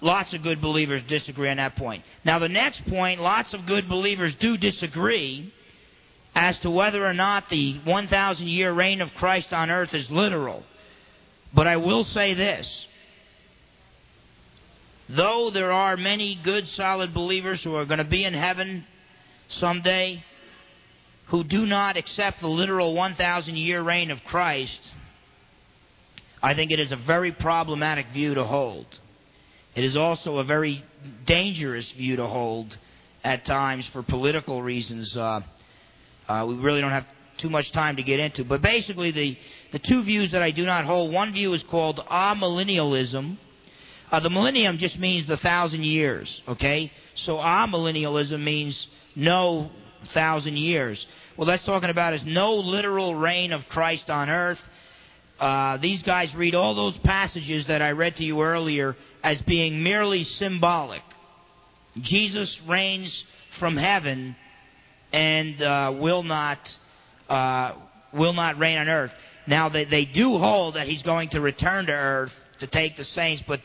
lots 0.00 0.32
of 0.32 0.42
good 0.42 0.60
believers 0.60 1.02
disagree 1.04 1.50
on 1.50 1.56
that 1.58 1.76
point. 1.76 2.04
Now, 2.24 2.38
the 2.38 2.48
next 2.48 2.86
point, 2.86 3.20
lots 3.20 3.54
of 3.54 3.66
good 3.66 3.88
believers 3.88 4.34
do 4.36 4.56
disagree 4.56 5.52
as 6.34 6.58
to 6.60 6.70
whether 6.70 7.04
or 7.04 7.14
not 7.14 7.48
the 7.48 7.78
1,000 7.84 8.46
year 8.46 8.72
reign 8.72 9.00
of 9.00 9.12
Christ 9.14 9.52
on 9.52 9.70
earth 9.70 9.94
is 9.94 10.10
literal. 10.10 10.62
But 11.54 11.66
I 11.66 11.78
will 11.78 12.04
say 12.04 12.34
this 12.34 12.86
Though 15.08 15.50
there 15.50 15.72
are 15.72 15.96
many 15.96 16.34
good, 16.34 16.66
solid 16.66 17.14
believers 17.14 17.62
who 17.62 17.74
are 17.76 17.84
going 17.84 17.98
to 17.98 18.04
be 18.04 18.24
in 18.24 18.34
heaven 18.34 18.84
someday 19.48 20.24
who 21.26 21.44
do 21.44 21.66
not 21.66 21.96
accept 21.96 22.40
the 22.40 22.48
literal 22.48 22.94
1,000 22.94 23.56
year 23.56 23.82
reign 23.82 24.10
of 24.10 24.22
Christ, 24.24 24.80
I 26.42 26.54
think 26.54 26.70
it 26.70 26.80
is 26.80 26.92
a 26.92 26.96
very 26.96 27.32
problematic 27.32 28.08
view 28.12 28.34
to 28.34 28.44
hold. 28.44 28.86
It 29.74 29.84
is 29.84 29.96
also 29.96 30.38
a 30.38 30.44
very 30.44 30.84
dangerous 31.26 31.90
view 31.92 32.16
to 32.16 32.26
hold 32.26 32.76
at 33.24 33.44
times 33.44 33.86
for 33.88 34.02
political 34.02 34.62
reasons. 34.62 35.16
Uh, 35.16 35.40
uh, 36.28 36.44
we 36.48 36.54
really 36.54 36.80
don't 36.80 36.92
have 36.92 37.06
too 37.38 37.50
much 37.50 37.70
time 37.72 37.96
to 37.96 38.02
get 38.02 38.20
into. 38.20 38.44
But 38.44 38.62
basically, 38.62 39.10
the, 39.10 39.36
the 39.72 39.78
two 39.78 40.02
views 40.02 40.30
that 40.30 40.42
I 40.42 40.52
do 40.52 40.64
not 40.64 40.84
hold 40.84 41.12
one 41.12 41.32
view 41.32 41.52
is 41.52 41.62
called 41.64 41.98
amillennialism 42.10 43.36
uh, 44.10 44.20
the 44.20 44.30
millennium 44.30 44.78
just 44.78 44.98
means 44.98 45.26
the 45.26 45.36
thousand 45.36 45.82
years, 45.82 46.42
okay? 46.46 46.92
So 47.14 47.36
amillennialism 47.36 48.42
means 48.42 48.88
no 49.16 49.70
thousand 50.12 50.56
years. 50.56 51.06
Well, 51.36 51.46
that's 51.46 51.64
talking 51.64 51.90
about 51.90 52.14
is 52.14 52.24
no 52.24 52.54
literal 52.56 53.14
reign 53.14 53.52
of 53.52 53.68
Christ 53.68 54.10
on 54.10 54.30
earth. 54.30 54.60
Uh, 55.38 55.76
these 55.76 56.02
guys 56.02 56.34
read 56.34 56.54
all 56.54 56.74
those 56.74 56.96
passages 56.98 57.66
that 57.66 57.82
I 57.82 57.90
read 57.90 58.16
to 58.16 58.24
you 58.24 58.42
earlier 58.42 58.96
as 59.22 59.40
being 59.42 59.82
merely 59.82 60.24
symbolic. 60.24 61.02
Jesus 62.00 62.60
reigns 62.62 63.24
from 63.58 63.76
heaven 63.76 64.36
and 65.12 65.60
uh, 65.60 65.94
will 65.98 66.22
not 66.22 66.76
uh, 67.28 67.72
will 68.12 68.32
not 68.32 68.58
reign 68.58 68.78
on 68.78 68.88
earth. 68.88 69.12
Now 69.46 69.68
they, 69.68 69.84
they 69.84 70.04
do 70.04 70.38
hold 70.38 70.74
that 70.74 70.88
he's 70.88 71.02
going 71.02 71.30
to 71.30 71.40
return 71.40 71.86
to 71.86 71.92
earth 71.92 72.32
to 72.60 72.66
take 72.66 72.96
the 72.96 73.04
saints, 73.04 73.42
but 73.46 73.60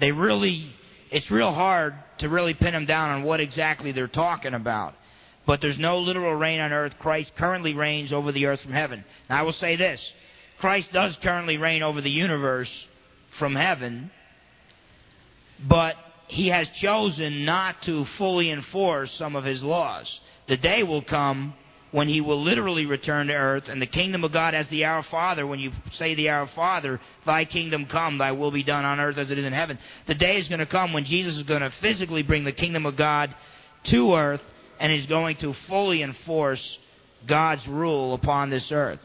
they 0.00 0.12
really, 0.12 0.72
it's 1.10 1.30
real 1.30 1.52
hard 1.52 1.94
to 2.18 2.28
really 2.28 2.54
pin 2.54 2.72
them 2.72 2.86
down 2.86 3.10
on 3.10 3.22
what 3.22 3.40
exactly 3.40 3.92
they're 3.92 4.06
talking 4.06 4.54
about. 4.54 4.94
But 5.48 5.62
there's 5.62 5.78
no 5.78 6.00
literal 6.00 6.34
reign 6.34 6.60
on 6.60 6.74
earth. 6.74 6.92
Christ 6.98 7.32
currently 7.34 7.72
reigns 7.72 8.12
over 8.12 8.32
the 8.32 8.44
earth 8.44 8.60
from 8.60 8.74
heaven. 8.74 9.02
Now, 9.30 9.38
I 9.38 9.42
will 9.42 9.54
say 9.54 9.76
this 9.76 10.12
Christ 10.60 10.92
does 10.92 11.16
currently 11.22 11.56
reign 11.56 11.82
over 11.82 12.02
the 12.02 12.10
universe 12.10 12.86
from 13.38 13.56
heaven, 13.56 14.10
but 15.66 15.96
he 16.26 16.48
has 16.48 16.68
chosen 16.68 17.46
not 17.46 17.80
to 17.82 18.04
fully 18.04 18.50
enforce 18.50 19.10
some 19.12 19.36
of 19.36 19.44
his 19.44 19.62
laws. 19.62 20.20
The 20.48 20.58
day 20.58 20.82
will 20.82 21.00
come 21.00 21.54
when 21.92 22.08
he 22.08 22.20
will 22.20 22.42
literally 22.42 22.84
return 22.84 23.28
to 23.28 23.32
earth, 23.32 23.70
and 23.70 23.80
the 23.80 23.86
kingdom 23.86 24.24
of 24.24 24.32
God 24.32 24.54
as 24.54 24.68
the 24.68 24.84
Our 24.84 25.02
Father, 25.04 25.46
when 25.46 25.60
you 25.60 25.72
say 25.92 26.14
the 26.14 26.28
Our 26.28 26.46
Father, 26.48 27.00
thy 27.24 27.46
kingdom 27.46 27.86
come, 27.86 28.18
thy 28.18 28.32
will 28.32 28.50
be 28.50 28.62
done 28.62 28.84
on 28.84 29.00
earth 29.00 29.16
as 29.16 29.30
it 29.30 29.38
is 29.38 29.46
in 29.46 29.54
heaven. 29.54 29.78
The 30.08 30.14
day 30.14 30.36
is 30.36 30.50
going 30.50 30.58
to 30.58 30.66
come 30.66 30.92
when 30.92 31.06
Jesus 31.06 31.36
is 31.36 31.44
going 31.44 31.62
to 31.62 31.70
physically 31.70 32.22
bring 32.22 32.44
the 32.44 32.52
kingdom 32.52 32.84
of 32.84 32.96
God 32.96 33.34
to 33.84 34.14
earth, 34.14 34.42
and 34.80 34.92
is 34.92 35.06
going 35.06 35.36
to 35.36 35.52
fully 35.52 36.02
enforce 36.02 36.78
God's 37.26 37.66
rule 37.66 38.14
upon 38.14 38.50
this 38.50 38.70
earth. 38.70 39.00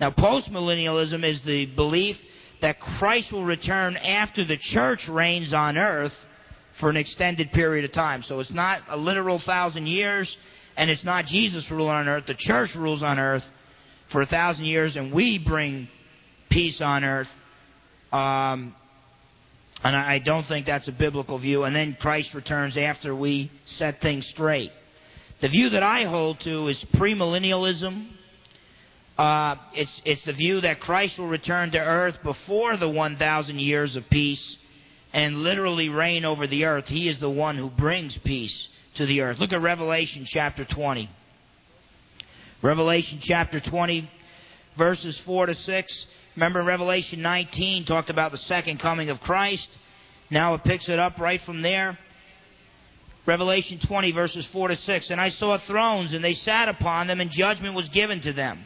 Now, 0.00 0.10
postmillennialism 0.10 1.24
is 1.24 1.40
the 1.42 1.66
belief 1.66 2.18
that 2.60 2.80
Christ 2.80 3.32
will 3.32 3.44
return 3.44 3.96
after 3.96 4.44
the 4.44 4.56
church 4.56 5.08
reigns 5.08 5.52
on 5.52 5.76
earth 5.76 6.14
for 6.80 6.90
an 6.90 6.96
extended 6.96 7.52
period 7.52 7.84
of 7.84 7.92
time. 7.92 8.22
So 8.22 8.40
it's 8.40 8.50
not 8.50 8.82
a 8.88 8.96
literal 8.96 9.38
thousand 9.38 9.86
years 9.86 10.36
and 10.76 10.90
it's 10.90 11.04
not 11.04 11.26
Jesus 11.26 11.70
ruling 11.70 11.94
on 11.94 12.08
earth, 12.08 12.26
the 12.26 12.34
church 12.34 12.74
rules 12.74 13.02
on 13.02 13.18
earth 13.18 13.44
for 14.08 14.22
a 14.22 14.26
thousand 14.26 14.64
years, 14.64 14.96
and 14.96 15.12
we 15.12 15.38
bring 15.38 15.88
peace 16.48 16.80
on 16.80 17.04
earth. 17.04 17.28
Um, 18.12 18.74
and 19.84 19.96
I 19.96 20.18
don't 20.18 20.46
think 20.46 20.66
that's 20.66 20.86
a 20.88 20.92
biblical 20.92 21.38
view. 21.38 21.64
And 21.64 21.74
then 21.74 21.96
Christ 22.00 22.34
returns 22.34 22.76
after 22.76 23.14
we 23.14 23.50
set 23.64 24.00
things 24.00 24.26
straight. 24.28 24.70
The 25.42 25.48
view 25.48 25.70
that 25.70 25.82
I 25.82 26.04
hold 26.04 26.38
to 26.40 26.68
is 26.68 26.82
premillennialism. 26.94 28.06
Uh, 29.18 29.56
it's, 29.74 30.02
it's 30.04 30.24
the 30.24 30.32
view 30.32 30.60
that 30.60 30.78
Christ 30.78 31.18
will 31.18 31.26
return 31.26 31.72
to 31.72 31.78
earth 31.78 32.16
before 32.22 32.76
the 32.76 32.88
1,000 32.88 33.58
years 33.58 33.96
of 33.96 34.08
peace 34.08 34.56
and 35.12 35.38
literally 35.38 35.88
reign 35.88 36.24
over 36.24 36.46
the 36.46 36.64
earth. 36.64 36.86
He 36.86 37.08
is 37.08 37.18
the 37.18 37.28
one 37.28 37.56
who 37.56 37.70
brings 37.70 38.16
peace 38.18 38.68
to 38.94 39.04
the 39.04 39.20
earth. 39.22 39.40
Look 39.40 39.52
at 39.52 39.60
Revelation 39.60 40.24
chapter 40.26 40.64
20. 40.64 41.10
Revelation 42.62 43.18
chapter 43.20 43.58
20, 43.58 44.08
verses 44.78 45.18
4 45.26 45.46
to 45.46 45.54
6. 45.54 46.06
Remember, 46.36 46.62
Revelation 46.62 47.20
19 47.20 47.84
talked 47.84 48.10
about 48.10 48.30
the 48.30 48.38
second 48.38 48.78
coming 48.78 49.10
of 49.10 49.20
Christ. 49.20 49.68
Now 50.30 50.54
it 50.54 50.62
picks 50.62 50.88
it 50.88 51.00
up 51.00 51.18
right 51.18 51.42
from 51.42 51.62
there. 51.62 51.98
Revelation 53.24 53.78
20, 53.78 54.10
verses 54.12 54.46
4 54.46 54.68
to 54.68 54.76
6. 54.76 55.10
And 55.10 55.20
I 55.20 55.28
saw 55.28 55.56
thrones, 55.58 56.12
and 56.12 56.24
they 56.24 56.32
sat 56.32 56.68
upon 56.68 57.06
them, 57.06 57.20
and 57.20 57.30
judgment 57.30 57.74
was 57.74 57.88
given 57.88 58.20
to 58.22 58.32
them. 58.32 58.62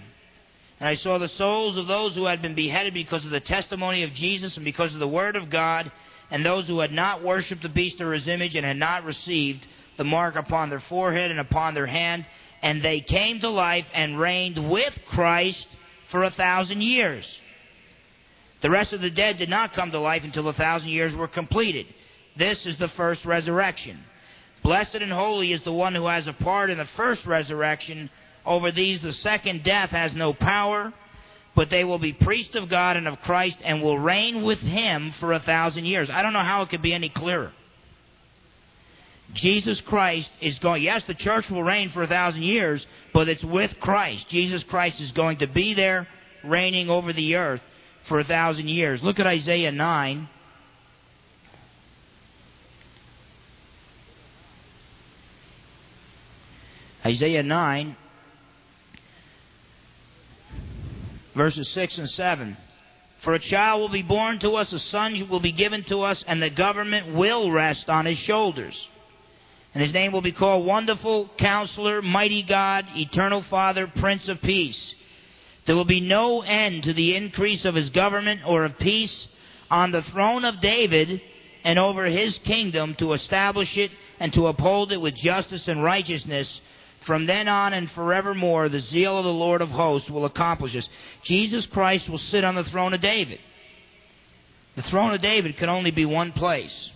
And 0.80 0.88
I 0.88 0.94
saw 0.94 1.18
the 1.18 1.28
souls 1.28 1.76
of 1.76 1.86
those 1.86 2.14
who 2.14 2.24
had 2.26 2.42
been 2.42 2.54
beheaded 2.54 2.94
because 2.94 3.24
of 3.24 3.30
the 3.30 3.40
testimony 3.40 4.02
of 4.02 4.12
Jesus 4.12 4.57
and 4.57 4.64
because 4.64 4.92
of 4.92 5.00
the 5.00 5.09
word 5.09 5.36
of 5.36 5.50
God, 5.50 5.90
and 6.30 6.44
those 6.44 6.66
who 6.66 6.80
had 6.80 6.92
not 6.92 7.22
worshipped 7.22 7.62
the 7.62 7.68
beast 7.68 8.00
or 8.00 8.12
his 8.12 8.28
image 8.28 8.57
and 8.57 8.66
had 8.66 8.76
not 8.76 9.04
received 9.04 9.66
the 9.96 10.04
mark 10.04 10.36
upon 10.36 10.70
their 10.70 10.80
forehead 10.80 11.30
and 11.30 11.40
upon 11.40 11.74
their 11.74 11.86
hand. 11.86 12.26
And 12.62 12.82
they 12.82 13.00
came 13.00 13.40
to 13.40 13.48
life 13.48 13.86
and 13.94 14.18
reigned 14.18 14.70
with 14.70 14.98
Christ 15.09 15.68
for 16.09 16.24
a 16.24 16.30
thousand 16.30 16.82
years. 16.82 17.40
The 18.62 18.70
rest 18.70 18.92
of 18.92 19.00
the 19.00 19.11
dead 19.11 19.38
did 19.38 19.48
not 19.48 19.74
come 19.74 19.90
to 19.92 20.00
life 20.00 20.24
until 20.24 20.48
a 20.48 20.52
thousand 20.52 20.88
years 20.88 21.14
were 21.14 21.28
completed. 21.28 21.86
This 22.36 22.66
is 22.66 22.76
the 22.78 22.88
first 22.88 23.24
resurrection. 23.24 24.02
Blessed 24.67 24.97
and 24.97 25.12
holy 25.12 25.53
is 25.53 25.62
the 25.62 25.73
one 25.73 25.95
who 25.95 26.07
has 26.07 26.27
a 26.27 26.33
part 26.33 26.71
in 26.71 26.79
the 26.79 26.87
first 26.97 27.25
resurrection. 27.25 28.11
Over 28.45 28.73
these, 28.73 29.01
the 29.01 29.12
second 29.12 29.62
death 29.62 29.91
has 29.91 30.12
no 30.12 30.33
power, 30.33 30.93
but 31.55 31.71
they 31.71 31.85
will 31.85 32.01
be 32.01 32.12
priests 32.12 32.57
of 32.57 32.69
God 32.69 32.97
and 32.97 33.07
of 33.07 33.21
Christ 33.21 33.59
and 33.62 33.81
will 33.81 33.97
reign 33.97 34.43
with 34.43 34.59
him 34.59 35.12
for 35.21 35.33
a 35.33 35.39
thousand 35.39 35.85
years. 35.85 36.11
I 36.11 36.21
don't 36.21 36.33
know 36.33 36.41
how 36.41 36.62
it 36.62 36.71
could 36.71 36.83
be 36.83 36.93
any 36.93 37.09
clearer. 37.09 37.53
Jesus 39.35 39.81
Christ 39.83 40.33
is 40.41 40.59
going, 40.59 40.83
yes, 40.83 41.05
the 41.05 41.14
church 41.14 41.49
will 41.49 41.62
reign 41.62 41.91
for 41.91 42.03
a 42.03 42.09
thousand 42.09 42.43
years, 42.43 42.85
but 43.14 43.29
it's 43.29 43.45
with 43.45 43.79
Christ. 43.79 44.29
Jesus 44.29 44.64
Christ 44.64 45.01
is 45.01 45.12
going 45.12 45.37
to 45.39 45.47
be 45.47 45.75
there 45.75 46.09
reigning 46.43 46.91
over 46.91 47.12
the 47.12 47.37
earth 47.37 47.62
for 48.09 48.19
a 48.19 48.25
thousand 48.25 48.67
years. 48.67 49.01
Look 49.01 49.21
at 49.21 49.29
Isaiah 49.29 49.71
9. 49.71 50.29
Isaiah 57.07 57.44
9, 57.44 57.96
verses 61.36 61.68
6 61.68 61.98
and 61.98 62.11
7. 62.11 62.57
For 63.20 63.34
a 63.34 63.38
child 63.38 63.80
will 63.80 63.88
be 63.88 64.02
born 64.02 64.40
to 64.40 64.57
us, 64.57 64.72
a 64.72 64.80
son 64.80 65.28
will 65.28 65.38
be 65.38 65.52
given 65.52 65.84
to 65.84 66.02
us, 66.02 66.24
and 66.26 66.42
the 66.42 66.50
government 66.50 67.14
will 67.14 67.52
rest 67.52 67.88
on 67.88 68.07
his 68.07 68.18
shoulders. 68.18 68.88
And 69.72 69.84
his 69.84 69.92
name 69.92 70.11
will 70.11 70.20
be 70.20 70.32
called 70.32 70.66
Wonderful 70.66 71.30
Counselor, 71.38 72.02
Mighty 72.02 72.42
God, 72.42 72.86
Eternal 72.96 73.42
Father, 73.42 73.86
Prince 73.86 74.28
of 74.28 74.42
Peace. 74.42 74.96
There 75.66 75.76
will 75.76 75.84
be 75.84 76.00
no 76.00 76.40
end 76.40 76.82
to 76.84 76.92
the 76.92 77.14
increase 77.14 77.64
of 77.64 77.76
his 77.76 77.90
government 77.90 78.40
or 78.44 78.64
of 78.64 78.80
peace 78.80 79.28
on 79.70 79.92
the 79.92 80.02
throne 80.02 80.44
of 80.44 80.61
David 80.61 81.20
and 81.62 81.78
over 81.78 82.07
his 82.07 82.36
kingdom 82.38 82.96
to 82.96 83.12
establish 83.12 83.78
it 83.78 83.92
and 84.18 84.32
to 84.32 84.48
uphold 84.48 84.90
it 84.90 85.00
with 85.00 85.14
justice 85.14 85.68
and 85.68 85.84
righteousness 85.84 86.61
from 87.07 87.26
then 87.26 87.46
on 87.46 87.72
and 87.72 87.88
forevermore, 87.92 88.68
the 88.68 88.80
zeal 88.80 89.16
of 89.16 89.24
the 89.24 89.32
Lord 89.32 89.62
of 89.62 89.70
hosts 89.70 90.11
will 90.11 90.24
accomplish 90.24 90.72
this. 90.72 90.88
Jesus 91.22 91.64
Christ 91.64 92.09
will 92.09 92.18
sit 92.18 92.42
on 92.42 92.57
the 92.57 92.64
throne 92.64 92.92
of 92.94 93.00
David. 93.00 93.38
The 94.74 94.82
throne 94.82 95.14
of 95.14 95.20
David 95.20 95.57
can 95.57 95.68
only 95.68 95.92
be 95.92 96.04
one 96.04 96.32
place. 96.32 96.90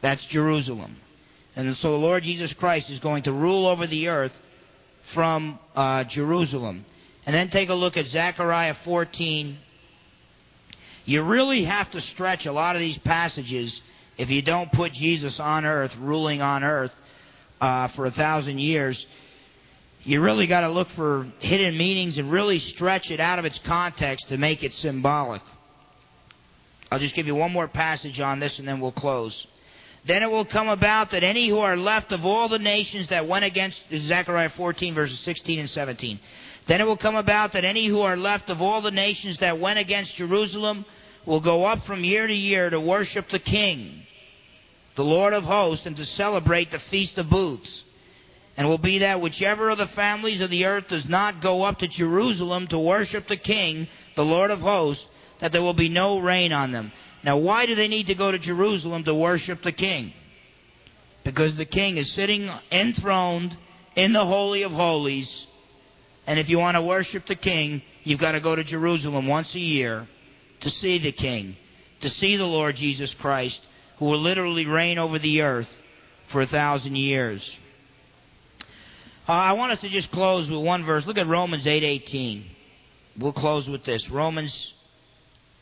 That's 0.00 0.24
Jerusalem. 0.24 0.96
And 1.54 1.76
so 1.76 1.92
the 1.92 1.98
Lord 1.98 2.24
Jesus 2.24 2.54
Christ 2.54 2.88
is 2.88 2.98
going 2.98 3.24
to 3.24 3.32
rule 3.32 3.66
over 3.66 3.86
the 3.86 4.08
earth 4.08 4.32
from 5.12 5.58
uh, 5.76 6.04
Jerusalem. 6.04 6.86
And 7.26 7.36
then 7.36 7.50
take 7.50 7.68
a 7.68 7.74
look 7.74 7.98
at 7.98 8.06
Zechariah 8.06 8.74
14. 8.84 9.58
You 11.04 11.22
really 11.22 11.64
have 11.64 11.90
to 11.90 12.00
stretch 12.00 12.46
a 12.46 12.52
lot 12.52 12.74
of 12.74 12.80
these 12.80 12.98
passages 12.98 13.82
if 14.16 14.30
you 14.30 14.40
don't 14.40 14.72
put 14.72 14.94
Jesus 14.94 15.38
on 15.38 15.66
earth, 15.66 15.94
ruling 15.98 16.40
on 16.40 16.64
earth 16.64 16.92
uh, 17.64 17.88
for 17.88 18.04
a 18.04 18.10
thousand 18.10 18.58
years, 18.58 19.06
you 20.02 20.20
really 20.20 20.46
got 20.46 20.60
to 20.60 20.70
look 20.70 20.90
for 20.90 21.26
hidden 21.38 21.78
meanings 21.78 22.18
and 22.18 22.30
really 22.30 22.58
stretch 22.58 23.10
it 23.10 23.20
out 23.20 23.38
of 23.38 23.46
its 23.46 23.58
context 23.60 24.28
to 24.28 24.36
make 24.36 24.62
it 24.62 24.74
symbolic. 24.74 25.40
I'll 26.92 26.98
just 26.98 27.14
give 27.14 27.26
you 27.26 27.34
one 27.34 27.52
more 27.52 27.66
passage 27.66 28.20
on 28.20 28.38
this 28.38 28.58
and 28.58 28.68
then 28.68 28.80
we'll 28.80 28.92
close. 28.92 29.46
Then 30.04 30.22
it 30.22 30.30
will 30.30 30.44
come 30.44 30.68
about 30.68 31.12
that 31.12 31.24
any 31.24 31.48
who 31.48 31.58
are 31.58 31.78
left 31.78 32.12
of 32.12 32.26
all 32.26 32.50
the 32.50 32.58
nations 32.58 33.06
that 33.06 33.26
went 33.26 33.46
against 33.46 33.82
Zechariah 33.96 34.50
14 34.50 34.94
verses 34.94 35.18
16 35.20 35.60
and 35.60 35.70
17. 35.70 36.20
Then 36.68 36.82
it 36.82 36.84
will 36.84 36.98
come 36.98 37.16
about 37.16 37.52
that 37.52 37.64
any 37.64 37.86
who 37.86 38.02
are 38.02 38.18
left 38.18 38.50
of 38.50 38.60
all 38.60 38.82
the 38.82 38.90
nations 38.90 39.38
that 39.38 39.58
went 39.58 39.78
against 39.78 40.16
Jerusalem 40.16 40.84
will 41.24 41.40
go 41.40 41.64
up 41.64 41.86
from 41.86 42.04
year 42.04 42.26
to 42.26 42.34
year 42.34 42.68
to 42.68 42.78
worship 42.78 43.30
the 43.30 43.38
King 43.38 44.03
the 44.96 45.04
Lord 45.04 45.32
of 45.32 45.44
hosts, 45.44 45.86
and 45.86 45.96
to 45.96 46.04
celebrate 46.04 46.70
the 46.70 46.78
Feast 46.78 47.18
of 47.18 47.28
Booths. 47.30 47.84
And 48.56 48.68
will 48.68 48.78
be 48.78 48.98
that 48.98 49.20
whichever 49.20 49.70
of 49.70 49.78
the 49.78 49.88
families 49.88 50.40
of 50.40 50.50
the 50.50 50.64
earth 50.64 50.88
does 50.88 51.08
not 51.08 51.42
go 51.42 51.64
up 51.64 51.80
to 51.80 51.88
Jerusalem 51.88 52.68
to 52.68 52.78
worship 52.78 53.26
the 53.26 53.36
King, 53.36 53.88
the 54.14 54.24
Lord 54.24 54.52
of 54.52 54.60
hosts, 54.60 55.06
that 55.40 55.50
there 55.50 55.62
will 55.62 55.74
be 55.74 55.88
no 55.88 56.18
rain 56.18 56.52
on 56.52 56.70
them. 56.70 56.92
Now, 57.24 57.38
why 57.38 57.66
do 57.66 57.74
they 57.74 57.88
need 57.88 58.06
to 58.06 58.14
go 58.14 58.30
to 58.30 58.38
Jerusalem 58.38 59.02
to 59.04 59.14
worship 59.14 59.62
the 59.62 59.72
King? 59.72 60.12
Because 61.24 61.56
the 61.56 61.64
King 61.64 61.96
is 61.96 62.12
sitting 62.12 62.48
enthroned 62.70 63.56
in 63.96 64.12
the 64.12 64.24
Holy 64.24 64.62
of 64.62 64.72
Holies. 64.72 65.46
And 66.26 66.38
if 66.38 66.48
you 66.48 66.58
want 66.58 66.76
to 66.76 66.82
worship 66.82 67.26
the 67.26 67.34
King, 67.34 67.82
you've 68.04 68.20
got 68.20 68.32
to 68.32 68.40
go 68.40 68.54
to 68.54 68.62
Jerusalem 68.62 69.26
once 69.26 69.54
a 69.54 69.60
year 69.60 70.06
to 70.60 70.70
see 70.70 70.98
the 70.98 71.12
King, 71.12 71.56
to 72.00 72.08
see 72.08 72.36
the 72.36 72.44
Lord 72.44 72.76
Jesus 72.76 73.12
Christ, 73.14 73.66
who 73.98 74.06
will 74.06 74.20
literally 74.20 74.66
reign 74.66 74.98
over 74.98 75.18
the 75.18 75.40
earth 75.42 75.68
for 76.28 76.42
a 76.42 76.46
thousand 76.46 76.96
years. 76.96 77.58
Uh, 79.28 79.32
I 79.32 79.52
want 79.52 79.72
us 79.72 79.80
to 79.80 79.88
just 79.88 80.10
close 80.10 80.50
with 80.50 80.60
one 80.60 80.84
verse. 80.84 81.06
Look 81.06 81.18
at 81.18 81.26
Romans 81.26 81.66
8:18. 81.66 82.44
we'll 83.18 83.32
close 83.32 83.68
with 83.68 83.84
this. 83.84 84.10
Romans 84.10 84.74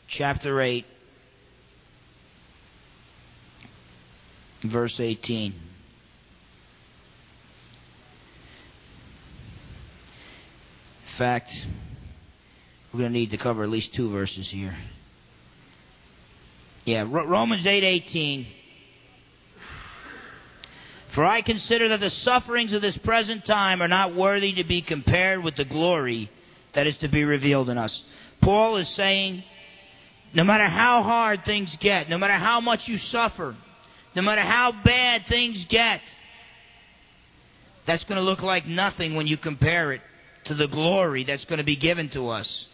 chapter 0.07 0.61
8 0.61 0.85
verse 4.63 4.99
18. 4.99 5.53
In 11.05 11.17
fact, 11.17 11.67
we're 12.91 13.01
going 13.01 13.13
to 13.13 13.19
need 13.19 13.31
to 13.31 13.37
cover 13.37 13.63
at 13.63 13.69
least 13.69 13.93
two 13.93 14.09
verses 14.09 14.49
here. 14.49 14.75
Yeah, 16.85 17.05
Romans 17.07 17.65
8:18. 17.65 18.41
8, 18.41 18.47
For 21.09 21.23
I 21.23 21.41
consider 21.41 21.89
that 21.89 21.99
the 21.99 22.09
sufferings 22.09 22.73
of 22.73 22.81
this 22.81 22.97
present 22.97 23.45
time 23.45 23.81
are 23.81 23.87
not 23.87 24.15
worthy 24.15 24.53
to 24.53 24.63
be 24.63 24.81
compared 24.81 25.43
with 25.43 25.55
the 25.55 25.65
glory 25.65 26.29
that 26.73 26.87
is 26.87 26.97
to 26.97 27.07
be 27.07 27.23
revealed 27.23 27.69
in 27.69 27.77
us. 27.77 28.03
Paul 28.41 28.77
is 28.77 28.89
saying, 28.89 29.43
no 30.33 30.43
matter 30.43 30.67
how 30.67 31.03
hard 31.03 31.45
things 31.45 31.75
get, 31.77 32.09
no 32.09 32.17
matter 32.17 32.33
how 32.33 32.59
much 32.59 32.87
you 32.87 32.97
suffer, 32.97 33.55
no 34.15 34.21
matter 34.21 34.41
how 34.41 34.73
bad 34.83 35.27
things 35.27 35.63
get, 35.65 36.01
that's 37.85 38.03
going 38.05 38.17
to 38.17 38.23
look 38.23 38.41
like 38.41 38.65
nothing 38.65 39.15
when 39.15 39.27
you 39.27 39.37
compare 39.37 39.91
it 39.91 40.01
to 40.45 40.55
the 40.55 40.67
glory 40.67 41.23
that's 41.23 41.45
going 41.45 41.57
to 41.57 41.63
be 41.63 41.75
given 41.75 42.09
to 42.09 42.29
us 42.29 42.67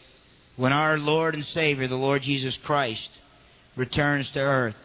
when 0.55 0.74
our 0.74 0.97
Lord 0.97 1.36
and 1.36 1.45
Savior, 1.45 1.88
the 1.88 1.95
Lord 1.95 2.22
Jesus 2.22 2.57
Christ, 2.57 3.10
returns 3.76 4.30
to 4.32 4.39
earth. 4.39 4.76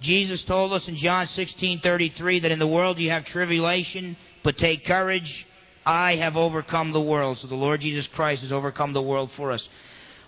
Jesus 0.00 0.42
told 0.42 0.72
us 0.72 0.86
in 0.88 0.96
John 0.96 1.26
16:33 1.26 2.40
that 2.40 2.52
in 2.52 2.58
the 2.58 2.66
world 2.66 2.98
you 2.98 3.10
have 3.10 3.24
tribulation, 3.24 4.16
but 4.42 4.58
take 4.58 4.84
courage, 4.84 5.46
I 5.86 6.16
have 6.16 6.36
overcome 6.36 6.92
the 6.92 7.00
world. 7.00 7.38
So 7.38 7.46
the 7.46 7.54
Lord 7.54 7.80
Jesus 7.80 8.06
Christ 8.08 8.42
has 8.42 8.52
overcome 8.52 8.92
the 8.92 9.02
world 9.02 9.30
for 9.32 9.52
us. 9.52 9.68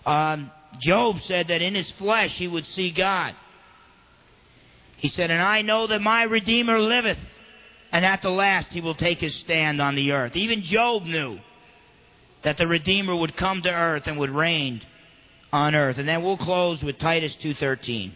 Um, 0.04 0.50
Job 0.78 1.20
said 1.20 1.48
that 1.48 1.62
in 1.62 1.74
his 1.74 1.90
flesh 1.92 2.36
he 2.38 2.48
would 2.48 2.66
see 2.66 2.90
God. 2.90 3.34
He 4.98 5.08
said, 5.08 5.30
And 5.30 5.42
I 5.42 5.62
know 5.62 5.86
that 5.86 6.00
my 6.00 6.22
Redeemer 6.22 6.78
liveth, 6.78 7.18
and 7.92 8.04
at 8.04 8.22
the 8.22 8.30
last 8.30 8.68
he 8.68 8.80
will 8.80 8.94
take 8.94 9.18
his 9.18 9.34
stand 9.34 9.80
on 9.80 9.94
the 9.94 10.12
earth. 10.12 10.36
Even 10.36 10.62
Job 10.62 11.04
knew 11.04 11.38
that 12.42 12.56
the 12.56 12.66
Redeemer 12.66 13.14
would 13.14 13.36
come 13.36 13.62
to 13.62 13.72
earth 13.72 14.06
and 14.06 14.18
would 14.18 14.30
reign 14.30 14.80
on 15.52 15.74
earth. 15.74 15.98
And 15.98 16.08
then 16.08 16.22
we'll 16.22 16.36
close 16.36 16.82
with 16.82 16.98
Titus 16.98 17.34
2:13. 17.36 18.12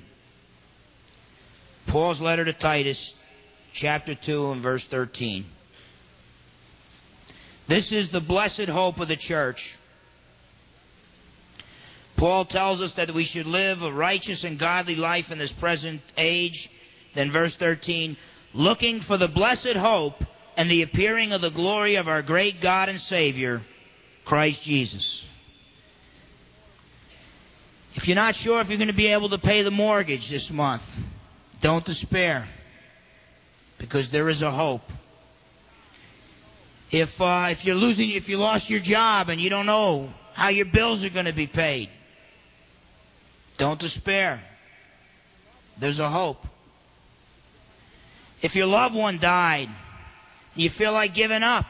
Paul's 1.87 2.21
letter 2.21 2.45
to 2.45 2.53
Titus, 2.53 3.15
chapter 3.73 4.15
2 4.15 4.53
and 4.53 4.63
verse 4.63 4.85
13. 4.85 5.47
This 7.67 7.93
is 7.93 8.11
the 8.11 8.21
blessed 8.21 8.69
hope 8.69 8.99
of 9.01 9.09
the 9.09 9.17
church. 9.17 9.79
Paul 12.17 12.45
tells 12.45 12.83
us 12.83 12.93
that 12.93 13.15
we 13.15 13.25
should 13.25 13.47
live 13.47 13.83
a 13.83 13.93
righteous 13.93 14.45
and 14.45 14.59
godly 14.59 14.97
life 14.97 15.31
in 15.31 15.39
this 15.39 15.53
present 15.53 16.03
age. 16.19 16.69
Then, 17.15 17.33
verse 17.33 17.57
13, 17.57 18.17
looking 18.53 19.01
for 19.01 19.17
the 19.17 19.29
blessed 19.29 19.75
hope 19.77 20.23
and 20.57 20.71
the 20.71 20.83
appearing 20.83 21.33
of 21.33 21.41
the 21.41 21.51
glory 21.51 21.95
of 21.95 22.09
our 22.09 22.23
great 22.23 22.61
God 22.61 22.89
and 22.89 23.01
Savior, 23.01 23.63
Christ 24.25 24.63
Jesus. 24.63 25.23
If 27.95 28.07
you're 28.07 28.17
not 28.17 28.37
sure 28.37 28.61
if 28.61 28.69
you're 28.69 28.79
going 28.79 28.89
to 28.89 28.95
be 28.95 29.09
able 29.09 29.31
to 29.31 29.39
pay 29.39 29.63
the 29.63 29.71
mortgage 29.71 30.29
this 30.31 30.51
month, 30.51 30.83
don't 31.61 31.85
despair. 31.85 32.49
because 33.79 34.11
there 34.11 34.29
is 34.29 34.43
a 34.43 34.51
hope. 34.51 34.83
If 36.93 37.21
uh, 37.21 37.49
if 37.51 37.65
you're 37.65 37.75
losing, 37.77 38.11
if 38.11 38.29
you 38.29 38.37
lost 38.37 38.69
your 38.69 38.81
job 38.81 39.29
and 39.29 39.41
you 39.41 39.49
don't 39.49 39.67
know 39.67 40.13
how 40.35 40.49
your 40.49 40.67
bills 40.67 41.03
are 41.03 41.11
going 41.11 41.27
to 41.27 41.33
be 41.33 41.47
paid, 41.47 41.89
don't 43.59 43.81
despair. 43.81 44.43
There's 45.79 45.99
a 45.99 46.11
hope. 46.11 46.45
If 48.43 48.55
your 48.55 48.67
loved 48.67 48.95
one 48.95 49.19
died, 49.19 49.69
and 50.55 50.63
you 50.63 50.71
feel 50.71 50.93
like 50.93 51.15
giving 51.15 51.43
up. 51.43 51.67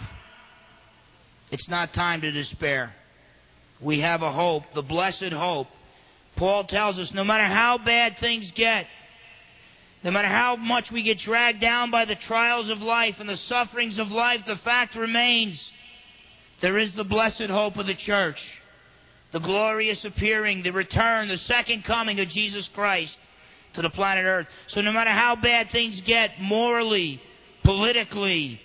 It's 1.50 1.68
not 1.68 1.92
time 1.92 2.20
to 2.20 2.30
despair. 2.30 2.94
We 3.80 4.00
have 4.00 4.22
a 4.22 4.32
hope, 4.32 4.64
the 4.74 4.82
blessed 4.82 5.32
hope. 5.32 5.66
Paul 6.40 6.64
tells 6.64 6.98
us 6.98 7.12
no 7.12 7.22
matter 7.22 7.44
how 7.44 7.76
bad 7.76 8.16
things 8.16 8.50
get, 8.52 8.86
no 10.02 10.10
matter 10.10 10.26
how 10.26 10.56
much 10.56 10.90
we 10.90 11.02
get 11.02 11.18
dragged 11.18 11.60
down 11.60 11.90
by 11.90 12.06
the 12.06 12.14
trials 12.14 12.70
of 12.70 12.80
life 12.80 13.20
and 13.20 13.28
the 13.28 13.36
sufferings 13.36 13.98
of 13.98 14.10
life, 14.10 14.46
the 14.46 14.56
fact 14.56 14.94
remains 14.94 15.70
there 16.62 16.78
is 16.78 16.94
the 16.94 17.04
blessed 17.04 17.50
hope 17.50 17.76
of 17.76 17.86
the 17.86 17.94
church, 17.94 18.42
the 19.32 19.38
glorious 19.38 20.02
appearing, 20.06 20.62
the 20.62 20.70
return, 20.70 21.28
the 21.28 21.36
second 21.36 21.84
coming 21.84 22.18
of 22.20 22.28
Jesus 22.28 22.66
Christ 22.68 23.18
to 23.74 23.82
the 23.82 23.90
planet 23.90 24.24
Earth. 24.24 24.46
So 24.68 24.80
no 24.80 24.92
matter 24.92 25.10
how 25.10 25.36
bad 25.36 25.70
things 25.70 26.00
get 26.00 26.40
morally, 26.40 27.20
politically, 27.64 28.58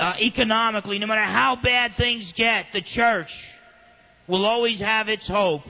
uh, 0.00 0.14
economically, 0.18 0.98
no 0.98 1.06
matter 1.06 1.22
how 1.22 1.54
bad 1.62 1.94
things 1.94 2.32
get, 2.32 2.72
the 2.72 2.82
church 2.82 3.32
will 4.26 4.44
always 4.44 4.80
have 4.80 5.08
its 5.08 5.28
hope. 5.28 5.62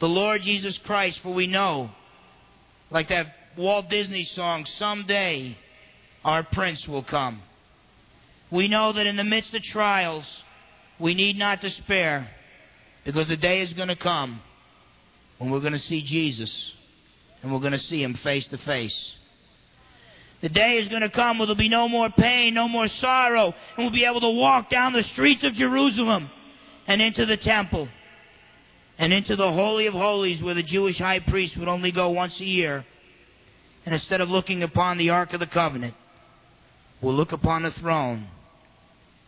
The 0.00 0.08
Lord 0.08 0.42
Jesus 0.42 0.78
Christ, 0.78 1.20
for 1.20 1.32
we 1.32 1.46
know, 1.46 1.90
like 2.90 3.08
that 3.08 3.34
Walt 3.56 3.90
Disney 3.90 4.24
song, 4.24 4.64
someday 4.64 5.58
our 6.24 6.42
Prince 6.42 6.88
will 6.88 7.02
come. 7.02 7.42
We 8.50 8.66
know 8.66 8.92
that 8.92 9.06
in 9.06 9.16
the 9.16 9.24
midst 9.24 9.54
of 9.54 9.62
trials, 9.62 10.42
we 10.98 11.12
need 11.12 11.36
not 11.36 11.60
despair 11.60 12.30
because 13.04 13.28
the 13.28 13.36
day 13.36 13.60
is 13.60 13.74
going 13.74 13.88
to 13.88 13.96
come 13.96 14.40
when 15.36 15.50
we're 15.50 15.60
going 15.60 15.74
to 15.74 15.78
see 15.78 16.00
Jesus 16.00 16.72
and 17.42 17.52
we're 17.52 17.60
going 17.60 17.72
to 17.72 17.78
see 17.78 18.02
Him 18.02 18.14
face 18.14 18.46
to 18.48 18.58
face. 18.58 19.16
The 20.40 20.48
day 20.48 20.78
is 20.78 20.88
going 20.88 21.02
to 21.02 21.10
come 21.10 21.38
where 21.38 21.46
there'll 21.46 21.56
be 21.56 21.68
no 21.68 21.88
more 21.88 22.08
pain, 22.08 22.54
no 22.54 22.68
more 22.68 22.88
sorrow, 22.88 23.54
and 23.76 23.84
we'll 23.84 23.90
be 23.90 24.06
able 24.06 24.22
to 24.22 24.30
walk 24.30 24.70
down 24.70 24.94
the 24.94 25.02
streets 25.02 25.44
of 25.44 25.52
Jerusalem 25.52 26.30
and 26.86 27.02
into 27.02 27.26
the 27.26 27.36
temple 27.36 27.88
and 29.00 29.14
into 29.14 29.34
the 29.34 29.50
Holy 29.50 29.86
of 29.86 29.94
Holies 29.94 30.42
where 30.42 30.54
the 30.54 30.62
Jewish 30.62 30.98
high 30.98 31.20
priest 31.20 31.56
would 31.56 31.68
only 31.68 31.90
go 31.90 32.10
once 32.10 32.38
a 32.38 32.44
year. 32.44 32.84
And 33.86 33.94
instead 33.94 34.20
of 34.20 34.28
looking 34.28 34.62
upon 34.62 34.98
the 34.98 35.08
Ark 35.08 35.32
of 35.32 35.40
the 35.40 35.46
Covenant, 35.46 35.94
we'll 37.00 37.14
look 37.14 37.32
upon 37.32 37.62
the 37.62 37.70
throne. 37.70 38.28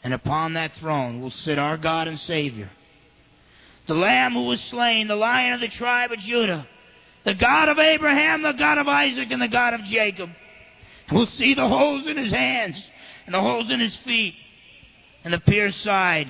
And 0.04 0.12
upon 0.12 0.52
that 0.54 0.76
throne 0.76 1.22
will 1.22 1.30
sit 1.30 1.58
our 1.58 1.78
God 1.78 2.06
and 2.06 2.18
Savior. 2.18 2.68
The 3.86 3.94
Lamb 3.94 4.34
who 4.34 4.44
was 4.44 4.60
slain, 4.60 5.08
the 5.08 5.16
Lion 5.16 5.54
of 5.54 5.60
the 5.60 5.68
tribe 5.68 6.12
of 6.12 6.18
Judah, 6.18 6.68
the 7.24 7.34
God 7.34 7.70
of 7.70 7.78
Abraham, 7.78 8.42
the 8.42 8.52
God 8.52 8.76
of 8.76 8.86
Isaac, 8.86 9.30
and 9.30 9.40
the 9.40 9.48
God 9.48 9.72
of 9.72 9.84
Jacob. 9.84 10.28
We'll 11.10 11.26
see 11.26 11.54
the 11.54 11.66
holes 11.66 12.06
in 12.06 12.18
his 12.18 12.30
hands 12.30 12.90
and 13.24 13.34
the 13.34 13.40
holes 13.40 13.70
in 13.70 13.80
his 13.80 13.96
feet 13.98 14.34
and 15.24 15.32
the 15.32 15.40
pierced 15.40 15.80
side 15.80 16.28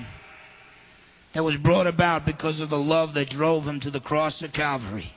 that 1.33 1.43
was 1.43 1.57
brought 1.57 1.87
about 1.87 2.25
because 2.25 2.59
of 2.59 2.69
the 2.69 2.77
love 2.77 3.13
that 3.13 3.29
drove 3.29 3.67
him 3.67 3.79
to 3.79 3.91
the 3.91 3.99
cross 3.99 4.41
of 4.41 4.53
Calvary. 4.53 5.13